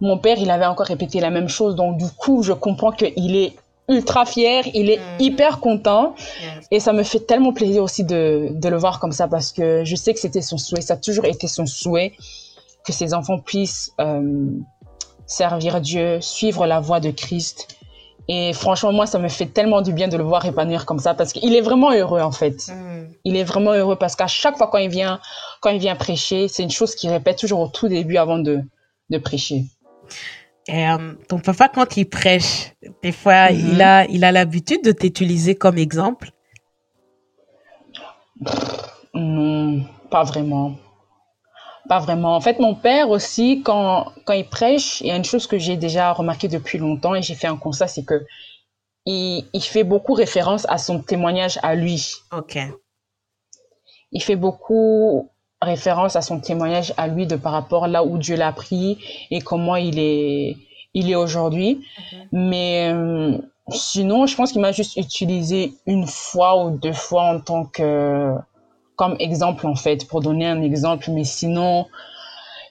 mon 0.00 0.18
père, 0.18 0.38
il 0.38 0.50
avait 0.50 0.66
encore 0.66 0.86
répété 0.86 1.20
la 1.20 1.30
même 1.30 1.48
chose. 1.48 1.74
Donc, 1.74 1.98
du 1.98 2.08
coup, 2.10 2.42
je 2.42 2.52
comprends 2.52 2.92
qu'il 2.92 3.36
est 3.36 3.54
ultra 3.88 4.24
fier, 4.24 4.64
il 4.74 4.90
est 4.90 4.98
mm. 4.98 5.20
hyper 5.20 5.60
content. 5.60 6.14
Et 6.70 6.80
ça 6.80 6.92
me 6.92 7.02
fait 7.02 7.20
tellement 7.20 7.52
plaisir 7.52 7.82
aussi 7.82 8.04
de, 8.04 8.48
de, 8.50 8.68
le 8.68 8.76
voir 8.76 8.98
comme 8.98 9.12
ça 9.12 9.28
parce 9.28 9.52
que 9.52 9.84
je 9.84 9.96
sais 9.96 10.12
que 10.12 10.20
c'était 10.20 10.42
son 10.42 10.58
souhait. 10.58 10.80
Ça 10.80 10.94
a 10.94 10.96
toujours 10.96 11.24
été 11.24 11.46
son 11.46 11.66
souhait 11.66 12.12
que 12.84 12.92
ses 12.92 13.14
enfants 13.14 13.38
puissent 13.38 13.92
euh, 14.00 14.46
servir 15.26 15.80
Dieu, 15.80 16.20
suivre 16.20 16.66
la 16.66 16.80
voie 16.80 17.00
de 17.00 17.10
Christ. 17.10 17.68
Et 18.28 18.52
franchement, 18.52 18.92
moi, 18.92 19.06
ça 19.06 19.20
me 19.20 19.28
fait 19.28 19.46
tellement 19.46 19.82
du 19.82 19.92
bien 19.92 20.08
de 20.08 20.16
le 20.16 20.24
voir 20.24 20.44
épanouir 20.44 20.84
comme 20.84 20.98
ça 20.98 21.14
parce 21.14 21.32
qu'il 21.32 21.54
est 21.54 21.60
vraiment 21.60 21.92
heureux, 21.92 22.20
en 22.20 22.32
fait. 22.32 22.68
Mm. 22.68 23.06
Il 23.24 23.36
est 23.36 23.44
vraiment 23.44 23.72
heureux 23.72 23.96
parce 23.96 24.16
qu'à 24.16 24.26
chaque 24.26 24.56
fois 24.56 24.68
quand 24.68 24.78
il 24.78 24.90
vient, 24.90 25.20
quand 25.60 25.70
il 25.70 25.78
vient 25.78 25.96
prêcher, 25.96 26.48
c'est 26.48 26.62
une 26.62 26.70
chose 26.70 26.94
qu'il 26.94 27.10
répète 27.10 27.38
toujours 27.38 27.60
au 27.60 27.68
tout 27.68 27.88
début 27.88 28.16
avant 28.16 28.38
de, 28.38 28.62
de 29.10 29.18
prêcher. 29.18 29.64
Et, 30.68 30.88
euh, 30.88 31.14
ton 31.28 31.38
papa, 31.38 31.68
quand 31.68 31.96
il 31.96 32.08
prêche, 32.08 32.72
des 33.02 33.12
fois, 33.12 33.50
il 33.50 33.74
mhm. 33.74 33.80
a 33.80 34.04
il 34.06 34.24
a 34.24 34.32
l'habitude 34.32 34.82
de 34.82 34.92
t'utiliser 34.92 35.54
comme 35.54 35.78
exemple? 35.78 36.30
Non, 39.14 39.84
pas 40.10 40.24
vraiment. 40.24 40.76
Pas 41.88 42.00
vraiment. 42.00 42.34
En 42.34 42.40
fait, 42.40 42.58
mon 42.58 42.74
père 42.74 43.10
aussi, 43.10 43.62
quand, 43.62 44.12
quand 44.24 44.32
il 44.32 44.48
prêche, 44.48 45.00
il 45.00 45.06
y 45.06 45.10
a 45.10 45.16
une 45.16 45.24
chose 45.24 45.46
que 45.46 45.56
j'ai 45.56 45.76
déjà 45.76 46.12
remarqué 46.12 46.48
depuis 46.48 46.78
longtemps 46.78 47.14
et 47.14 47.22
j'ai 47.22 47.36
fait 47.36 47.46
un 47.46 47.56
constat, 47.56 47.86
c'est 47.86 48.04
que 48.04 48.26
il, 49.06 49.48
il, 49.52 49.62
fait 49.62 49.84
beaucoup 49.84 50.14
référence 50.14 50.66
à 50.68 50.78
son 50.78 51.00
témoignage 51.00 51.60
à 51.62 51.76
lui. 51.76 52.12
Ok. 52.32 52.58
Il 54.10 54.20
fait 54.20 54.34
beaucoup 54.34 55.30
référence 55.66 56.16
à 56.16 56.22
son 56.22 56.40
témoignage 56.40 56.94
à 56.96 57.08
lui 57.08 57.26
de 57.26 57.36
par 57.36 57.52
rapport 57.52 57.86
là 57.86 58.04
où 58.04 58.18
Dieu 58.18 58.36
l'a 58.36 58.52
pris 58.52 58.98
et 59.30 59.40
comment 59.40 59.76
il 59.76 59.98
est, 59.98 60.56
il 60.94 61.10
est 61.10 61.14
aujourd'hui. 61.14 61.84
Mhm. 62.12 62.28
Mais 62.32 62.90
euh, 62.92 63.38
sinon, 63.68 64.26
je 64.26 64.36
pense 64.36 64.52
qu'il 64.52 64.60
m'a 64.60 64.72
juste 64.72 64.96
utilisé 64.96 65.74
une 65.86 66.06
fois 66.06 66.64
ou 66.64 66.78
deux 66.78 66.92
fois 66.92 67.24
en 67.24 67.40
tant 67.40 67.64
que 67.64 68.34
comme 68.96 69.16
exemple 69.18 69.66
en 69.66 69.74
fait 69.74 70.08
pour 70.08 70.20
donner 70.20 70.46
un 70.46 70.62
exemple. 70.62 71.10
Mais 71.10 71.24
sinon, 71.24 71.86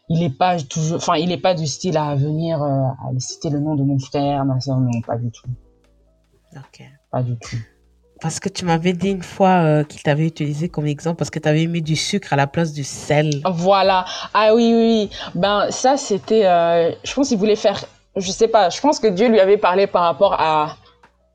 il 0.10 0.20
n'est 0.20 0.30
pas 0.30 0.60
toujours, 0.62 0.98
enfin, 0.98 1.16
il 1.16 1.30
n'est 1.30 1.42
pas 1.42 1.54
du 1.54 1.68
style 1.68 1.98
à 1.98 2.16
venir 2.16 2.62
euh, 2.64 2.68
à 2.68 3.20
citer 3.20 3.50
le 3.50 3.60
nom 3.60 3.76
de 3.76 3.84
mon 3.84 4.00
frère, 4.00 4.46
ma 4.46 4.60
soeur, 4.60 4.80
non, 4.80 5.02
pas 5.02 5.18
du 5.18 5.32
tout. 5.32 5.48
Ok. 6.56 6.84
Pas 7.12 7.22
du 7.22 7.38
tout. 7.38 7.58
Parce 8.22 8.40
que 8.40 8.48
tu 8.48 8.64
m'avais 8.66 8.94
dit 8.94 9.10
une 9.10 9.24
fois 9.24 9.64
euh, 9.64 9.84
qu'il 9.84 10.02
t'avait 10.02 10.26
utilisé 10.26 10.70
comme 10.70 10.88
exemple 10.88 11.18
parce 11.18 11.30
que 11.30 11.40
tu 11.40 11.50
avais 11.50 11.66
mis 11.68 11.82
du 11.82 11.96
sucre 11.96 12.32
à 12.32 12.36
la 12.36 12.48
place 12.48 12.72
du 12.72 12.84
sel. 12.84 13.42
Voilà. 13.46 14.06
Ah 14.34 14.56
oui, 14.56 14.74
oui, 14.74 15.10
Ben, 15.36 15.70
ça, 15.70 15.98
c'était. 15.98 16.46
Euh, 16.46 16.92
je 17.04 17.14
pense 17.14 17.30
qu'il 17.30 17.38
voulait 17.38 17.58
faire. 17.58 17.84
Je 18.16 18.32
sais 18.32 18.48
pas. 18.48 18.70
Je 18.70 18.80
pense 18.80 19.00
que 19.00 19.08
Dieu 19.08 19.28
lui 19.28 19.40
avait 19.40 19.58
parlé 19.58 19.86
par 19.86 20.04
rapport 20.04 20.34
à, 20.34 20.78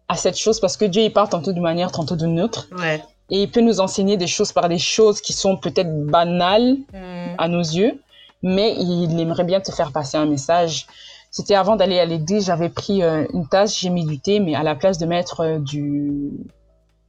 à 0.09 0.17
cette 0.17 0.39
chose 0.39 0.59
parce 0.59 0.77
que 0.77 0.87
Dieu, 0.87 1.03
il 1.03 1.13
parle 1.13 1.29
tantôt 1.29 1.53
d'une 1.53 1.63
manière, 1.63 1.93
tantôt 1.93 2.17
d'une 2.17 2.41
autre. 2.41 2.69
Ouais. 2.79 3.03
Et 3.31 3.43
il 3.43 3.51
peut 3.51 3.61
nous 3.61 3.81
enseigner 3.81 4.17
des 4.17 4.27
choses 4.27 4.53
par 4.53 4.69
des 4.69 4.79
choses 4.79 5.21
qui 5.21 5.35
sont 5.35 5.57
peut-être 5.57 6.07
banales 6.07 6.79
hmm. 6.93 7.35
à 7.39 7.47
nos 7.47 7.61
yeux, 7.61 8.01
mais 8.43 8.75
il 8.77 9.21
aimerait 9.21 9.45
bien 9.45 9.61
te 9.61 9.71
faire 9.71 9.93
passer 9.93 10.17
un 10.17 10.27
message. 10.27 10.87
C'était 11.31 11.55
avant 11.55 11.77
d'aller 11.77 12.01
à 12.01 12.07
l'église, 12.07 12.47
j'avais 12.47 12.71
pris 12.71 13.05
euh, 13.05 13.25
une 13.33 13.47
tasse, 13.47 13.79
j'ai 13.79 13.91
mis 13.91 14.05
du 14.05 14.19
thé, 14.19 14.41
mais 14.41 14.57
à 14.57 14.65
la 14.65 14.75
place 14.75 14.99
de 14.99 15.07
mettre 15.07 15.59
du 15.61 16.33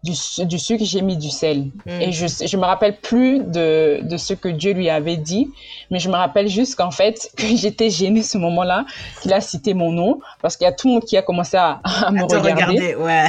du, 0.03 0.13
du 0.45 0.57
sucre, 0.59 0.83
j'ai 0.83 1.01
mis 1.01 1.15
du 1.15 1.29
sel. 1.29 1.65
Mm. 1.85 2.01
Et 2.01 2.11
je 2.11 2.25
je 2.27 2.57
me 2.57 2.65
rappelle 2.65 2.97
plus 2.97 3.39
de, 3.39 3.99
de 4.01 4.17
ce 4.17 4.33
que 4.33 4.49
Dieu 4.49 4.73
lui 4.73 4.89
avait 4.89 5.17
dit, 5.17 5.51
mais 5.91 5.99
je 5.99 6.09
me 6.09 6.15
rappelle 6.15 6.47
juste 6.47 6.75
qu'en 6.75 6.91
fait, 6.91 7.29
que 7.37 7.45
j'étais 7.55 7.89
gênée 7.89 8.23
ce 8.23 8.37
moment-là, 8.37 8.85
qu'il 9.21 9.31
a 9.33 9.41
cité 9.41 9.73
mon 9.73 9.91
nom, 9.91 10.19
parce 10.41 10.57
qu'il 10.57 10.65
y 10.65 10.67
a 10.67 10.73
tout 10.73 10.87
le 10.87 10.93
monde 10.95 11.03
qui 11.05 11.17
a 11.17 11.21
commencé 11.21 11.57
à, 11.57 11.81
à 11.83 12.11
me 12.11 12.23
regarder. 12.23 12.95
ouais. 12.95 13.27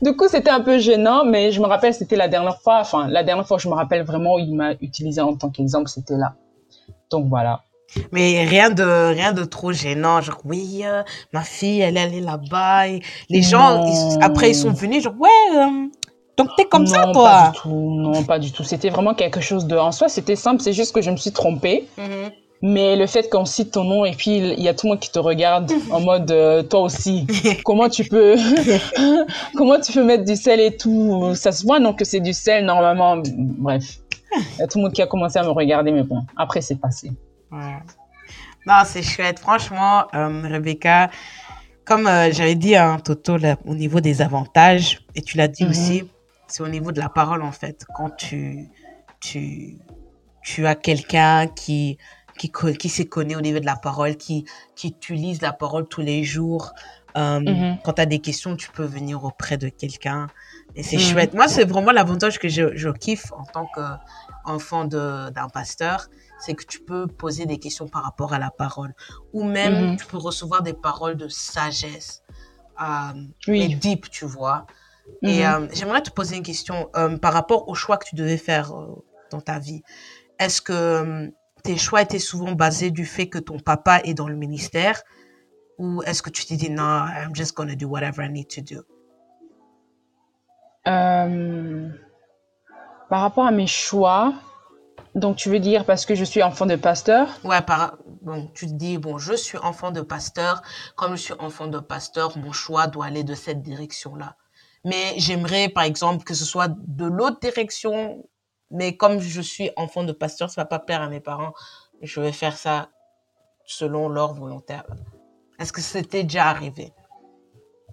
du 0.02 0.16
coup, 0.16 0.28
c'était 0.28 0.50
un 0.50 0.60
peu 0.60 0.78
gênant, 0.78 1.24
mais 1.24 1.52
je 1.52 1.60
me 1.60 1.66
rappelle, 1.66 1.94
c'était 1.94 2.16
la 2.16 2.28
dernière 2.28 2.60
fois, 2.60 2.80
enfin, 2.80 3.06
la 3.08 3.22
dernière 3.22 3.46
fois, 3.46 3.58
je 3.58 3.68
me 3.68 3.74
rappelle 3.74 4.02
vraiment 4.02 4.34
où 4.34 4.38
il 4.38 4.54
m'a 4.54 4.72
utilisé 4.80 5.20
en 5.20 5.36
tant 5.36 5.50
qu'exemple, 5.50 5.88
c'était 5.88 6.16
là. 6.16 6.34
Donc 7.10 7.26
voilà. 7.28 7.62
Mais 8.12 8.44
rien 8.44 8.70
de, 8.70 9.12
rien 9.14 9.32
de 9.32 9.44
trop 9.44 9.72
gênant. 9.72 10.20
Genre, 10.20 10.40
oui, 10.44 10.82
euh, 10.84 11.02
ma 11.32 11.42
fille, 11.42 11.80
elle 11.80 11.96
est 11.96 12.00
allée 12.00 12.20
là-bas. 12.20 12.86
les 13.28 13.42
gens, 13.42 13.84
après, 14.20 14.50
ils 14.50 14.54
sont 14.54 14.70
venus, 14.72 15.02
genre, 15.04 15.14
ouais, 15.18 15.28
euh, 15.56 15.86
Donc, 16.38 16.48
t'es 16.56 16.64
comme 16.64 16.86
ça, 16.86 17.06
Non, 17.06 17.12
toi. 17.12 17.30
pas 17.30 17.50
du 17.52 17.58
tout. 17.58 17.68
Non, 17.70 18.22
pas 18.24 18.38
du 18.38 18.52
tout. 18.52 18.64
C'était 18.64 18.90
vraiment 18.90 19.14
quelque 19.14 19.40
chose 19.40 19.66
de. 19.66 19.76
En 19.76 19.92
soi, 19.92 20.08
c'était 20.08 20.36
simple. 20.36 20.62
C'est 20.62 20.72
juste 20.72 20.94
que 20.94 21.02
je 21.02 21.10
me 21.10 21.16
suis 21.16 21.32
trompée. 21.32 21.88
Mhm. 21.98 22.30
Mais 22.62 22.94
le 22.94 23.06
fait 23.06 23.30
qu'on 23.30 23.46
cite 23.46 23.70
ton 23.70 23.84
nom 23.84 24.04
et 24.04 24.12
puis 24.12 24.36
il 24.36 24.60
y 24.60 24.68
a 24.68 24.74
tout 24.74 24.86
le 24.86 24.90
monde 24.90 25.00
qui 25.00 25.10
te 25.10 25.18
regarde 25.18 25.72
en 25.90 26.00
mode 26.00 26.30
euh, 26.30 26.62
toi 26.62 26.80
aussi. 26.80 27.26
Comment 27.64 27.88
tu 27.88 28.04
peux 28.04 28.36
comment 29.56 29.80
tu 29.80 29.92
peux 29.92 30.04
mettre 30.04 30.24
du 30.26 30.36
sel 30.36 30.60
et 30.60 30.76
tout? 30.76 31.34
Ça 31.34 31.52
se 31.52 31.64
voit 31.64 31.78
non 31.80 31.94
que 31.94 32.04
c'est 32.04 32.20
du 32.20 32.34
sel 32.34 32.66
normalement. 32.66 33.22
Bref, 33.34 34.00
il 34.36 34.58
y 34.58 34.62
a 34.62 34.66
tout 34.66 34.76
le 34.76 34.84
monde 34.84 34.92
qui 34.92 35.00
a 35.00 35.06
commencé 35.06 35.38
à 35.38 35.42
me 35.42 35.48
regarder 35.48 35.90
mais 35.90 36.02
bon 36.02 36.20
après 36.36 36.60
c'est 36.60 36.78
passé. 36.78 37.10
Ouais. 37.50 37.78
Non, 38.66 38.82
c'est 38.84 39.02
chouette. 39.02 39.38
Franchement, 39.38 40.06
euh, 40.14 40.42
Rebecca, 40.48 41.10
comme 41.84 42.06
euh, 42.06 42.30
j'avais 42.32 42.54
dit 42.54 42.76
à 42.76 42.98
Toto, 43.02 43.36
là, 43.36 43.56
au 43.64 43.74
niveau 43.74 44.00
des 44.00 44.22
avantages, 44.22 45.00
et 45.14 45.22
tu 45.22 45.36
l'as 45.36 45.48
dit 45.48 45.64
Mhm. 45.64 45.70
aussi, 45.70 46.10
c'est 46.46 46.62
au 46.62 46.68
niveau 46.68 46.92
de 46.92 47.00
la 47.00 47.08
parole, 47.08 47.42
en 47.42 47.52
fait. 47.52 47.84
Quand 47.94 48.10
tu, 48.16 48.68
tu, 49.20 49.78
tu 50.42 50.66
as 50.66 50.74
quelqu'un 50.74 51.46
qui, 51.48 51.98
qui, 52.38 52.52
qui 52.78 52.88
s'y 52.88 53.08
connaît 53.08 53.36
au 53.36 53.40
niveau 53.40 53.58
de 53.60 53.66
la 53.66 53.76
parole, 53.76 54.16
qui, 54.16 54.44
qui 54.76 54.88
utilise 54.88 55.40
la 55.42 55.52
parole 55.52 55.88
tous 55.88 56.02
les 56.02 56.22
jours, 56.22 56.72
euh, 57.16 57.40
Mhm. 57.40 57.78
quand 57.82 57.94
tu 57.94 58.02
as 58.02 58.06
des 58.06 58.20
questions, 58.20 58.54
tu 58.56 58.70
peux 58.70 58.84
venir 58.84 59.24
auprès 59.24 59.56
de 59.58 59.68
quelqu'un. 59.68 60.30
Et 60.76 60.82
c'est 60.84 60.96
Mhm. 60.98 61.02
chouette. 61.02 61.34
Moi, 61.34 61.48
c'est 61.48 61.64
vraiment 61.64 61.90
l'avantage 61.92 62.38
que 62.38 62.48
je, 62.48 62.76
je 62.76 62.90
kiffe 62.90 63.32
en 63.32 63.44
tant 63.44 63.66
qu'enfant 63.74 64.84
d'un 64.84 65.48
pasteur 65.52 66.08
c'est 66.40 66.54
que 66.54 66.64
tu 66.64 66.80
peux 66.80 67.06
poser 67.06 67.46
des 67.46 67.58
questions 67.58 67.86
par 67.88 68.02
rapport 68.02 68.32
à 68.32 68.38
la 68.38 68.50
parole. 68.50 68.94
Ou 69.32 69.44
même, 69.44 69.90
Mhm. 69.90 69.96
tu 69.96 70.06
peux 70.06 70.16
recevoir 70.16 70.62
des 70.62 70.72
paroles 70.74 71.16
de 71.16 71.28
sagesse. 71.28 72.22
Euh, 72.80 73.12
Oui. 73.46 73.62
et 73.62 73.68
deep, 73.76 74.08
tu 74.10 74.24
vois. 74.24 74.66
Et 75.22 75.44
Mhm. 75.46 75.52
euh, 75.52 75.68
j'aimerais 75.72 76.02
te 76.02 76.10
poser 76.10 76.36
une 76.36 76.42
question 76.42 76.88
euh, 76.96 77.18
par 77.18 77.34
rapport 77.34 77.68
aux 77.68 77.74
choix 77.74 77.98
que 77.98 78.06
tu 78.06 78.14
devais 78.14 78.38
faire 78.38 78.72
euh, 78.74 79.04
dans 79.30 79.42
ta 79.42 79.58
vie. 79.58 79.82
Est-ce 80.38 80.62
que 80.62 81.30
tes 81.62 81.76
choix 81.76 82.00
étaient 82.00 82.18
souvent 82.18 82.52
basés 82.52 82.90
du 82.90 83.04
fait 83.04 83.28
que 83.28 83.38
ton 83.38 83.58
papa 83.58 84.00
est 84.04 84.14
dans 84.14 84.28
le 84.28 84.36
ministère? 84.36 85.02
Ou 85.76 86.02
est-ce 86.04 86.22
que 86.22 86.30
tu 86.30 86.46
t'es 86.46 86.56
dit 86.56 86.70
non, 86.70 87.04
I'm 87.06 87.34
just 87.34 87.54
gonna 87.54 87.74
do 87.74 87.86
whatever 87.86 88.24
I 88.24 88.30
need 88.30 88.48
to 88.48 88.62
do? 88.62 88.82
Par 93.10 93.20
rapport 93.20 93.46
à 93.46 93.50
mes 93.50 93.66
choix, 93.66 94.32
donc 95.14 95.36
tu 95.36 95.48
veux 95.50 95.58
dire 95.58 95.84
parce 95.84 96.06
que 96.06 96.14
je 96.14 96.24
suis 96.24 96.42
enfant 96.42 96.66
de 96.66 96.76
pasteur? 96.76 97.28
Ouais, 97.44 97.60
par... 97.62 97.96
bon, 98.22 98.48
tu 98.54 98.66
te 98.66 98.72
dis, 98.72 98.98
bon, 98.98 99.18
je 99.18 99.34
suis 99.34 99.58
enfant 99.58 99.90
de 99.90 100.00
pasteur. 100.00 100.62
Comme 100.96 101.16
je 101.16 101.22
suis 101.22 101.34
enfant 101.38 101.66
de 101.66 101.78
pasteur, 101.78 102.36
mon 102.38 102.52
choix 102.52 102.86
doit 102.86 103.06
aller 103.06 103.24
de 103.24 103.34
cette 103.34 103.62
direction-là. 103.62 104.36
Mais 104.84 105.14
j'aimerais, 105.16 105.68
par 105.68 105.84
exemple, 105.84 106.24
que 106.24 106.34
ce 106.34 106.44
soit 106.44 106.68
de 106.68 107.04
l'autre 107.04 107.40
direction. 107.40 108.24
Mais 108.70 108.96
comme 108.96 109.20
je 109.20 109.40
suis 109.40 109.70
enfant 109.76 110.04
de 110.04 110.12
pasteur, 110.12 110.48
ça 110.50 110.62
va 110.62 110.64
pas 110.64 110.78
plaire 110.78 111.02
à 111.02 111.08
mes 111.08 111.20
parents. 111.20 111.52
Je 112.02 112.20
vais 112.20 112.32
faire 112.32 112.56
ça 112.56 112.88
selon 113.66 114.08
leur 114.08 114.32
volontaire. 114.34 114.84
Est-ce 115.58 115.72
que 115.72 115.80
c'était 115.80 116.22
déjà 116.22 116.46
arrivé? 116.46 116.92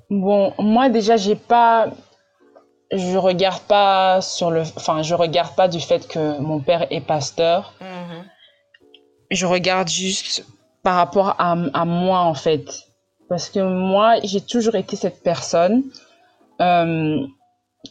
Bon, 0.10 0.54
moi 0.58 0.90
déjà, 0.90 1.18
j'ai 1.18 1.36
pas. 1.36 1.88
Je 2.92 3.18
regarde 3.18 3.62
pas 3.64 4.22
sur 4.22 4.50
le. 4.52 4.62
Enfin, 4.62 5.02
je 5.02 5.14
regarde 5.14 5.56
pas 5.56 5.68
du 5.68 5.80
fait 5.80 6.08
que 6.08 6.40
mon 6.40 6.60
père 6.60 6.88
est 6.90 7.02
pasteur. 7.02 7.74
Mhm. 7.82 8.24
Je 9.32 9.46
regarde 9.46 9.90
juste 9.90 10.46
par 10.84 10.96
rapport 10.96 11.36
à, 11.38 11.52
à 11.74 11.86
moi, 11.86 12.20
en 12.20 12.34
fait. 12.34 12.66
Parce 13.28 13.50
que 13.50 13.60
moi, 13.60 14.16
j'ai 14.24 14.40
toujours 14.42 14.76
été 14.76 14.96
cette 14.96 15.22
personne. 15.22 15.84
euh, 16.62 17.26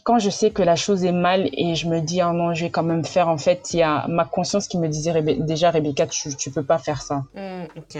quand 0.03 0.19
je 0.19 0.29
sais 0.29 0.51
que 0.51 0.61
la 0.61 0.75
chose 0.75 1.05
est 1.05 1.11
mal 1.11 1.49
et 1.53 1.73
je 1.75 1.87
me 1.87 2.01
dis, 2.01 2.21
oh 2.21 2.31
non, 2.31 2.53
je 2.53 2.65
vais 2.65 2.69
quand 2.69 2.83
même 2.83 3.03
faire, 3.05 3.29
en 3.29 3.37
fait, 3.37 3.73
il 3.73 3.79
y 3.79 3.83
a 3.83 4.05
ma 4.07 4.25
conscience 4.25 4.67
qui 4.67 4.77
me 4.77 4.87
disait, 4.87 5.21
déjà, 5.21 5.71
Rebecca, 5.71 6.05
tu, 6.05 6.35
tu 6.35 6.51
peux 6.51 6.63
pas 6.63 6.77
faire 6.77 7.01
ça. 7.01 7.23
Ok. 7.75 7.97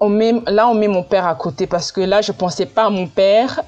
on 0.00 0.08
met, 0.10 0.32
là, 0.46 0.68
on 0.68 0.74
met 0.74 0.88
mon 0.88 1.02
père 1.02 1.26
à 1.26 1.34
côté 1.34 1.66
parce 1.66 1.92
que 1.92 2.00
là, 2.02 2.20
je 2.20 2.32
pensais 2.32 2.66
pas 2.66 2.86
à 2.86 2.90
mon 2.90 3.06
père, 3.06 3.62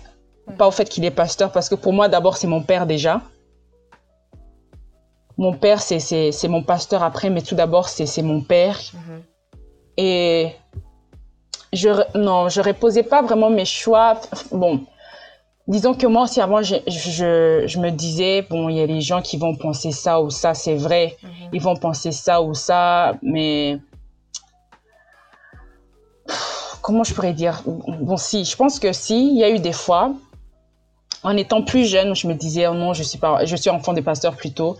pas 0.50 0.66
au 0.68 0.70
fait 0.70 0.88
qu'il 0.88 1.04
est 1.04 1.10
pasteur, 1.10 1.52
parce 1.52 1.68
que 1.68 1.74
pour 1.74 1.92
moi, 1.92 2.08
d'abord, 2.08 2.36
c'est 2.36 2.46
mon 2.46 2.62
père 2.62 2.86
déjà. 2.86 3.20
Mon 5.38 5.54
père, 5.54 5.80
c'est- 5.80 6.48
mon 6.48 6.62
pasteur 6.62 7.02
après, 7.02 7.30
mais 7.30 7.40
tout 7.42 7.54
d'abord, 7.54 7.88
c'est 7.88 8.06
c'est 8.06 8.22
mon 8.22 8.40
père. 8.42 8.78
Mhm. 8.92 9.22
Et 9.96 10.52
je, 11.72 11.88
non, 12.18 12.48
je 12.48 12.60
reposais 12.60 13.02
pas 13.02 13.22
vraiment 13.22 13.48
mes 13.50 13.64
choix. 13.64 14.20
Bon, 14.52 14.84
disons 15.66 15.94
que 15.94 16.06
moi 16.06 16.24
aussi, 16.24 16.40
avant, 16.40 16.62
je, 16.62 16.76
je, 16.86 17.62
je 17.66 17.78
me 17.78 17.90
disais, 17.90 18.42
bon, 18.50 18.68
il 18.68 18.76
y 18.76 18.82
a 18.82 18.86
des 18.86 19.00
gens 19.00 19.22
qui 19.22 19.36
vont 19.38 19.54
penser 19.56 19.92
ça 19.92 20.20
ou 20.20 20.28
ça, 20.30 20.52
c'est 20.54 20.74
vrai. 20.74 21.16
Mhm. 21.22 21.30
Ils 21.54 21.62
vont 21.62 21.76
penser 21.76 22.12
ça 22.12 22.42
ou 22.42 22.52
ça, 22.54 23.14
mais 23.22 23.78
comment 26.82 27.04
je 27.04 27.14
pourrais 27.14 27.32
dire? 27.32 27.62
Bon, 27.66 28.16
si, 28.16 28.44
je 28.44 28.56
pense 28.56 28.78
que 28.78 28.92
si, 28.92 29.28
il 29.32 29.38
y 29.38 29.44
a 29.44 29.50
eu 29.50 29.58
des 29.58 29.72
fois, 29.72 30.12
en 31.22 31.36
étant 31.36 31.62
plus 31.62 31.86
jeune, 31.86 32.14
je 32.14 32.26
me 32.26 32.34
disais, 32.34 32.66
oh 32.66 32.74
non, 32.74 32.92
je 32.94 33.02
suis 33.02 33.18
pas, 33.18 33.44
je 33.44 33.56
suis 33.56 33.70
enfant 33.70 33.92
des 33.92 34.02
pasteurs 34.02 34.36
plutôt. 34.36 34.76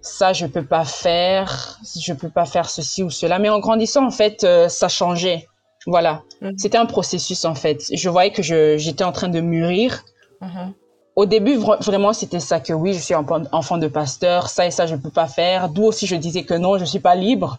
Ça, 0.00 0.32
je 0.32 0.46
peux 0.46 0.64
pas 0.64 0.84
faire, 0.84 1.78
je 2.00 2.12
peux 2.12 2.28
pas 2.30 2.44
faire 2.44 2.70
ceci 2.70 3.02
ou 3.02 3.10
cela. 3.10 3.38
Mais 3.38 3.48
en 3.48 3.58
grandissant, 3.58 4.06
en 4.06 4.10
fait, 4.10 4.44
euh, 4.44 4.68
ça 4.68 4.88
changeait. 4.88 5.48
Voilà. 5.86 6.22
Mhm. 6.40 6.54
C'était 6.58 6.78
un 6.78 6.86
processus, 6.86 7.44
en 7.44 7.54
fait. 7.54 7.82
Je 7.92 8.08
voyais 8.08 8.30
que 8.30 8.42
j'étais 8.42 9.04
en 9.04 9.12
train 9.12 9.28
de 9.28 9.40
mûrir. 9.40 10.04
Mhm. 10.40 10.72
Au 11.16 11.26
début, 11.26 11.56
vra- 11.58 11.82
vraiment, 11.82 12.12
c'était 12.12 12.38
ça 12.38 12.60
que 12.60 12.72
oui, 12.72 12.94
je 12.94 13.00
suis 13.00 13.14
enfant, 13.14 13.42
enfant 13.50 13.76
de 13.76 13.88
pasteur, 13.88 14.48
ça 14.50 14.66
et 14.66 14.70
ça, 14.70 14.86
je 14.86 14.94
ne 14.94 15.00
peux 15.00 15.10
pas 15.10 15.26
faire. 15.26 15.68
D'où 15.68 15.82
aussi, 15.84 16.06
je 16.06 16.14
disais 16.14 16.44
que 16.44 16.54
non, 16.54 16.76
je 16.76 16.82
ne 16.82 16.86
suis 16.88 17.00
pas 17.00 17.16
libre. 17.16 17.58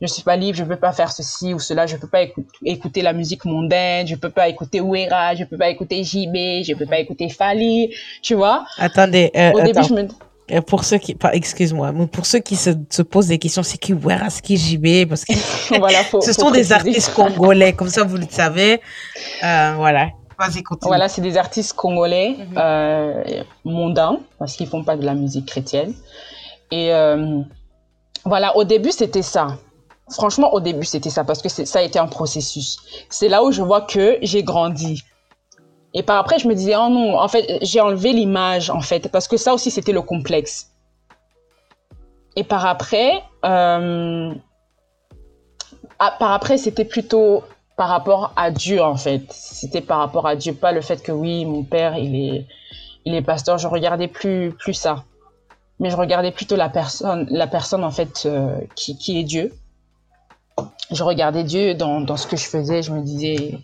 Je 0.00 0.04
ne 0.04 0.08
suis 0.08 0.22
pas 0.22 0.36
libre, 0.36 0.56
je 0.56 0.62
ne 0.62 0.68
peux 0.68 0.76
pas 0.76 0.92
faire 0.92 1.10
ceci 1.10 1.52
ou 1.54 1.58
cela, 1.58 1.86
je 1.86 1.96
ne 1.96 2.00
peux 2.00 2.06
pas 2.06 2.22
écou- 2.22 2.46
écouter 2.64 3.02
la 3.02 3.12
musique 3.12 3.44
mondaine, 3.44 4.06
je 4.06 4.14
ne 4.14 4.18
peux 4.20 4.30
pas 4.30 4.48
écouter 4.48 4.80
Ouera, 4.80 5.34
je 5.34 5.40
ne 5.40 5.46
peux 5.46 5.58
pas 5.58 5.70
écouter 5.70 6.04
JB, 6.04 6.62
je 6.64 6.72
ne 6.72 6.78
peux 6.78 6.86
pas 6.86 7.00
écouter 7.00 7.28
Fali, 7.28 7.92
tu 8.22 8.34
vois. 8.34 8.64
Attendez, 8.78 9.32
euh, 9.36 9.50
Au 9.52 9.60
début, 9.60 9.70
attends. 9.80 9.88
je 9.88 9.94
me... 9.94 10.08
Euh, 10.52 10.60
Pour 10.62 10.84
ceux 10.84 10.98
qui, 10.98 11.16
excuse-moi, 11.32 11.90
mais 11.92 12.06
pour 12.06 12.26
ceux 12.26 12.38
qui 12.38 12.54
se, 12.54 12.70
se 12.88 13.02
posent 13.02 13.26
des 13.26 13.38
questions, 13.38 13.64
c'est 13.64 13.76
qui 13.76 13.92
Weraski 13.92 14.56
JB 14.56 15.08
Parce 15.08 15.24
que 15.24 15.32
voilà, 15.78 16.04
faut, 16.04 16.20
ce 16.22 16.32
faut 16.32 16.42
sont 16.42 16.50
des 16.52 16.72
artistes 16.72 17.12
congolais, 17.12 17.72
comme 17.72 17.88
ça 17.90 18.04
vous 18.04 18.16
le 18.18 18.26
savez. 18.30 18.80
Euh, 19.42 19.72
voilà. 19.76 20.10
Vas-y, 20.38 20.62
continue. 20.62 20.86
Voilà, 20.90 21.08
c'est 21.08 21.20
des 21.22 21.36
artistes 21.36 21.72
congolais, 21.72 22.36
Mhm. 22.38 22.54
euh, 22.56 23.24
mondains, 23.64 24.20
parce 24.38 24.54
qu'ils 24.54 24.68
font 24.68 24.84
pas 24.84 24.96
de 24.96 25.04
la 25.04 25.14
musique 25.14 25.46
chrétienne. 25.46 25.92
Et 26.70 26.94
euh, 26.94 27.40
voilà, 28.24 28.56
au 28.56 28.62
début, 28.62 28.92
c'était 28.92 29.22
ça. 29.22 29.58
Franchement, 30.10 30.52
au 30.54 30.60
début, 30.60 30.86
c'était 30.86 31.10
ça, 31.10 31.24
parce 31.24 31.42
que 31.42 31.48
ça 31.48 31.78
a 31.78 31.82
été 31.82 31.98
un 31.98 32.06
processus. 32.06 32.78
C'est 33.10 33.28
là 33.28 33.44
où 33.44 33.52
je 33.52 33.62
vois 33.62 33.82
que 33.82 34.18
j'ai 34.22 34.42
grandi. 34.42 35.02
Et 35.94 36.02
par 36.02 36.18
après, 36.18 36.38
je 36.38 36.48
me 36.48 36.54
disais, 36.54 36.76
oh 36.76 36.88
non, 36.88 37.18
en 37.18 37.28
fait, 37.28 37.58
j'ai 37.62 37.80
enlevé 37.80 38.12
l'image, 38.12 38.70
en 38.70 38.80
fait, 38.80 39.08
parce 39.10 39.28
que 39.28 39.36
ça 39.36 39.54
aussi, 39.54 39.70
c'était 39.70 39.92
le 39.92 40.02
complexe. 40.02 40.72
Et 42.36 42.44
par 42.44 42.66
après, 42.66 43.22
euh, 43.44 44.32
ah, 45.98 46.16
par 46.18 46.32
après, 46.32 46.56
c'était 46.58 46.84
plutôt 46.84 47.42
par 47.76 47.88
rapport 47.88 48.32
à 48.36 48.50
Dieu, 48.50 48.82
en 48.82 48.96
fait. 48.96 49.24
C'était 49.30 49.80
par 49.80 49.98
rapport 49.98 50.26
à 50.26 50.36
Dieu, 50.36 50.54
pas 50.54 50.72
le 50.72 50.80
fait 50.80 51.02
que 51.02 51.12
oui, 51.12 51.44
mon 51.44 51.64
père, 51.64 51.96
il 51.96 52.14
est, 52.14 52.46
il 53.04 53.14
est 53.14 53.22
pasteur. 53.22 53.58
Je 53.58 53.66
regardais 53.68 54.08
plus, 54.08 54.52
plus 54.52 54.74
ça. 54.74 55.04
Mais 55.80 55.90
je 55.90 55.96
regardais 55.96 56.32
plutôt 56.32 56.56
la 56.56 56.68
personne, 56.68 57.26
la 57.30 57.46
personne, 57.46 57.84
en 57.84 57.90
fait, 57.90 58.24
euh, 58.26 58.58
qui, 58.74 58.96
qui 58.98 59.18
est 59.18 59.24
Dieu. 59.24 59.52
Je 60.90 61.02
regardais 61.02 61.44
Dieu 61.44 61.74
dans, 61.74 62.00
dans 62.00 62.16
ce 62.16 62.26
que 62.26 62.36
je 62.36 62.44
faisais. 62.44 62.82
Je 62.82 62.92
me 62.92 63.02
disais. 63.02 63.58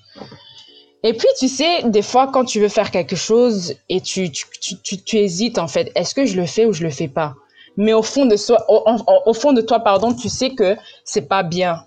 Et 1.02 1.12
puis, 1.12 1.28
tu 1.38 1.48
sais, 1.48 1.82
des 1.84 2.02
fois, 2.02 2.28
quand 2.32 2.44
tu 2.44 2.60
veux 2.60 2.68
faire 2.68 2.90
quelque 2.90 3.16
chose 3.16 3.74
et 3.88 4.00
tu, 4.00 4.30
tu, 4.30 4.46
tu, 4.60 4.76
tu, 4.80 5.02
tu 5.02 5.16
hésites, 5.18 5.58
en 5.58 5.68
fait, 5.68 5.92
est-ce 5.94 6.14
que 6.14 6.24
je 6.24 6.36
le 6.36 6.46
fais 6.46 6.64
ou 6.66 6.72
je 6.72 6.82
le 6.82 6.90
fais 6.90 7.08
pas? 7.08 7.34
Mais 7.76 7.92
au 7.92 8.02
fond 8.02 8.24
de 8.26 8.36
soi, 8.36 8.64
au, 8.68 8.82
au- 8.86 9.30
au 9.30 9.34
fond 9.34 9.52
de 9.52 9.60
toi, 9.60 9.80
pardon, 9.80 10.14
tu 10.14 10.28
sais 10.28 10.50
que 10.54 10.76
c'est 11.04 11.28
pas 11.28 11.42
bien. 11.42 11.84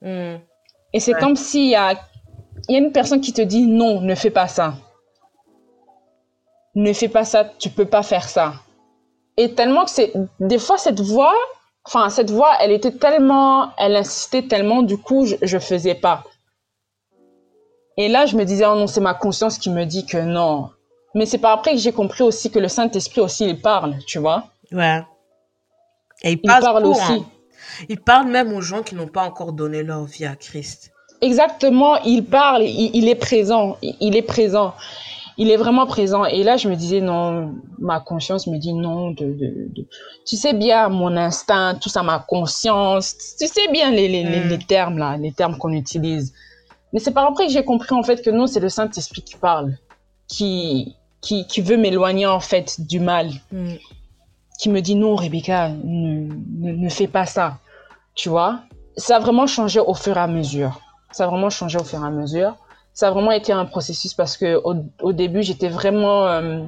Hmm. 0.00 0.36
Et 0.92 1.00
c'est 1.00 1.14
Ouais. 1.14 1.20
comme 1.20 1.36
s'il 1.36 1.68
y 1.68 1.74
a, 1.74 1.94
y 2.68 2.76
a 2.76 2.78
une 2.78 2.92
personne 2.92 3.20
qui 3.20 3.32
te 3.32 3.42
dit 3.42 3.66
non, 3.66 4.00
ne 4.00 4.14
fais 4.14 4.30
pas 4.30 4.46
ça. 4.48 4.74
Ne 6.74 6.92
fais 6.92 7.08
pas 7.08 7.24
ça, 7.24 7.44
tu 7.58 7.68
peux 7.70 7.84
pas 7.86 8.02
faire 8.02 8.28
ça. 8.28 8.54
Et 9.36 9.54
tellement 9.54 9.84
que 9.84 9.90
c'est, 9.90 10.12
des 10.40 10.58
fois, 10.58 10.78
cette 10.78 11.00
voix, 11.00 11.34
enfin, 11.84 12.08
cette 12.10 12.30
voix, 12.30 12.52
elle 12.60 12.72
était 12.72 12.92
tellement, 12.92 13.70
elle 13.78 13.96
insistait 13.96 14.42
tellement, 14.42 14.82
du 14.82 14.96
coup, 14.98 15.26
je, 15.26 15.36
je 15.42 15.58
faisais 15.58 15.94
pas. 15.94 16.24
Et 17.96 18.08
là, 18.08 18.26
je 18.26 18.36
me 18.36 18.44
disais, 18.44 18.66
oh 18.66 18.74
non, 18.74 18.86
c'est 18.86 19.00
ma 19.00 19.14
conscience 19.14 19.58
qui 19.58 19.70
me 19.70 19.84
dit 19.84 20.04
que 20.06 20.18
non. 20.18 20.70
Mais 21.14 21.26
c'est 21.26 21.38
pas 21.38 21.52
après 21.52 21.72
que 21.72 21.78
j'ai 21.78 21.92
compris 21.92 22.24
aussi 22.24 22.50
que 22.50 22.58
le 22.58 22.66
Saint-Esprit 22.68 23.20
aussi, 23.20 23.44
il 23.46 23.60
parle, 23.60 23.98
tu 24.06 24.18
vois. 24.18 24.46
Ouais. 24.72 25.02
Et 26.22 26.32
il 26.32 26.40
Il 26.42 26.46
parle, 26.48 26.62
parle 26.62 26.82
pour, 26.82 26.92
aussi. 26.92 27.12
hein. 27.12 27.24
Il 27.88 28.00
parle 28.00 28.28
même 28.28 28.52
aux 28.52 28.60
gens 28.60 28.82
qui 28.82 28.94
n'ont 28.96 29.06
pas 29.06 29.22
encore 29.22 29.52
donné 29.52 29.82
leur 29.84 30.04
vie 30.04 30.26
à 30.26 30.34
Christ. 30.34 30.90
Exactement, 31.20 31.96
il 32.02 32.24
parle, 32.24 32.64
il, 32.64 32.90
il 32.94 33.08
est 33.08 33.14
présent, 33.14 33.76
il, 33.80 33.96
il 34.00 34.16
est 34.16 34.22
présent. 34.22 34.74
Il 35.36 35.50
est 35.50 35.56
vraiment 35.56 35.86
présent. 35.86 36.24
Et 36.24 36.42
là, 36.42 36.56
je 36.56 36.68
me 36.68 36.76
disais, 36.76 37.00
non, 37.00 37.54
ma 37.78 38.00
conscience 38.00 38.46
me 38.46 38.56
dit 38.58 38.72
non. 38.72 39.10
De, 39.10 39.24
de, 39.26 39.68
de- 39.74 39.86
Tu 40.26 40.36
sais 40.36 40.52
bien, 40.54 40.88
mon 40.88 41.16
instinct, 41.16 41.74
tout 41.80 41.88
ça, 41.88 42.02
ma 42.02 42.18
conscience. 42.20 43.14
Tu 43.40 43.46
sais 43.46 43.68
bien 43.72 43.90
les, 43.90 44.08
les, 44.08 44.22
les, 44.24 44.40
Mm. 44.40 44.48
les 44.48 44.58
termes, 44.58 44.98
là, 44.98 45.16
les 45.16 45.32
termes 45.32 45.56
qu'on 45.58 45.72
utilise. 45.72 46.32
Mais 46.92 47.00
c'est 47.00 47.10
par 47.12 47.26
après 47.26 47.46
que 47.46 47.52
j'ai 47.52 47.64
compris, 47.64 47.94
en 47.94 48.02
fait, 48.04 48.22
que 48.22 48.30
non, 48.30 48.46
c'est 48.46 48.60
le 48.60 48.68
Saint-Esprit 48.68 49.22
qui 49.22 49.36
parle, 49.36 49.76
qui, 50.28 50.94
qui, 51.20 51.46
qui 51.46 51.60
veut 51.60 51.76
m'éloigner, 51.76 52.26
en 52.26 52.40
fait, 52.40 52.80
du 52.80 53.00
mal, 53.00 53.30
Mm. 53.52 53.74
qui 54.60 54.68
me 54.70 54.80
dit 54.80 54.94
non, 54.94 55.16
Rebecca, 55.16 55.68
ne, 55.68 56.28
ne, 56.60 56.72
ne 56.72 56.88
fais 56.88 57.08
pas 57.08 57.26
ça. 57.26 57.58
Tu 58.14 58.28
vois? 58.28 58.60
Ça 58.96 59.16
a 59.16 59.18
vraiment 59.18 59.48
changé 59.48 59.80
au 59.80 59.94
fur 59.94 60.16
et 60.16 60.20
à 60.20 60.28
mesure. 60.28 60.80
Ça 61.10 61.24
a 61.24 61.26
vraiment 61.26 61.50
changé 61.50 61.76
au 61.78 61.84
fur 61.84 62.00
et 62.02 62.06
à 62.06 62.10
mesure 62.10 62.54
ça 62.94 63.08
a 63.08 63.10
vraiment 63.10 63.32
été 63.32 63.52
un 63.52 63.64
processus 63.66 64.14
parce 64.14 64.36
que 64.36 64.56
au, 64.64 64.74
au 65.02 65.12
début 65.12 65.42
j'étais 65.42 65.68
vraiment 65.68 66.26
euh, 66.26 66.60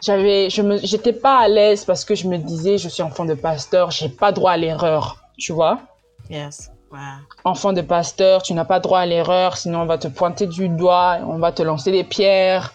j'avais 0.00 0.50
je 0.50 0.62
me 0.62 0.78
j'étais 0.78 1.12
pas 1.12 1.38
à 1.38 1.48
l'aise 1.48 1.84
parce 1.84 2.04
que 2.04 2.14
je 2.14 2.26
me 2.28 2.36
disais 2.38 2.78
je 2.78 2.88
suis 2.88 3.02
enfant 3.02 3.24
de 3.24 3.34
pasteur 3.34 3.90
j'ai 3.90 4.08
pas 4.08 4.32
droit 4.32 4.52
à 4.52 4.56
l'erreur 4.56 5.16
tu 5.38 5.52
vois 5.52 5.78
Yes. 6.30 6.70
Ouais. 6.90 6.98
enfant 7.44 7.72
de 7.72 7.80
pasteur 7.82 8.42
tu 8.42 8.52
n'as 8.54 8.64
pas 8.64 8.80
droit 8.80 9.00
à 9.00 9.06
l'erreur 9.06 9.56
sinon 9.56 9.82
on 9.82 9.86
va 9.86 9.98
te 9.98 10.08
pointer 10.08 10.46
du 10.46 10.68
doigt 10.68 11.18
on 11.26 11.38
va 11.38 11.52
te 11.52 11.62
lancer 11.62 11.90
des 11.92 12.04
pierres 12.04 12.74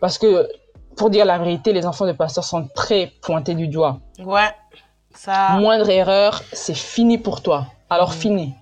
parce 0.00 0.18
que 0.18 0.48
pour 0.96 1.10
dire 1.10 1.24
la 1.24 1.38
vérité 1.38 1.72
les 1.72 1.86
enfants 1.86 2.06
de 2.06 2.12
pasteur 2.12 2.44
sont 2.44 2.68
très 2.74 3.12
pointés 3.22 3.54
du 3.54 3.68
doigt 3.68 4.00
Ouais. 4.18 4.50
Ça. 5.14 5.50
moindre 5.58 5.88
erreur 5.90 6.42
c'est 6.52 6.76
fini 6.76 7.18
pour 7.18 7.40
toi 7.42 7.66
alors 7.90 8.10
Mm. 8.10 8.14
fini 8.14 8.54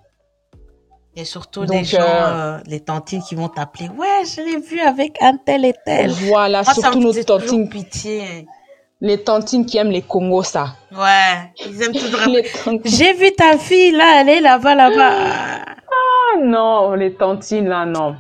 Et 1.19 1.25
surtout 1.25 1.64
Donc, 1.64 1.79
des 1.79 1.85
gens, 1.85 2.03
euh, 2.03 2.59
euh, 2.59 2.59
les 2.67 2.81
tantines 2.81 3.23
qui 3.23 3.35
vont 3.35 3.49
t'appeler. 3.49 3.89
Ouais, 3.89 4.23
je 4.27 4.43
l'ai 4.43 4.59
vu 4.61 4.81
avec 4.81 5.17
un 5.23 5.39
tel 5.39 5.64
et 5.64 5.75
tel. 5.87 6.11
voilà 6.11 6.62
Moi, 6.62 6.75
surtout 6.75 7.01
nos 7.01 7.14
tantines 7.14 7.71
pitié. 7.71 8.47
les 9.01 9.25
tantines 9.25 9.64
qui 9.64 9.79
aiment 9.79 9.91
les 9.91 10.03
Congos 10.03 10.43
ça 10.43 10.75
Ouais. 10.93 11.53
Ils 11.67 11.83
aiment 11.83 11.95
toujours. 11.95 12.21
les 12.29 12.43
tantines 12.43 12.81
J'ai 12.85 13.14
vu 13.14 13.33
ta 13.33 13.57
fille 13.57 13.93
là, 13.93 14.21
elle 14.21 14.29
est 14.29 14.41
là-bas, 14.41 14.75
là-bas. 14.75 15.12
Ah 15.17 16.39
non, 16.43 16.93
les 16.93 17.14
tantines 17.14 17.67
là, 17.67 17.87
non. 17.87 18.17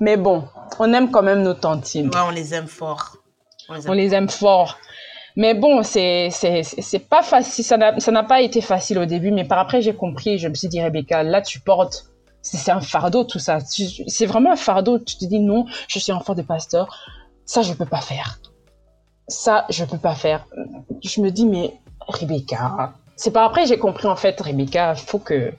Mais 0.00 0.16
bon, 0.16 0.44
on 0.80 0.92
aime 0.92 1.12
quand 1.12 1.22
même 1.22 1.42
nos 1.42 1.54
tantines. 1.54 2.08
Ouais, 2.08 2.20
on 2.26 2.30
les 2.30 2.52
aime 2.52 2.66
fort. 2.66 3.16
On 3.68 3.74
les 3.74 3.84
aime. 3.84 3.90
On 3.90 3.92
les 3.94 4.14
aime 4.14 4.28
fort. 4.28 4.76
Mais 5.36 5.54
bon, 5.54 5.84
c'est 5.84 6.30
c'est 6.32 6.64
c'est 6.64 6.82
c'est 6.82 6.98
pas 7.08 7.22
facile. 7.22 7.64
Ça 7.64 7.76
n'a 7.76 8.22
pas 8.24 8.40
été 8.40 8.60
facile 8.60 8.98
au 8.98 9.06
début, 9.06 9.30
mais 9.30 9.44
par 9.44 9.60
après 9.60 9.82
j'ai 9.82 9.94
compris. 9.94 10.38
Je 10.38 10.48
me 10.48 10.54
suis 10.54 10.66
dit 10.66 10.82
Rebecca, 10.82 11.22
là 11.22 11.42
tu 11.42 11.60
portes. 11.60 12.09
C'est 12.42 12.70
un 12.70 12.80
fardeau 12.80 13.24
tout 13.24 13.38
ça. 13.38 13.58
C'est 13.60 14.26
vraiment 14.26 14.52
un 14.52 14.56
fardeau. 14.56 14.98
Tu 14.98 15.16
te 15.16 15.24
dis 15.24 15.40
non, 15.40 15.66
je 15.88 15.98
suis 15.98 16.12
enfant 16.12 16.34
de 16.34 16.42
pasteur. 16.42 16.88
Ça 17.44 17.62
je 17.62 17.72
peux 17.72 17.86
pas 17.86 18.00
faire. 18.00 18.40
Ça 19.28 19.66
je 19.68 19.84
peux 19.84 19.98
pas 19.98 20.14
faire. 20.14 20.46
Je 21.02 21.20
me 21.20 21.30
dis 21.30 21.46
mais 21.46 21.80
Rebecca. 22.00 22.94
C'est 23.16 23.30
par 23.30 23.44
après 23.44 23.66
j'ai 23.66 23.78
compris 23.78 24.08
en 24.08 24.16
fait 24.16 24.40
Rebecca, 24.40 24.94
faut 24.94 25.18
que 25.18 25.52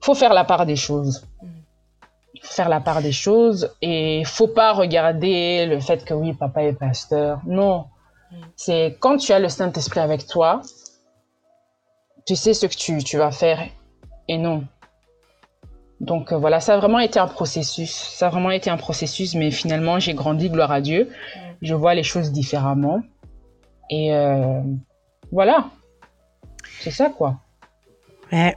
faut 0.00 0.14
faire 0.14 0.32
la 0.32 0.44
part 0.44 0.66
des 0.66 0.76
choses 0.76 1.26
faire 2.46 2.68
la 2.68 2.80
part 2.80 3.02
des 3.02 3.12
choses 3.12 3.74
et 3.82 4.22
faut 4.24 4.48
pas 4.48 4.72
regarder 4.72 5.66
le 5.66 5.80
fait 5.80 6.04
que 6.04 6.14
oui 6.14 6.32
papa 6.32 6.62
est 6.62 6.72
pasteur 6.72 7.40
non 7.46 7.86
c'est 8.56 8.96
quand 9.00 9.16
tu 9.18 9.32
as 9.32 9.38
le 9.38 9.48
Saint 9.48 9.72
Esprit 9.72 10.00
avec 10.00 10.26
toi 10.26 10.62
tu 12.26 12.34
sais 12.34 12.54
ce 12.54 12.66
que 12.66 12.74
tu, 12.74 13.02
tu 13.04 13.18
vas 13.18 13.30
faire 13.30 13.60
et 14.28 14.38
non 14.38 14.64
donc 16.00 16.32
euh, 16.32 16.36
voilà 16.36 16.60
ça 16.60 16.74
a 16.74 16.76
vraiment 16.76 16.98
été 16.98 17.18
un 17.18 17.26
processus 17.26 17.90
ça 17.90 18.26
a 18.26 18.30
vraiment 18.30 18.50
été 18.50 18.70
un 18.70 18.76
processus 18.76 19.34
mais 19.34 19.50
finalement 19.50 19.98
j'ai 19.98 20.14
grandi 20.14 20.50
gloire 20.50 20.72
à 20.72 20.80
Dieu 20.80 21.10
je 21.62 21.74
vois 21.74 21.94
les 21.94 22.02
choses 22.02 22.32
différemment 22.32 23.00
et 23.90 24.14
euh, 24.14 24.60
voilà 25.32 25.70
c'est 26.80 26.90
ça 26.90 27.08
quoi 27.08 27.40
Ouais. 28.32 28.56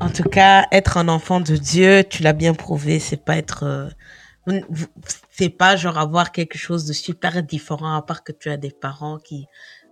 En 0.00 0.10
tout 0.10 0.24
cas, 0.24 0.66
être 0.72 0.98
un 0.98 1.08
enfant 1.08 1.40
de 1.40 1.56
Dieu, 1.56 2.04
tu 2.04 2.22
l'as 2.22 2.32
bien 2.34 2.54
prouvé, 2.54 2.98
c'est 2.98 3.24
pas 3.24 3.36
être. 3.36 3.64
euh, 3.64 3.88
c'est 5.30 5.48
pas 5.48 5.74
genre 5.74 5.98
avoir 5.98 6.30
quelque 6.30 6.56
chose 6.56 6.84
de 6.86 6.92
super 6.92 7.42
différent, 7.42 7.96
à 7.96 8.02
part 8.02 8.22
que 8.22 8.30
tu 8.32 8.48
as 8.48 8.56
des 8.56 8.70
parents 8.70 9.18
qui 9.18 9.46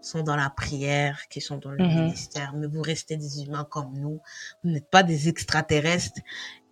sont 0.04 0.22
dans 0.22 0.36
la 0.36 0.50
prière, 0.50 1.28
qui 1.28 1.40
sont 1.40 1.58
dans 1.58 1.70
le 1.70 1.82
Mhm. 1.84 2.04
ministère, 2.04 2.52
mais 2.54 2.66
vous 2.66 2.82
restez 2.82 3.16
des 3.16 3.42
humains 3.42 3.64
comme 3.64 3.92
nous. 3.98 4.20
Vous 4.62 4.70
n'êtes 4.70 4.90
pas 4.90 5.02
des 5.02 5.28
extraterrestres. 5.28 6.20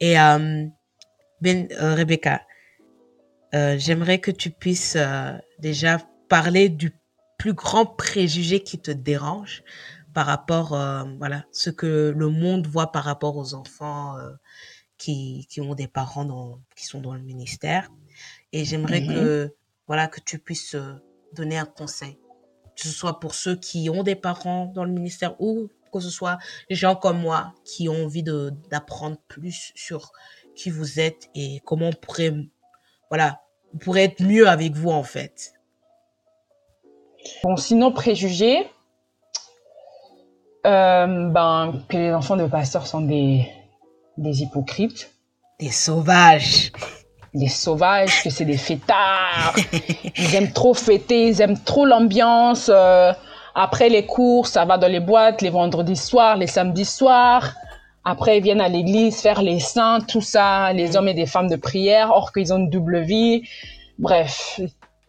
Et 0.00 0.18
euh, 0.20 0.66
ben, 1.40 1.68
euh, 1.72 1.94
Rebecca, 1.94 2.42
euh, 3.54 3.76
j'aimerais 3.78 4.18
que 4.18 4.30
tu 4.30 4.50
puisses 4.50 4.96
déjà 5.58 5.98
parler 6.28 6.68
du 6.68 6.92
plus 7.38 7.54
grand 7.54 7.86
préjugé 7.86 8.62
qui 8.62 8.78
te 8.80 8.90
dérange 8.90 9.62
par 10.14 10.26
rapport, 10.26 10.68
voilà, 11.18 11.44
ce 11.52 11.70
que 11.70 12.12
le 12.16 12.28
monde 12.28 12.66
voit 12.66 12.92
par 12.92 13.04
rapport 13.04 13.36
aux 13.36 13.54
enfants 13.54 14.16
qui, 14.98 15.46
qui 15.50 15.60
ont 15.60 15.74
des 15.74 15.88
parents 15.88 16.24
dans, 16.24 16.60
qui 16.76 16.86
sont 16.86 17.00
dans 17.00 17.14
le 17.14 17.22
ministère. 17.22 17.90
Et 18.52 18.64
j'aimerais 18.64 19.00
Mhm. 19.00 19.14
que, 19.14 19.54
voilà, 19.86 20.06
que 20.06 20.20
tu 20.20 20.38
puisses 20.38 20.76
donner 21.34 21.58
un 21.58 21.64
conseil, 21.64 22.18
que 22.76 22.82
ce 22.82 22.88
soit 22.88 23.20
pour 23.20 23.34
ceux 23.34 23.56
qui 23.56 23.90
ont 23.90 24.02
des 24.02 24.14
parents 24.14 24.66
dans 24.66 24.84
le 24.84 24.92
ministère 24.92 25.40
ou 25.40 25.68
que 25.92 26.00
ce 26.00 26.10
soit 26.10 26.38
les 26.70 26.76
gens 26.76 26.96
comme 26.96 27.20
moi 27.20 27.52
qui 27.64 27.88
ont 27.88 28.04
envie 28.04 28.22
de 28.22 28.52
d'apprendre 28.70 29.18
plus 29.28 29.72
sur 29.74 30.12
qui 30.54 30.70
vous 30.70 31.00
êtes 31.00 31.28
et 31.34 31.60
comment 31.64 31.88
on 31.88 31.92
pourrait, 31.92 32.34
voilà, 33.10 33.42
on 33.74 33.78
pourrait 33.78 34.04
être 34.04 34.22
mieux 34.22 34.48
avec 34.48 34.72
vous 34.72 34.90
en 34.90 35.02
fait. 35.02 35.54
Bon, 37.44 37.56
sinon, 37.56 37.92
préjugés, 37.92 38.66
euh, 40.66 41.28
ben, 41.30 41.82
que 41.88 41.96
les 41.96 42.12
enfants 42.12 42.36
de 42.36 42.46
pasteurs 42.46 42.86
sont 42.86 43.00
des, 43.00 43.48
des 44.16 44.42
hypocrites, 44.42 45.10
Des 45.60 45.70
sauvages. 45.70 46.72
Des 47.34 47.48
sauvages, 47.48 48.22
que 48.22 48.30
c'est 48.30 48.44
des 48.44 48.58
fêtards. 48.58 49.54
ils 50.16 50.34
aiment 50.34 50.52
trop 50.52 50.74
fêter, 50.74 51.28
ils 51.28 51.40
aiment 51.40 51.58
trop 51.58 51.86
l'ambiance. 51.86 52.70
euh, 52.72 53.12
après 53.54 53.88
les 53.88 54.06
cours, 54.06 54.46
ça 54.46 54.64
va 54.64 54.78
dans 54.78 54.88
les 54.88 55.00
boîtes 55.00 55.42
les 55.42 55.50
vendredis 55.50 55.96
soirs, 55.96 56.36
les 56.36 56.46
samedis 56.46 56.84
soirs. 56.84 57.54
Après, 58.04 58.38
ils 58.38 58.42
viennent 58.42 58.60
à 58.60 58.68
l'église 58.68 59.20
faire 59.20 59.42
les 59.42 59.60
saints, 59.60 60.00
tout 60.00 60.20
ça, 60.20 60.72
les 60.72 60.96
hommes 60.96 61.08
et 61.08 61.14
des 61.14 61.26
femmes 61.26 61.48
de 61.48 61.56
prière, 61.56 62.10
or 62.10 62.32
qu'ils 62.32 62.52
ont 62.52 62.58
une 62.58 62.70
double 62.70 63.00
vie. 63.00 63.42
Bref, 63.98 64.60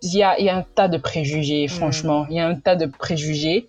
il 0.04 0.16
y 0.16 0.22
a, 0.24 0.40
y 0.40 0.50
a 0.50 0.58
un 0.58 0.66
tas 0.76 0.88
de 0.88 0.98
préjugés, 0.98 1.68
franchement. 1.68 2.26
Il 2.30 2.36
y 2.36 2.40
a 2.40 2.48
un 2.48 2.56
tas 2.56 2.76
de 2.76 2.86
préjugés. 2.86 3.68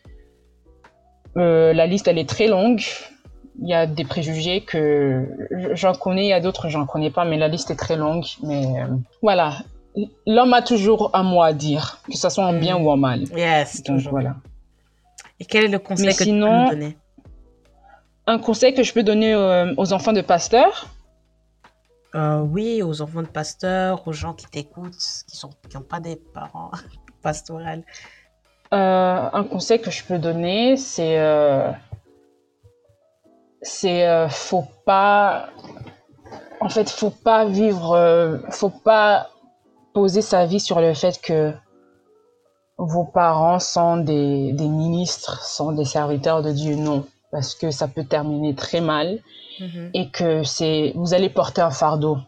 Euh, 1.36 1.72
la 1.72 1.86
liste, 1.86 2.06
elle 2.06 2.18
est 2.18 2.28
très 2.28 2.48
longue. 2.48 2.82
Il 3.60 3.68
y 3.68 3.74
a 3.74 3.86
des 3.86 4.04
préjugés 4.04 4.62
que 4.62 5.26
j'en 5.74 5.94
connais, 5.94 6.24
il 6.24 6.28
y 6.28 6.32
a 6.32 6.40
d'autres, 6.40 6.68
j'en 6.68 6.86
connais 6.86 7.10
pas, 7.10 7.24
mais 7.24 7.36
la 7.36 7.48
liste 7.48 7.70
est 7.70 7.76
très 7.76 7.96
longue. 7.96 8.24
Mais 8.42 8.82
euh, 8.82 8.86
voilà, 9.22 9.58
l'homme 10.26 10.52
a 10.54 10.62
toujours 10.62 11.10
un 11.14 11.22
mot 11.22 11.40
à 11.42 11.52
dire, 11.52 11.98
que 12.10 12.16
ce 12.16 12.28
soit 12.28 12.44
en 12.44 12.52
bien 12.58 12.76
ou 12.76 12.90
en 12.90 12.96
mal. 12.96 13.22
Yes, 13.36 13.82
Donc 13.82 13.96
toujours. 13.96 14.12
voilà. 14.12 14.34
Et 15.38 15.44
quel 15.44 15.64
est 15.64 15.68
le 15.68 15.78
conseil 15.78 16.06
Mais 16.06 16.12
que 16.12 16.18
tu 16.18 16.24
peux 16.24 16.30
sinon- 16.30 16.64
nous 16.64 16.70
donner? 16.70 16.96
Un 18.26 18.38
conseil 18.38 18.74
que 18.74 18.82
je 18.82 18.92
peux 18.92 19.02
donner 19.02 19.34
euh, 19.34 19.72
aux 19.76 19.92
enfants 19.92 20.12
de 20.12 20.22
pasteurs, 20.22 20.86
Euh, 22.16 22.38
oui, 22.40 22.80
aux 22.82 23.02
enfants 23.02 23.22
de 23.22 23.26
pasteurs, 23.28 24.06
aux 24.06 24.12
gens 24.12 24.34
qui 24.34 24.46
t'écoutent, 24.46 25.24
qui 25.28 25.76
n'ont 25.76 25.82
pas 25.82 25.98
des 26.00 26.16
parents 26.32 26.70
pastoraux. 27.22 27.58
Euh, 28.72 29.28
un 29.32 29.44
conseil 29.44 29.80
que 29.80 29.90
je 29.90 30.02
peux 30.04 30.18
donner, 30.18 30.76
c'est 30.76 31.18
c'est 33.64 34.06
euh, 34.06 34.28
faut 34.28 34.64
pas 34.86 35.48
en 36.60 36.68
fait 36.68 36.88
faut 36.88 37.10
pas 37.10 37.44
vivre 37.44 37.92
euh, 37.92 38.38
faut 38.50 38.70
pas 38.70 39.30
poser 39.92 40.22
sa 40.22 40.46
vie 40.46 40.60
sur 40.60 40.80
le 40.80 40.94
fait 40.94 41.20
que 41.20 41.52
vos 42.78 43.04
parents 43.04 43.60
sont 43.60 43.96
des, 43.96 44.52
des 44.52 44.68
ministres, 44.68 45.44
sont 45.44 45.72
des 45.72 45.84
serviteurs 45.84 46.42
de 46.42 46.50
Dieu, 46.50 46.74
non, 46.74 47.06
parce 47.30 47.54
que 47.54 47.70
ça 47.70 47.86
peut 47.86 48.04
terminer 48.04 48.54
très 48.54 48.80
mal 48.80 49.20
Mhm. 49.60 49.90
et 49.94 50.10
que 50.10 50.42
c'est 50.42 50.92
vous 50.96 51.14
allez 51.14 51.28
porter 51.28 51.60
un 51.62 51.70
fardeau. 51.70 52.18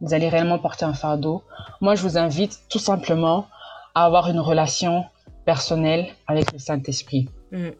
Vous 0.00 0.12
allez 0.12 0.28
réellement 0.28 0.58
porter 0.58 0.84
un 0.84 0.92
fardeau. 0.92 1.42
Moi, 1.80 1.94
je 1.94 2.02
vous 2.02 2.18
invite 2.18 2.60
tout 2.68 2.78
simplement 2.78 3.46
à 3.94 4.04
avoir 4.04 4.28
une 4.28 4.40
relation 4.40 5.06
personnelle 5.46 6.08
avec 6.26 6.52
le 6.52 6.58
Saint-Esprit. 6.58 7.28
Mhm. 7.50 7.72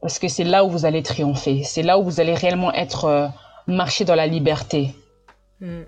Parce 0.00 0.18
que 0.18 0.28
c'est 0.28 0.44
là 0.44 0.64
où 0.64 0.70
vous 0.70 0.84
allez 0.84 1.02
triompher. 1.02 1.62
C'est 1.64 1.82
là 1.82 1.98
où 1.98 2.04
vous 2.04 2.20
allez 2.20 2.34
réellement 2.34 2.72
être 2.72 3.04
euh, 3.06 3.28
marcher 3.66 4.04
dans 4.04 4.14
la 4.14 4.26
liberté. 4.26 4.94
Mhm. 5.60 5.84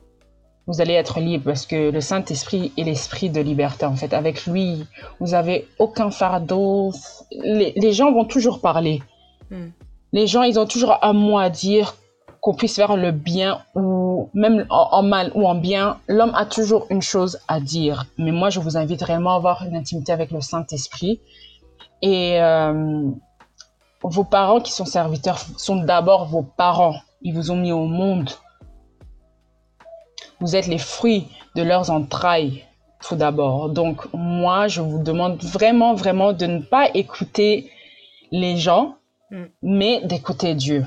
Vous 0.66 0.80
allez 0.80 0.94
être 0.94 1.18
libre 1.20 1.44
parce 1.46 1.66
que 1.66 1.90
le 1.90 2.00
Saint-Esprit 2.00 2.72
est 2.76 2.84
l'esprit 2.84 3.30
de 3.30 3.40
liberté 3.40 3.86
en 3.86 3.96
fait. 3.96 4.12
Avec 4.12 4.46
lui, 4.46 4.86
vous 5.18 5.34
avez 5.34 5.66
aucun 5.78 6.10
fardeau. 6.10 6.92
Les, 7.32 7.72
les 7.76 7.92
gens 7.92 8.12
vont 8.12 8.24
toujours 8.24 8.60
parler. 8.60 9.02
Mhm. 9.50 9.72
Les 10.12 10.26
gens, 10.26 10.42
ils 10.42 10.58
ont 10.58 10.66
toujours 10.66 10.98
un 11.02 11.12
mot 11.12 11.38
à 11.38 11.50
dire 11.50 11.94
qu'on 12.40 12.54
puisse 12.54 12.76
faire 12.76 12.96
le 12.96 13.12
bien 13.12 13.62
ou 13.74 14.28
même 14.34 14.66
en, 14.70 15.02
mal 15.02 15.30
ou 15.34 15.46
en 15.46 15.54
bien, 15.54 15.98
l'homme 16.08 16.34
a 16.34 16.46
toujours 16.46 16.86
une 16.90 17.02
chose 17.02 17.38
à 17.48 17.60
dire. 17.60 18.06
Mais 18.18 18.32
moi, 18.32 18.50
je 18.50 18.60
vous 18.60 18.76
invite 18.76 19.00
vraiment 19.00 19.32
à 19.32 19.36
avoir 19.36 19.64
une 19.66 19.76
intimité 19.76 20.12
avec 20.12 20.30
le 20.30 20.40
Saint-Esprit. 20.40 21.20
Et 22.02 22.40
euh, 22.40 23.10
vos 24.02 24.24
parents 24.24 24.60
qui 24.60 24.72
sont 24.72 24.84
serviteurs 24.84 25.38
sont 25.56 25.76
d'abord 25.76 26.26
vos 26.26 26.42
parents. 26.42 26.96
Ils 27.22 27.34
vous 27.34 27.50
ont 27.50 27.56
mis 27.56 27.72
au 27.72 27.84
monde. 27.84 28.30
Vous 30.40 30.56
êtes 30.56 30.66
les 30.66 30.78
fruits 30.78 31.28
de 31.54 31.62
leurs 31.62 31.90
entrailles, 31.90 32.64
tout 33.02 33.16
d'abord. 33.16 33.68
Donc, 33.68 34.06
moi, 34.14 34.68
je 34.68 34.80
vous 34.80 35.02
demande 35.02 35.42
vraiment, 35.42 35.94
vraiment 35.94 36.32
de 36.32 36.46
ne 36.46 36.60
pas 36.60 36.88
écouter 36.94 37.70
les 38.30 38.56
gens, 38.56 38.96
mm. 39.30 39.44
mais 39.62 40.00
d'écouter 40.06 40.54
Dieu. 40.54 40.86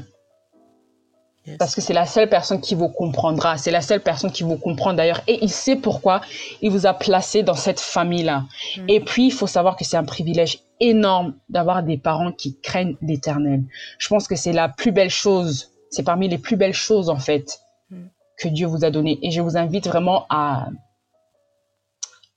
Parce 1.60 1.76
que 1.76 1.82
c'est 1.82 1.94
la 1.94 2.06
seule 2.06 2.30
personne 2.30 2.62
qui 2.62 2.74
vous 2.74 2.88
comprendra. 2.88 3.58
C'est 3.58 3.72
la 3.72 3.82
seule 3.82 4.00
personne 4.02 4.32
qui 4.32 4.44
vous 4.44 4.56
comprend 4.58 4.94
d'ailleurs. 4.94 5.22
Et 5.28 5.44
il 5.44 5.50
sait 5.50 5.76
pourquoi 5.76 6.22
il 6.62 6.72
vous 6.72 6.86
a 6.86 6.94
placé 6.94 7.44
dans 7.44 7.54
cette 7.54 7.82
famille-là. 7.82 8.46
Mm. 8.78 8.86
Et 8.88 9.00
puis, 9.02 9.26
il 9.26 9.32
faut 9.32 9.48
savoir 9.48 9.76
que 9.76 9.84
c'est 9.84 9.98
un 9.98 10.06
privilège 10.06 10.60
énorme 10.80 11.36
d'avoir 11.50 11.84
des 11.84 11.98
parents 11.98 12.32
qui 12.32 12.60
craignent 12.62 12.96
l'éternel. 13.02 13.64
Je 13.98 14.08
pense 14.08 14.28
que 14.28 14.36
c'est 14.36 14.54
la 14.54 14.70
plus 14.70 14.94
belle 14.94 15.10
chose. 15.10 15.72
C'est 15.90 16.04
parmi 16.04 16.30
les 16.30 16.38
plus 16.38 16.56
belles 16.56 16.74
choses, 16.74 17.10
en 17.10 17.20
fait, 17.20 17.60
mm. 17.90 18.06
que 18.38 18.48
Dieu 18.48 18.68
vous 18.68 18.86
a 18.86 18.90
donné. 18.90 19.20
Et 19.22 19.32
je 19.32 19.42
vous 19.42 19.58
invite 19.58 19.88
vraiment 19.88 20.26
à, 20.30 20.68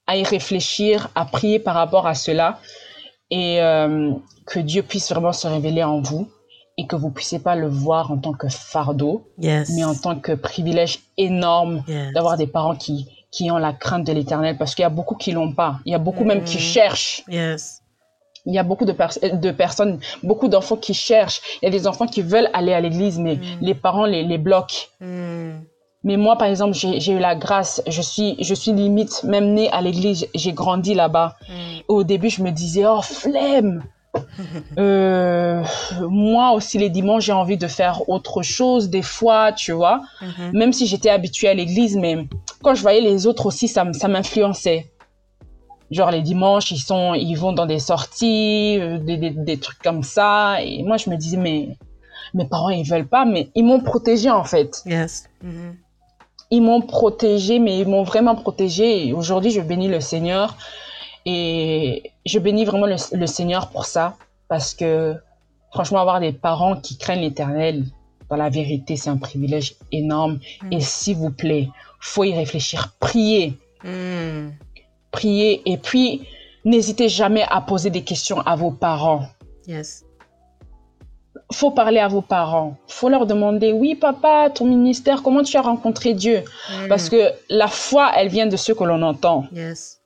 à 0.09 0.17
y 0.17 0.25
réfléchir, 0.25 1.11
à 1.15 1.27
prier 1.27 1.61
par 1.61 1.77
rapport 1.77 2.09
à 2.09 2.15
cela. 2.17 2.59
Et 3.31 3.61
euh, 3.61 4.13
que 4.47 4.59
Dieu 4.59 4.83
puisse 4.83 5.11
vraiment 5.11 5.33
se 5.33 5.47
révéler 5.47 5.85
en 5.85 6.01
vous 6.01 6.29
et 6.79 6.87
que 6.87 6.97
vous 6.97 7.11
puissiez 7.11 7.39
pas 7.39 7.57
le 7.57 7.69
voir 7.69 8.11
en 8.11 8.19
tant 8.19 8.33
que 8.33 8.49
fardeau, 8.49 9.29
mais 9.39 9.85
en 9.85 9.95
tant 9.95 10.17
que 10.17 10.33
privilège 10.33 11.01
énorme 11.17 11.83
d'avoir 12.15 12.37
des 12.37 12.47
parents 12.47 12.77
qui, 12.77 13.09
qui 13.31 13.51
ont 13.51 13.57
la 13.59 13.73
crainte 13.73 14.07
de 14.07 14.13
l'éternel, 14.13 14.57
parce 14.59 14.75
qu'il 14.75 14.83
y 14.83 14.87
a 14.87 14.91
beaucoup 14.91 15.15
qui 15.15 15.33
l'ont 15.33 15.53
pas. 15.53 15.81
Il 15.87 15.93
y 15.93 15.95
a 15.95 15.99
beaucoup 15.99 16.25
même 16.25 16.45
qui 16.45 16.59
mm-hmm. 16.59 16.73
cherchent. 16.73 17.25
Yes. 17.29 17.83
Il 18.45 18.55
y 18.55 18.59
a 18.59 18.63
beaucoup 18.63 18.85
de, 18.85 18.95
de 19.37 19.51
personnes, 19.51 19.99
beaucoup 20.23 20.49
d'enfants 20.49 20.77
qui 20.77 20.95
cherchent. 20.95 21.41
Il 21.61 21.67
y 21.67 21.69
a 21.69 21.71
des 21.71 21.87
enfants 21.87 22.07
qui 22.07 22.23
veulent 22.23 22.49
aller 22.53 22.73
à 22.73 22.81
l'église, 22.81 23.19
mais 23.19 23.37
mm. 23.37 23.41
les 23.61 23.75
parents 23.75 24.07
les, 24.07 24.23
les 24.23 24.39
bloquent. 24.39 24.89
Mm. 25.01 25.55
Mais 26.05 26.17
moi, 26.17 26.39
par 26.39 26.47
exemple, 26.47 26.75
j'ai 26.75 27.13
eu 27.13 27.19
la 27.19 27.35
grâce. 27.35 27.83
Je 27.89 28.01
suis, 28.01 28.37
je 28.39 28.55
suis 28.55 28.73
limite 28.73 29.25
même 29.25 29.55
née 29.55 29.69
à 29.73 29.81
l'église. 29.81 30.29
J'ai 30.37 30.53
grandi 30.53 30.95
là-bas. 30.95 31.35
Mm. 31.49 31.55
Au 31.89 32.05
début, 32.05 32.31
je 32.31 32.43
me 32.43 32.51
disais, 32.51 32.87
oh, 32.87 33.03
flemme. 33.03 33.83
Euh, 34.79 35.63
moi 36.09 36.53
aussi 36.53 36.79
les 36.79 36.91
dimanches 36.91 37.25
j'ai 37.25 37.33
envie 37.33 37.57
de 37.57 37.67
faire 37.67 38.09
autre 38.09 38.43
chose 38.43 38.91
des 38.91 39.03
fois 39.03 39.53
tu 39.53 39.73
vois 39.73 40.03
mhm. 40.21 40.51
même 40.53 40.73
si 40.73 40.87
j'étais 40.87 41.09
habituée 41.09 41.49
à 41.49 41.55
l'église 41.55 41.97
mais 41.97 42.27
quand 42.63 42.75
je 42.75 42.83
voyais 42.83 43.01
les 43.01 43.27
autres 43.27 43.47
aussi 43.47 43.69
ça 43.69 43.85
ça 43.93 44.09
m'influençait 44.09 44.91
genre 45.91 46.11
les 46.11 46.23
dimanches 46.23 46.71
ils 46.71 46.79
sont 46.79 47.15
ils 47.15 47.35
vont 47.35 47.53
dans 47.53 47.67
des 47.67 47.79
sorties 47.79 48.79
euh, 48.81 48.99
des, 48.99 49.17
des, 49.17 49.31
des, 49.31 49.59
trucs 49.59 49.79
comme 49.79 50.03
ça 50.03 50.63
et 50.63 50.83
moi 50.83 50.97
je 50.97 51.09
me 51.11 51.17
disais 51.17 51.37
mais 51.37 51.77
mes 52.35 52.47
parents 52.47 52.71
ils 52.71 52.89
veulent 52.89 53.09
pas 53.09 53.25
mais 53.25 53.51
ils 53.55 53.65
m'ont 53.65 53.81
protégée 53.81 54.31
en 54.31 54.45
fait 54.45 54.83
yes. 54.87 55.29
Mhm. 55.43 55.77
ils 56.51 56.63
m'ont 56.63 56.83
protégée 56.83 57.59
mais 57.59 57.79
ils 57.79 57.89
m'ont 57.89 58.03
vraiment 58.03 58.35
protégée 58.35 59.13
aujourd'hui 59.13 59.51
je 59.51 59.61
bénis 59.61 59.89
le 59.89 60.01
Seigneur 60.01 60.57
et 61.27 62.13
je 62.25 62.39
bénis 62.39 62.65
vraiment 62.65 62.87
le, 62.87 63.27
Seigneur 63.27 63.69
pour 63.71 63.85
ça, 63.85 64.17
parce 64.49 64.75
que 64.75 65.17
franchement, 65.73 66.01
avoir 66.01 66.21
des 66.21 66.33
parents 66.33 66.77
qui 66.77 66.97
craignent 66.97 67.21
l'éternel, 67.21 67.85
dans 68.31 68.37
la 68.37 68.49
vérité, 68.49 68.97
c'est 68.97 69.11
un 69.11 69.17
privilège 69.17 69.77
énorme. 69.93 70.39
Mm. 70.63 70.73
Et 70.73 70.81
s'il 70.81 71.17
vous 71.17 71.31
plaît, 71.31 71.69
faut 72.01 72.25
y 72.25 72.33
réfléchir. 72.33 72.95
Priez. 72.99 73.59
Mm. 73.85 74.51
Priez. 75.11 75.63
Et 75.71 75.77
puis, 75.77 76.27
n'hésitez 76.65 77.09
jamais 77.09 77.45
à 77.49 77.61
poser 77.61 77.91
des 77.91 78.03
questions 78.03 78.41
à 78.41 78.57
vos 78.57 78.71
parents. 78.71 79.27
Yes. 79.67 80.05
Faut 81.53 81.71
parler 81.71 82.01
à 82.01 82.09
vos 82.09 82.23
parents. 82.23 82.77
Faut 82.89 83.09
leur 83.09 83.27
demander, 83.27 83.73
oui, 83.73 83.95
papa, 83.95 84.51
ton 84.51 84.65
ministère, 84.65 85.23
comment 85.23 85.45
tu 85.45 85.57
as 85.57 85.63
rencontré 85.63 86.15
Dieu? 86.15 86.43
Mm. 86.43 86.89
Parce 86.89 87.09
que 87.09 87.33
la 87.49 87.69
foi, 87.69 88.11
elle 88.17 88.29
vient 88.29 88.47
de 88.47 88.57
ce 88.57 88.73
que 88.73 88.85
l'on 88.85 89.03
entend. 89.03 89.45
Yes. 89.53 90.01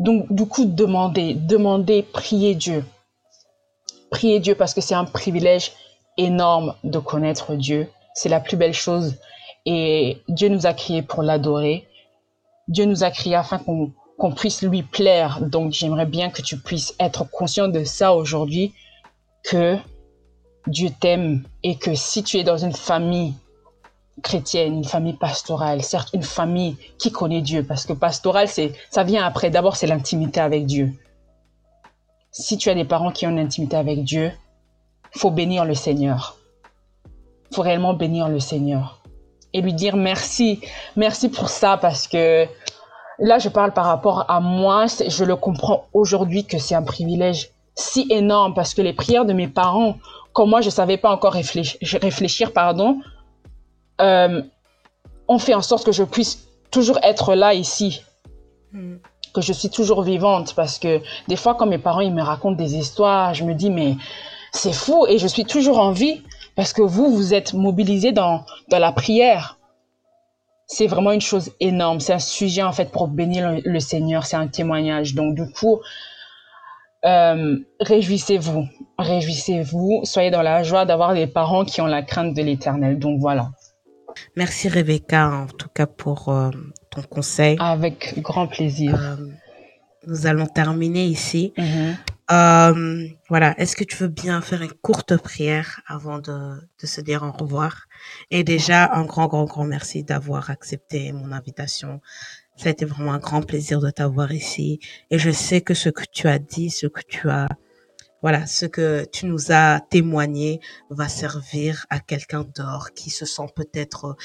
Donc, 0.00 0.32
du 0.32 0.46
coup, 0.46 0.64
demandez, 0.64 1.34
demandez, 1.34 2.02
priez 2.02 2.54
Dieu. 2.54 2.86
Priez 4.10 4.40
Dieu 4.40 4.54
parce 4.54 4.72
que 4.72 4.80
c'est 4.80 4.94
un 4.94 5.04
privilège 5.04 5.72
énorme 6.16 6.74
de 6.84 6.98
connaître 6.98 7.54
Dieu. 7.54 7.86
C'est 8.14 8.30
la 8.30 8.40
plus 8.40 8.56
belle 8.56 8.72
chose. 8.72 9.16
Et 9.66 10.16
Dieu 10.26 10.48
nous 10.48 10.64
a 10.64 10.72
créés 10.72 11.02
pour 11.02 11.22
l'adorer. 11.22 11.86
Dieu 12.66 12.86
nous 12.86 13.04
a 13.04 13.10
créés 13.10 13.34
afin 13.34 13.58
qu'on 13.58 14.32
puisse 14.32 14.62
lui 14.62 14.82
plaire. 14.82 15.42
Donc, 15.42 15.72
j'aimerais 15.72 16.06
bien 16.06 16.30
que 16.30 16.40
tu 16.40 16.56
puisses 16.56 16.94
être 16.98 17.30
conscient 17.30 17.68
de 17.68 17.84
ça 17.84 18.14
aujourd'hui, 18.14 18.72
que 19.44 19.76
Dieu 20.66 20.88
t'aime 20.98 21.44
et 21.62 21.76
que 21.76 21.94
si 21.94 22.22
tu 22.22 22.38
es 22.38 22.42
dans 22.42 22.56
une 22.56 22.72
famille 22.72 23.34
chrétienne, 24.22 24.74
une 24.74 24.84
famille 24.84 25.16
pastorale, 25.16 25.82
certes 25.82 26.10
une 26.12 26.22
famille 26.22 26.76
qui 26.98 27.10
connaît 27.10 27.40
Dieu, 27.40 27.64
parce 27.64 27.86
que 27.86 27.92
pastorale, 27.92 28.48
c'est, 28.48 28.72
ça 28.90 29.02
vient 29.02 29.24
après. 29.24 29.50
D'abord, 29.50 29.76
c'est 29.76 29.86
l'intimité 29.86 30.40
avec 30.40 30.66
Dieu. 30.66 30.92
Si 32.30 32.58
tu 32.58 32.70
as 32.70 32.74
des 32.74 32.84
parents 32.84 33.10
qui 33.10 33.26
ont 33.26 33.30
une 33.30 33.38
intimité 33.38 33.76
avec 33.76 34.04
Dieu, 34.04 34.32
faut 35.12 35.30
bénir 35.30 35.64
le 35.64 35.74
Seigneur. 35.74 36.36
Faut 37.52 37.62
réellement 37.62 37.94
bénir 37.94 38.28
le 38.28 38.38
Seigneur 38.38 39.00
et 39.52 39.60
lui 39.60 39.72
dire 39.72 39.96
merci, 39.96 40.60
merci 40.96 41.28
pour 41.28 41.48
ça, 41.48 41.76
parce 41.76 42.06
que 42.06 42.46
là, 43.18 43.38
je 43.38 43.48
parle 43.48 43.72
par 43.72 43.86
rapport 43.86 44.24
à 44.28 44.40
moi. 44.40 44.86
Je 44.86 45.24
le 45.24 45.36
comprends 45.36 45.84
aujourd'hui 45.92 46.44
que 46.44 46.58
c'est 46.58 46.74
un 46.74 46.82
privilège 46.82 47.50
si 47.74 48.06
énorme 48.10 48.54
parce 48.54 48.74
que 48.74 48.82
les 48.82 48.92
prières 48.92 49.24
de 49.24 49.32
mes 49.32 49.48
parents, 49.48 49.96
comme 50.32 50.50
moi, 50.50 50.60
je 50.60 50.70
savais 50.70 50.96
pas 50.96 51.10
encore 51.10 51.32
réfléchir, 51.32 51.78
réfléchir 52.00 52.52
pardon, 52.52 53.00
euh, 54.00 54.42
on 55.28 55.38
fait 55.38 55.54
en 55.54 55.62
sorte 55.62 55.84
que 55.84 55.92
je 55.92 56.04
puisse 56.04 56.48
toujours 56.70 56.98
être 57.02 57.34
là 57.34 57.54
ici. 57.54 58.02
Hmm. 58.72 58.96
Que 59.34 59.40
je 59.40 59.52
suis 59.52 59.70
toujours 59.70 60.02
vivante 60.02 60.54
parce 60.54 60.78
que 60.78 61.00
des 61.28 61.36
fois, 61.36 61.54
quand 61.54 61.66
mes 61.66 61.78
parents 61.78 62.00
ils 62.00 62.12
me 62.12 62.22
racontent 62.22 62.56
des 62.56 62.76
histoires, 62.76 63.32
je 63.34 63.44
me 63.44 63.54
dis, 63.54 63.70
mais 63.70 63.96
c'est 64.52 64.72
fou 64.72 65.06
et 65.08 65.18
je 65.18 65.26
suis 65.26 65.44
toujours 65.44 65.78
en 65.78 65.92
vie 65.92 66.22
parce 66.56 66.72
que 66.72 66.82
vous, 66.82 67.10
vous 67.14 67.32
êtes 67.32 67.54
mobilisés 67.54 68.12
dans, 68.12 68.44
dans 68.68 68.78
la 68.78 68.92
prière. 68.92 69.58
C'est 70.66 70.86
vraiment 70.86 71.12
une 71.12 71.20
chose 71.20 71.50
énorme. 71.60 72.00
C'est 72.00 72.12
un 72.12 72.18
sujet 72.18 72.62
en 72.62 72.72
fait 72.72 72.90
pour 72.90 73.08
bénir 73.08 73.60
le, 73.64 73.80
Seigneur. 73.80 74.26
C'est 74.26 74.36
un 74.36 74.46
témoignage. 74.46 75.14
Donc 75.14 75.34
du 75.34 75.50
coup, 75.50 75.80
euh, 77.04 77.56
réjouissez-vous, 77.80 78.66
réjouissez-vous, 78.98 80.02
soyez 80.04 80.30
dans 80.30 80.42
la 80.42 80.62
joie 80.62 80.84
d'avoir 80.84 81.14
des 81.14 81.26
parents 81.26 81.64
qui 81.64 81.80
ont 81.80 81.86
la 81.86 82.02
crainte 82.02 82.34
de 82.34 82.42
l'Éternel. 82.42 82.98
Donc 82.98 83.20
voilà. 83.20 83.50
Merci 84.36 84.68
Rebecca 84.68 85.30
en 85.30 85.46
tout 85.46 85.68
cas 85.68 85.86
pour 85.86 86.28
euh, 86.28 86.50
ton 86.90 87.02
conseil. 87.02 87.56
Avec 87.60 88.20
grand 88.20 88.46
plaisir. 88.46 89.00
Euh, 89.00 89.16
nous 90.06 90.26
allons 90.26 90.46
terminer 90.46 91.04
ici. 91.04 91.52
Mm-hmm. 91.56 91.94
Euh, 92.32 93.08
voilà, 93.28 93.58
est-ce 93.58 93.74
que 93.74 93.82
tu 93.82 93.96
veux 93.96 94.08
bien 94.08 94.40
faire 94.40 94.62
une 94.62 94.72
courte 94.72 95.16
prière 95.16 95.80
avant 95.86 96.20
de, 96.20 96.60
de 96.80 96.86
se 96.86 97.00
dire 97.00 97.24
au 97.24 97.32
revoir? 97.32 97.86
Et 98.30 98.44
déjà, 98.44 98.92
un 98.94 99.04
grand, 99.04 99.26
grand, 99.26 99.44
grand 99.44 99.64
merci 99.64 100.04
d'avoir 100.04 100.50
accepté 100.50 101.10
mon 101.12 101.32
invitation. 101.32 102.00
Ça 102.56 102.68
a 102.68 102.72
été 102.72 102.84
vraiment 102.84 103.12
un 103.12 103.18
grand 103.18 103.42
plaisir 103.42 103.80
de 103.80 103.90
t'avoir 103.90 104.32
ici. 104.32 104.78
Et 105.10 105.18
je 105.18 105.30
sais 105.30 105.60
que 105.60 105.74
ce 105.74 105.88
que 105.88 106.04
tu 106.12 106.28
as 106.28 106.38
dit, 106.38 106.70
ce 106.70 106.86
que 106.86 107.00
tu 107.08 107.28
as 107.28 107.48
voilà, 108.22 108.46
ce 108.46 108.66
que 108.66 109.06
tu 109.10 109.26
nous 109.26 109.50
as 109.50 109.80
témoigné 109.90 110.60
va 110.90 111.08
servir 111.08 111.86
à 111.90 112.00
quelqu'un 112.00 112.42
d'autre 112.42 112.92
qui 112.94 113.10
se 113.10 113.24
sent 113.24 113.46
peut-être, 113.54 114.16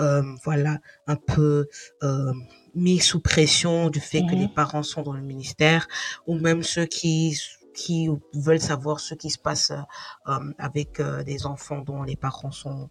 euh, 0.00 0.22
voilà, 0.44 0.78
un 1.06 1.16
peu 1.16 1.68
euh, 2.02 2.32
mis 2.74 2.98
sous 3.00 3.20
pression 3.20 3.90
du 3.90 4.00
fait 4.00 4.22
que 4.22 4.34
les 4.34 4.46
mhm. 4.46 4.54
parents 4.54 4.82
sont 4.82 5.02
dans 5.02 5.12
le 5.12 5.22
ministère, 5.22 5.86
ou 6.26 6.38
même 6.38 6.62
ceux 6.62 6.86
qui 6.86 7.38
qui 7.74 8.10
veulent 8.34 8.60
savoir 8.60 9.00
ce 9.00 9.14
qui 9.14 9.30
se 9.30 9.38
passe 9.38 9.72
euh, 10.28 10.38
avec 10.58 11.00
des 11.24 11.46
enfants 11.46 11.80
dont 11.80 12.02
les 12.02 12.16
parents 12.16 12.50
sont 12.50 12.90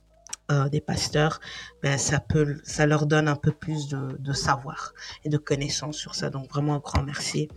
des 0.70 0.82
pasteurs, 0.82 1.40
ben 1.82 1.98
ça 1.98 2.20
peut, 2.20 2.60
ça 2.66 2.86
leur 2.86 3.06
donne 3.06 3.30
un 3.30 3.38
peu 3.38 3.54
plus 3.54 3.88
de, 3.88 4.18
de 4.20 4.34
savoir 4.34 4.94
et 5.24 5.30
de 5.30 5.38
connaissances 5.38 5.96
sur 5.96 6.14
ça. 6.14 6.30
Donc 6.30 6.50
vraiment 6.50 6.76
un 6.76 6.80
grand 6.80 7.04
merci. 7.04 7.48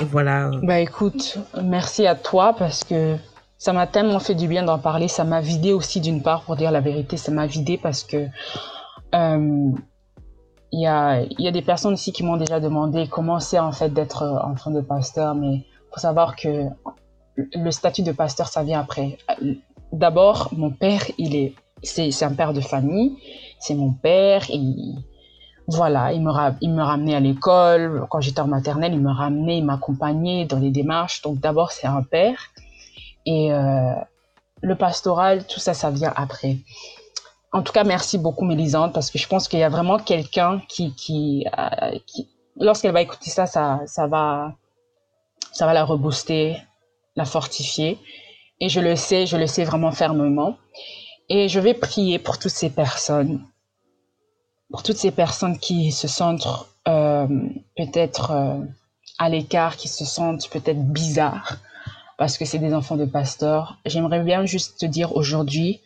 Et 0.00 0.04
voilà. 0.04 0.48
Euh. 0.48 0.60
Bah 0.62 0.80
écoute, 0.80 1.38
merci 1.62 2.06
à 2.06 2.14
toi 2.14 2.54
parce 2.58 2.84
que 2.84 3.16
ça 3.56 3.72
m'a 3.72 3.86
tellement 3.86 4.18
fait 4.18 4.34
du 4.34 4.48
bien 4.48 4.62
d'en 4.62 4.78
parler. 4.78 5.08
Ça 5.08 5.24
m'a 5.24 5.40
vidé 5.40 5.72
aussi 5.72 6.00
d'une 6.00 6.22
part, 6.22 6.42
pour 6.42 6.56
dire 6.56 6.70
la 6.70 6.80
vérité, 6.80 7.16
ça 7.16 7.32
m'a 7.32 7.46
vidé 7.46 7.78
parce 7.78 8.04
que 8.04 8.28
euh, 9.14 9.70
il 10.70 10.80
y, 10.80 10.86
a, 10.86 11.22
y 11.38 11.48
a 11.48 11.50
des 11.50 11.62
personnes 11.62 11.94
aussi 11.94 12.12
qui 12.12 12.22
m'ont 12.22 12.36
déjà 12.36 12.60
demandé 12.60 13.08
comment 13.08 13.40
c'est 13.40 13.58
en 13.58 13.72
fait 13.72 13.88
d'être 13.88 14.22
enfant 14.44 14.70
de 14.70 14.82
pasteur, 14.82 15.34
mais 15.34 15.64
faut 15.92 16.00
savoir 16.00 16.36
que 16.36 16.66
le 17.36 17.70
statut 17.70 18.02
de 18.02 18.12
pasteur, 18.12 18.48
ça 18.48 18.62
vient 18.62 18.80
après. 18.80 19.18
D'abord, 19.92 20.50
mon 20.52 20.70
père, 20.70 21.02
il 21.16 21.34
est 21.36 21.54
c'est 21.82 22.22
un 22.22 22.34
père 22.34 22.52
de 22.52 22.60
famille, 22.60 23.16
c'est 23.60 23.74
mon 23.74 23.92
père. 23.92 24.44
Voilà, 25.68 26.12
il 26.12 26.22
me, 26.22 26.82
ramenait 26.82 27.14
à 27.14 27.20
l'école. 27.20 28.06
Quand 28.10 28.20
j'étais 28.20 28.40
en 28.40 28.46
maternelle, 28.46 28.94
il 28.94 29.00
me 29.00 29.12
ramenait, 29.12 29.58
il 29.58 29.64
m'accompagnait 29.64 30.46
dans 30.46 30.58
les 30.58 30.70
démarches. 30.70 31.20
Donc 31.20 31.40
d'abord, 31.40 31.72
c'est 31.72 31.86
un 31.86 32.02
père. 32.02 32.38
Et 33.26 33.52
euh, 33.52 33.92
le 34.62 34.74
pastoral, 34.74 35.46
tout 35.46 35.60
ça, 35.60 35.74
ça 35.74 35.90
vient 35.90 36.12
après. 36.16 36.56
En 37.52 37.62
tout 37.62 37.72
cas, 37.72 37.84
merci 37.84 38.16
beaucoup, 38.16 38.46
Mélisande, 38.46 38.94
parce 38.94 39.10
que 39.10 39.18
je 39.18 39.28
pense 39.28 39.46
qu'il 39.46 39.58
y 39.58 39.62
a 39.62 39.68
vraiment 39.68 39.98
quelqu'un 39.98 40.62
euh, 40.80 40.88
qui 40.96 41.46
lorsqu'elle 42.56 42.92
va 42.92 43.02
écouter 43.02 43.30
ça, 43.30 43.46
ça, 43.46 43.80
ça 43.86 44.06
va, 44.06 44.54
ça 45.52 45.66
va 45.66 45.74
la 45.74 45.84
rebooster, 45.84 46.56
la 47.14 47.24
fortifier. 47.24 47.98
Et 48.60 48.68
je 48.68 48.80
le 48.80 48.96
sais, 48.96 49.26
je 49.26 49.36
le 49.36 49.46
sais 49.46 49.64
vraiment 49.64 49.92
fermement. 49.92 50.56
Et 51.28 51.48
je 51.48 51.60
vais 51.60 51.74
prier 51.74 52.18
pour 52.18 52.38
toutes 52.38 52.52
ces 52.52 52.70
personnes, 52.70 53.44
pour 54.70 54.82
toutes 54.82 54.96
ces 54.96 55.10
personnes 55.10 55.58
qui 55.58 55.92
se 55.92 56.08
sentent 56.08 56.48
euh, 56.86 57.26
peut-être 57.76 58.30
euh, 58.30 58.58
à 59.18 59.28
l'écart, 59.28 59.76
qui 59.76 59.88
se 59.88 60.04
sentent 60.04 60.48
peut-être 60.50 60.82
bizarres, 60.84 61.56
parce 62.16 62.36
que 62.38 62.44
c'est 62.44 62.58
des 62.58 62.74
enfants 62.74 62.96
de 62.96 63.04
pasteurs. 63.04 63.78
J'aimerais 63.86 64.22
bien 64.22 64.44
juste 64.44 64.80
te 64.80 64.86
dire 64.86 65.16
aujourd'hui, 65.16 65.80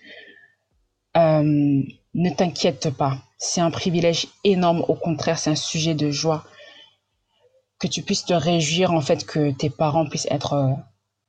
euh, 1.17 1.83
ne 2.15 2.31
t'inquiète 2.31 2.91
pas. 2.91 3.19
C'est 3.39 3.61
un 3.61 3.71
privilège 3.71 4.29
énorme. 4.45 4.85
Au 4.89 4.95
contraire, 4.95 5.39
c'est 5.39 5.51
un 5.51 5.57
sujet 5.57 5.95
de 5.95 6.11
joie. 6.11 6.45
Que 7.79 7.89
tu 7.89 8.03
puisses 8.03 8.25
te 8.25 8.35
réjouir, 8.35 8.93
en 8.93 9.01
fait, 9.01 9.27
que 9.27 9.51
tes 9.51 9.71
parents 9.71 10.09
puissent 10.09 10.29
être 10.31 10.77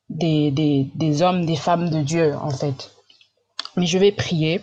des, 0.09 0.51
des, 0.51 0.87
des 0.93 1.21
hommes, 1.21 1.45
des 1.45 1.55
femmes 1.55 1.89
de 1.89 2.01
Dieu, 2.01 2.35
en 2.35 2.51
fait. 2.51 2.91
Mais 3.75 3.87
je 3.87 3.97
vais 3.97 4.11
prier. 4.11 4.61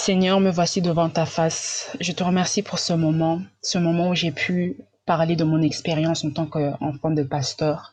Seigneur, 0.00 0.38
me 0.38 0.50
voici 0.50 0.80
devant 0.80 1.10
ta 1.10 1.26
face. 1.26 1.90
Je 2.00 2.12
te 2.12 2.22
remercie 2.22 2.62
pour 2.62 2.78
ce 2.78 2.92
moment, 2.92 3.42
ce 3.60 3.78
moment 3.78 4.10
où 4.10 4.14
j'ai 4.14 4.30
pu 4.30 4.76
parler 5.04 5.34
de 5.34 5.42
mon 5.42 5.60
expérience 5.60 6.24
en 6.24 6.30
tant 6.30 6.46
qu'enfant 6.46 7.10
de 7.10 7.24
pasteur. 7.24 7.90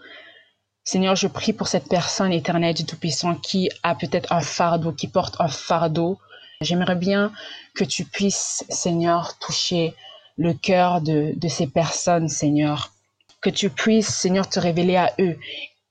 Seigneur, 0.84 1.16
je 1.16 1.28
prie 1.28 1.52
pour 1.52 1.68
cette 1.68 1.90
personne 1.90 2.32
éternelle 2.32 2.76
du 2.76 2.86
Tout-Puissant 2.86 3.34
qui 3.34 3.70
a 3.82 3.96
peut-être 3.96 4.32
un 4.32 4.40
fardeau, 4.40 4.92
qui 4.92 5.08
porte 5.08 5.36
un 5.42 5.48
fardeau. 5.48 6.20
J'aimerais 6.62 6.96
bien 6.96 7.34
que 7.74 7.84
tu 7.84 8.06
puisses, 8.06 8.64
Seigneur, 8.70 9.38
toucher 9.40 9.96
le 10.38 10.54
cœur 10.54 11.02
de, 11.02 11.34
de 11.36 11.48
ces 11.48 11.68
personnes, 11.68 12.30
Seigneur. 12.30 12.94
Que 13.42 13.50
tu 13.50 13.72
puisses, 13.72 14.16
Seigneur, 14.16 14.48
te 14.48 14.60
révéler 14.60 14.96
à 14.96 15.12
eux 15.20 15.38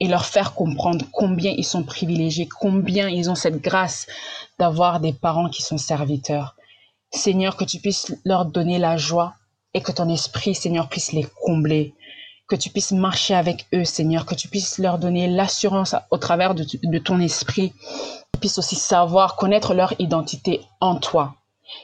et 0.00 0.08
leur 0.08 0.26
faire 0.26 0.54
comprendre 0.54 1.04
combien 1.12 1.52
ils 1.52 1.64
sont 1.64 1.84
privilégiés, 1.84 2.48
combien 2.48 3.08
ils 3.08 3.30
ont 3.30 3.34
cette 3.34 3.60
grâce 3.60 4.06
d'avoir 4.58 5.00
des 5.00 5.12
parents 5.12 5.48
qui 5.48 5.62
sont 5.62 5.78
serviteurs. 5.78 6.56
Seigneur, 7.12 7.56
que 7.56 7.64
tu 7.64 7.78
puisses 7.78 8.14
leur 8.24 8.44
donner 8.44 8.78
la 8.78 8.96
joie 8.96 9.34
et 9.72 9.80
que 9.80 9.92
ton 9.92 10.08
esprit, 10.08 10.54
Seigneur, 10.54 10.88
puisse 10.88 11.12
les 11.12 11.26
combler. 11.44 11.94
Que 12.48 12.56
tu 12.56 12.70
puisses 12.70 12.92
marcher 12.92 13.34
avec 13.34 13.66
eux, 13.72 13.84
Seigneur, 13.84 14.26
que 14.26 14.34
tu 14.34 14.48
puisses 14.48 14.78
leur 14.78 14.98
donner 14.98 15.28
l'assurance 15.28 15.94
au 16.10 16.18
travers 16.18 16.54
de, 16.54 16.98
ton 16.98 17.20
esprit, 17.20 17.72
qu'ils 17.72 18.40
puissent 18.40 18.58
aussi 18.58 18.76
savoir, 18.76 19.36
connaître 19.36 19.74
leur 19.74 19.94
identité 19.98 20.60
en 20.80 20.96
toi, 20.96 21.36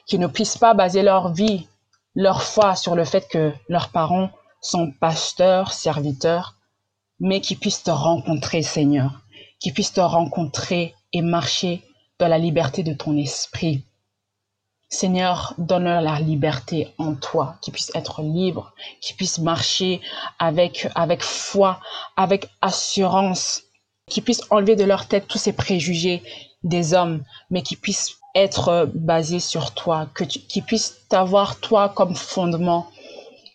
qu'ils 0.06 0.20
ne 0.20 0.26
puissent 0.26 0.58
pas 0.58 0.74
baser 0.74 1.02
leur 1.02 1.32
vie, 1.32 1.66
leur 2.14 2.42
foi 2.42 2.76
sur 2.76 2.94
le 2.94 3.04
fait 3.04 3.26
que 3.28 3.52
leurs 3.68 3.88
parents 3.88 4.30
sont 4.60 4.92
pasteurs, 5.00 5.72
serviteurs, 5.72 6.56
mais 7.20 7.40
qu'ils 7.40 7.58
puissent 7.58 7.82
te 7.82 7.90
rencontrer, 7.90 8.62
Seigneur, 8.62 9.20
qu'ils 9.58 9.74
puissent 9.74 9.92
te 9.92 10.00
rencontrer 10.00 10.94
et 11.12 11.22
marcher 11.22 11.82
dans 12.18 12.28
la 12.28 12.38
liberté 12.38 12.82
de 12.82 12.94
ton 12.94 13.16
esprit. 13.16 13.84
Seigneur, 14.88 15.54
donne-leur 15.56 16.00
la 16.00 16.18
liberté 16.18 16.92
en 16.98 17.14
toi, 17.14 17.56
qu'ils 17.62 17.72
puissent 17.72 17.92
être 17.94 18.22
libres, 18.22 18.74
qu'ils 19.00 19.14
puissent 19.14 19.38
marcher 19.38 20.00
avec, 20.38 20.88
avec 20.96 21.22
foi, 21.22 21.78
avec 22.16 22.48
assurance, 22.60 23.62
qu'ils 24.08 24.24
puissent 24.24 24.42
enlever 24.50 24.74
de 24.74 24.84
leur 24.84 25.06
tête 25.06 25.28
tous 25.28 25.38
ces 25.38 25.52
préjugés 25.52 26.22
des 26.64 26.92
hommes, 26.92 27.22
mais 27.50 27.62
qu'ils 27.62 27.78
puissent 27.78 28.16
être 28.34 28.90
basés 28.94 29.40
sur 29.40 29.74
toi, 29.74 30.08
que 30.12 30.24
qu'ils 30.24 30.64
puissent 30.64 30.96
t'avoir 31.08 31.60
toi 31.60 31.88
comme 31.88 32.16
fondement 32.16 32.88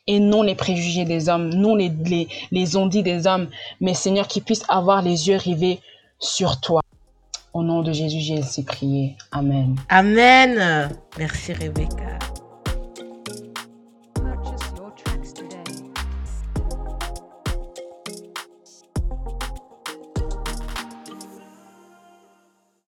et 0.08 0.20
non 0.20 0.44
les 0.44 0.56
préjugés 0.56 1.06
des 1.06 1.30
hommes, 1.30 1.50
non 1.50 1.76
les, 1.76 1.90
les, 2.06 2.28
les 2.52 2.76
ondits 2.76 3.04
des 3.04 3.28
hommes, 3.28 3.48
mais 3.82 3.94
Seigneur, 3.94 4.28
qu'ils 4.28 4.44
puissent 4.44 4.66
avoir 4.68 5.02
les 5.02 5.28
yeux 5.28 5.38
rivés 5.38 5.80
sur 6.20 6.60
toi. 6.60 6.82
Au 7.54 7.64
nom 7.64 7.82
de 7.82 7.94
Jésus, 7.94 8.20
j'ai 8.20 8.38
ainsi 8.40 8.64
prié. 8.64 9.16
Amen. 9.32 9.76
Amen. 9.90 10.90
Merci 11.18 11.54
Rebecca. 11.54 12.20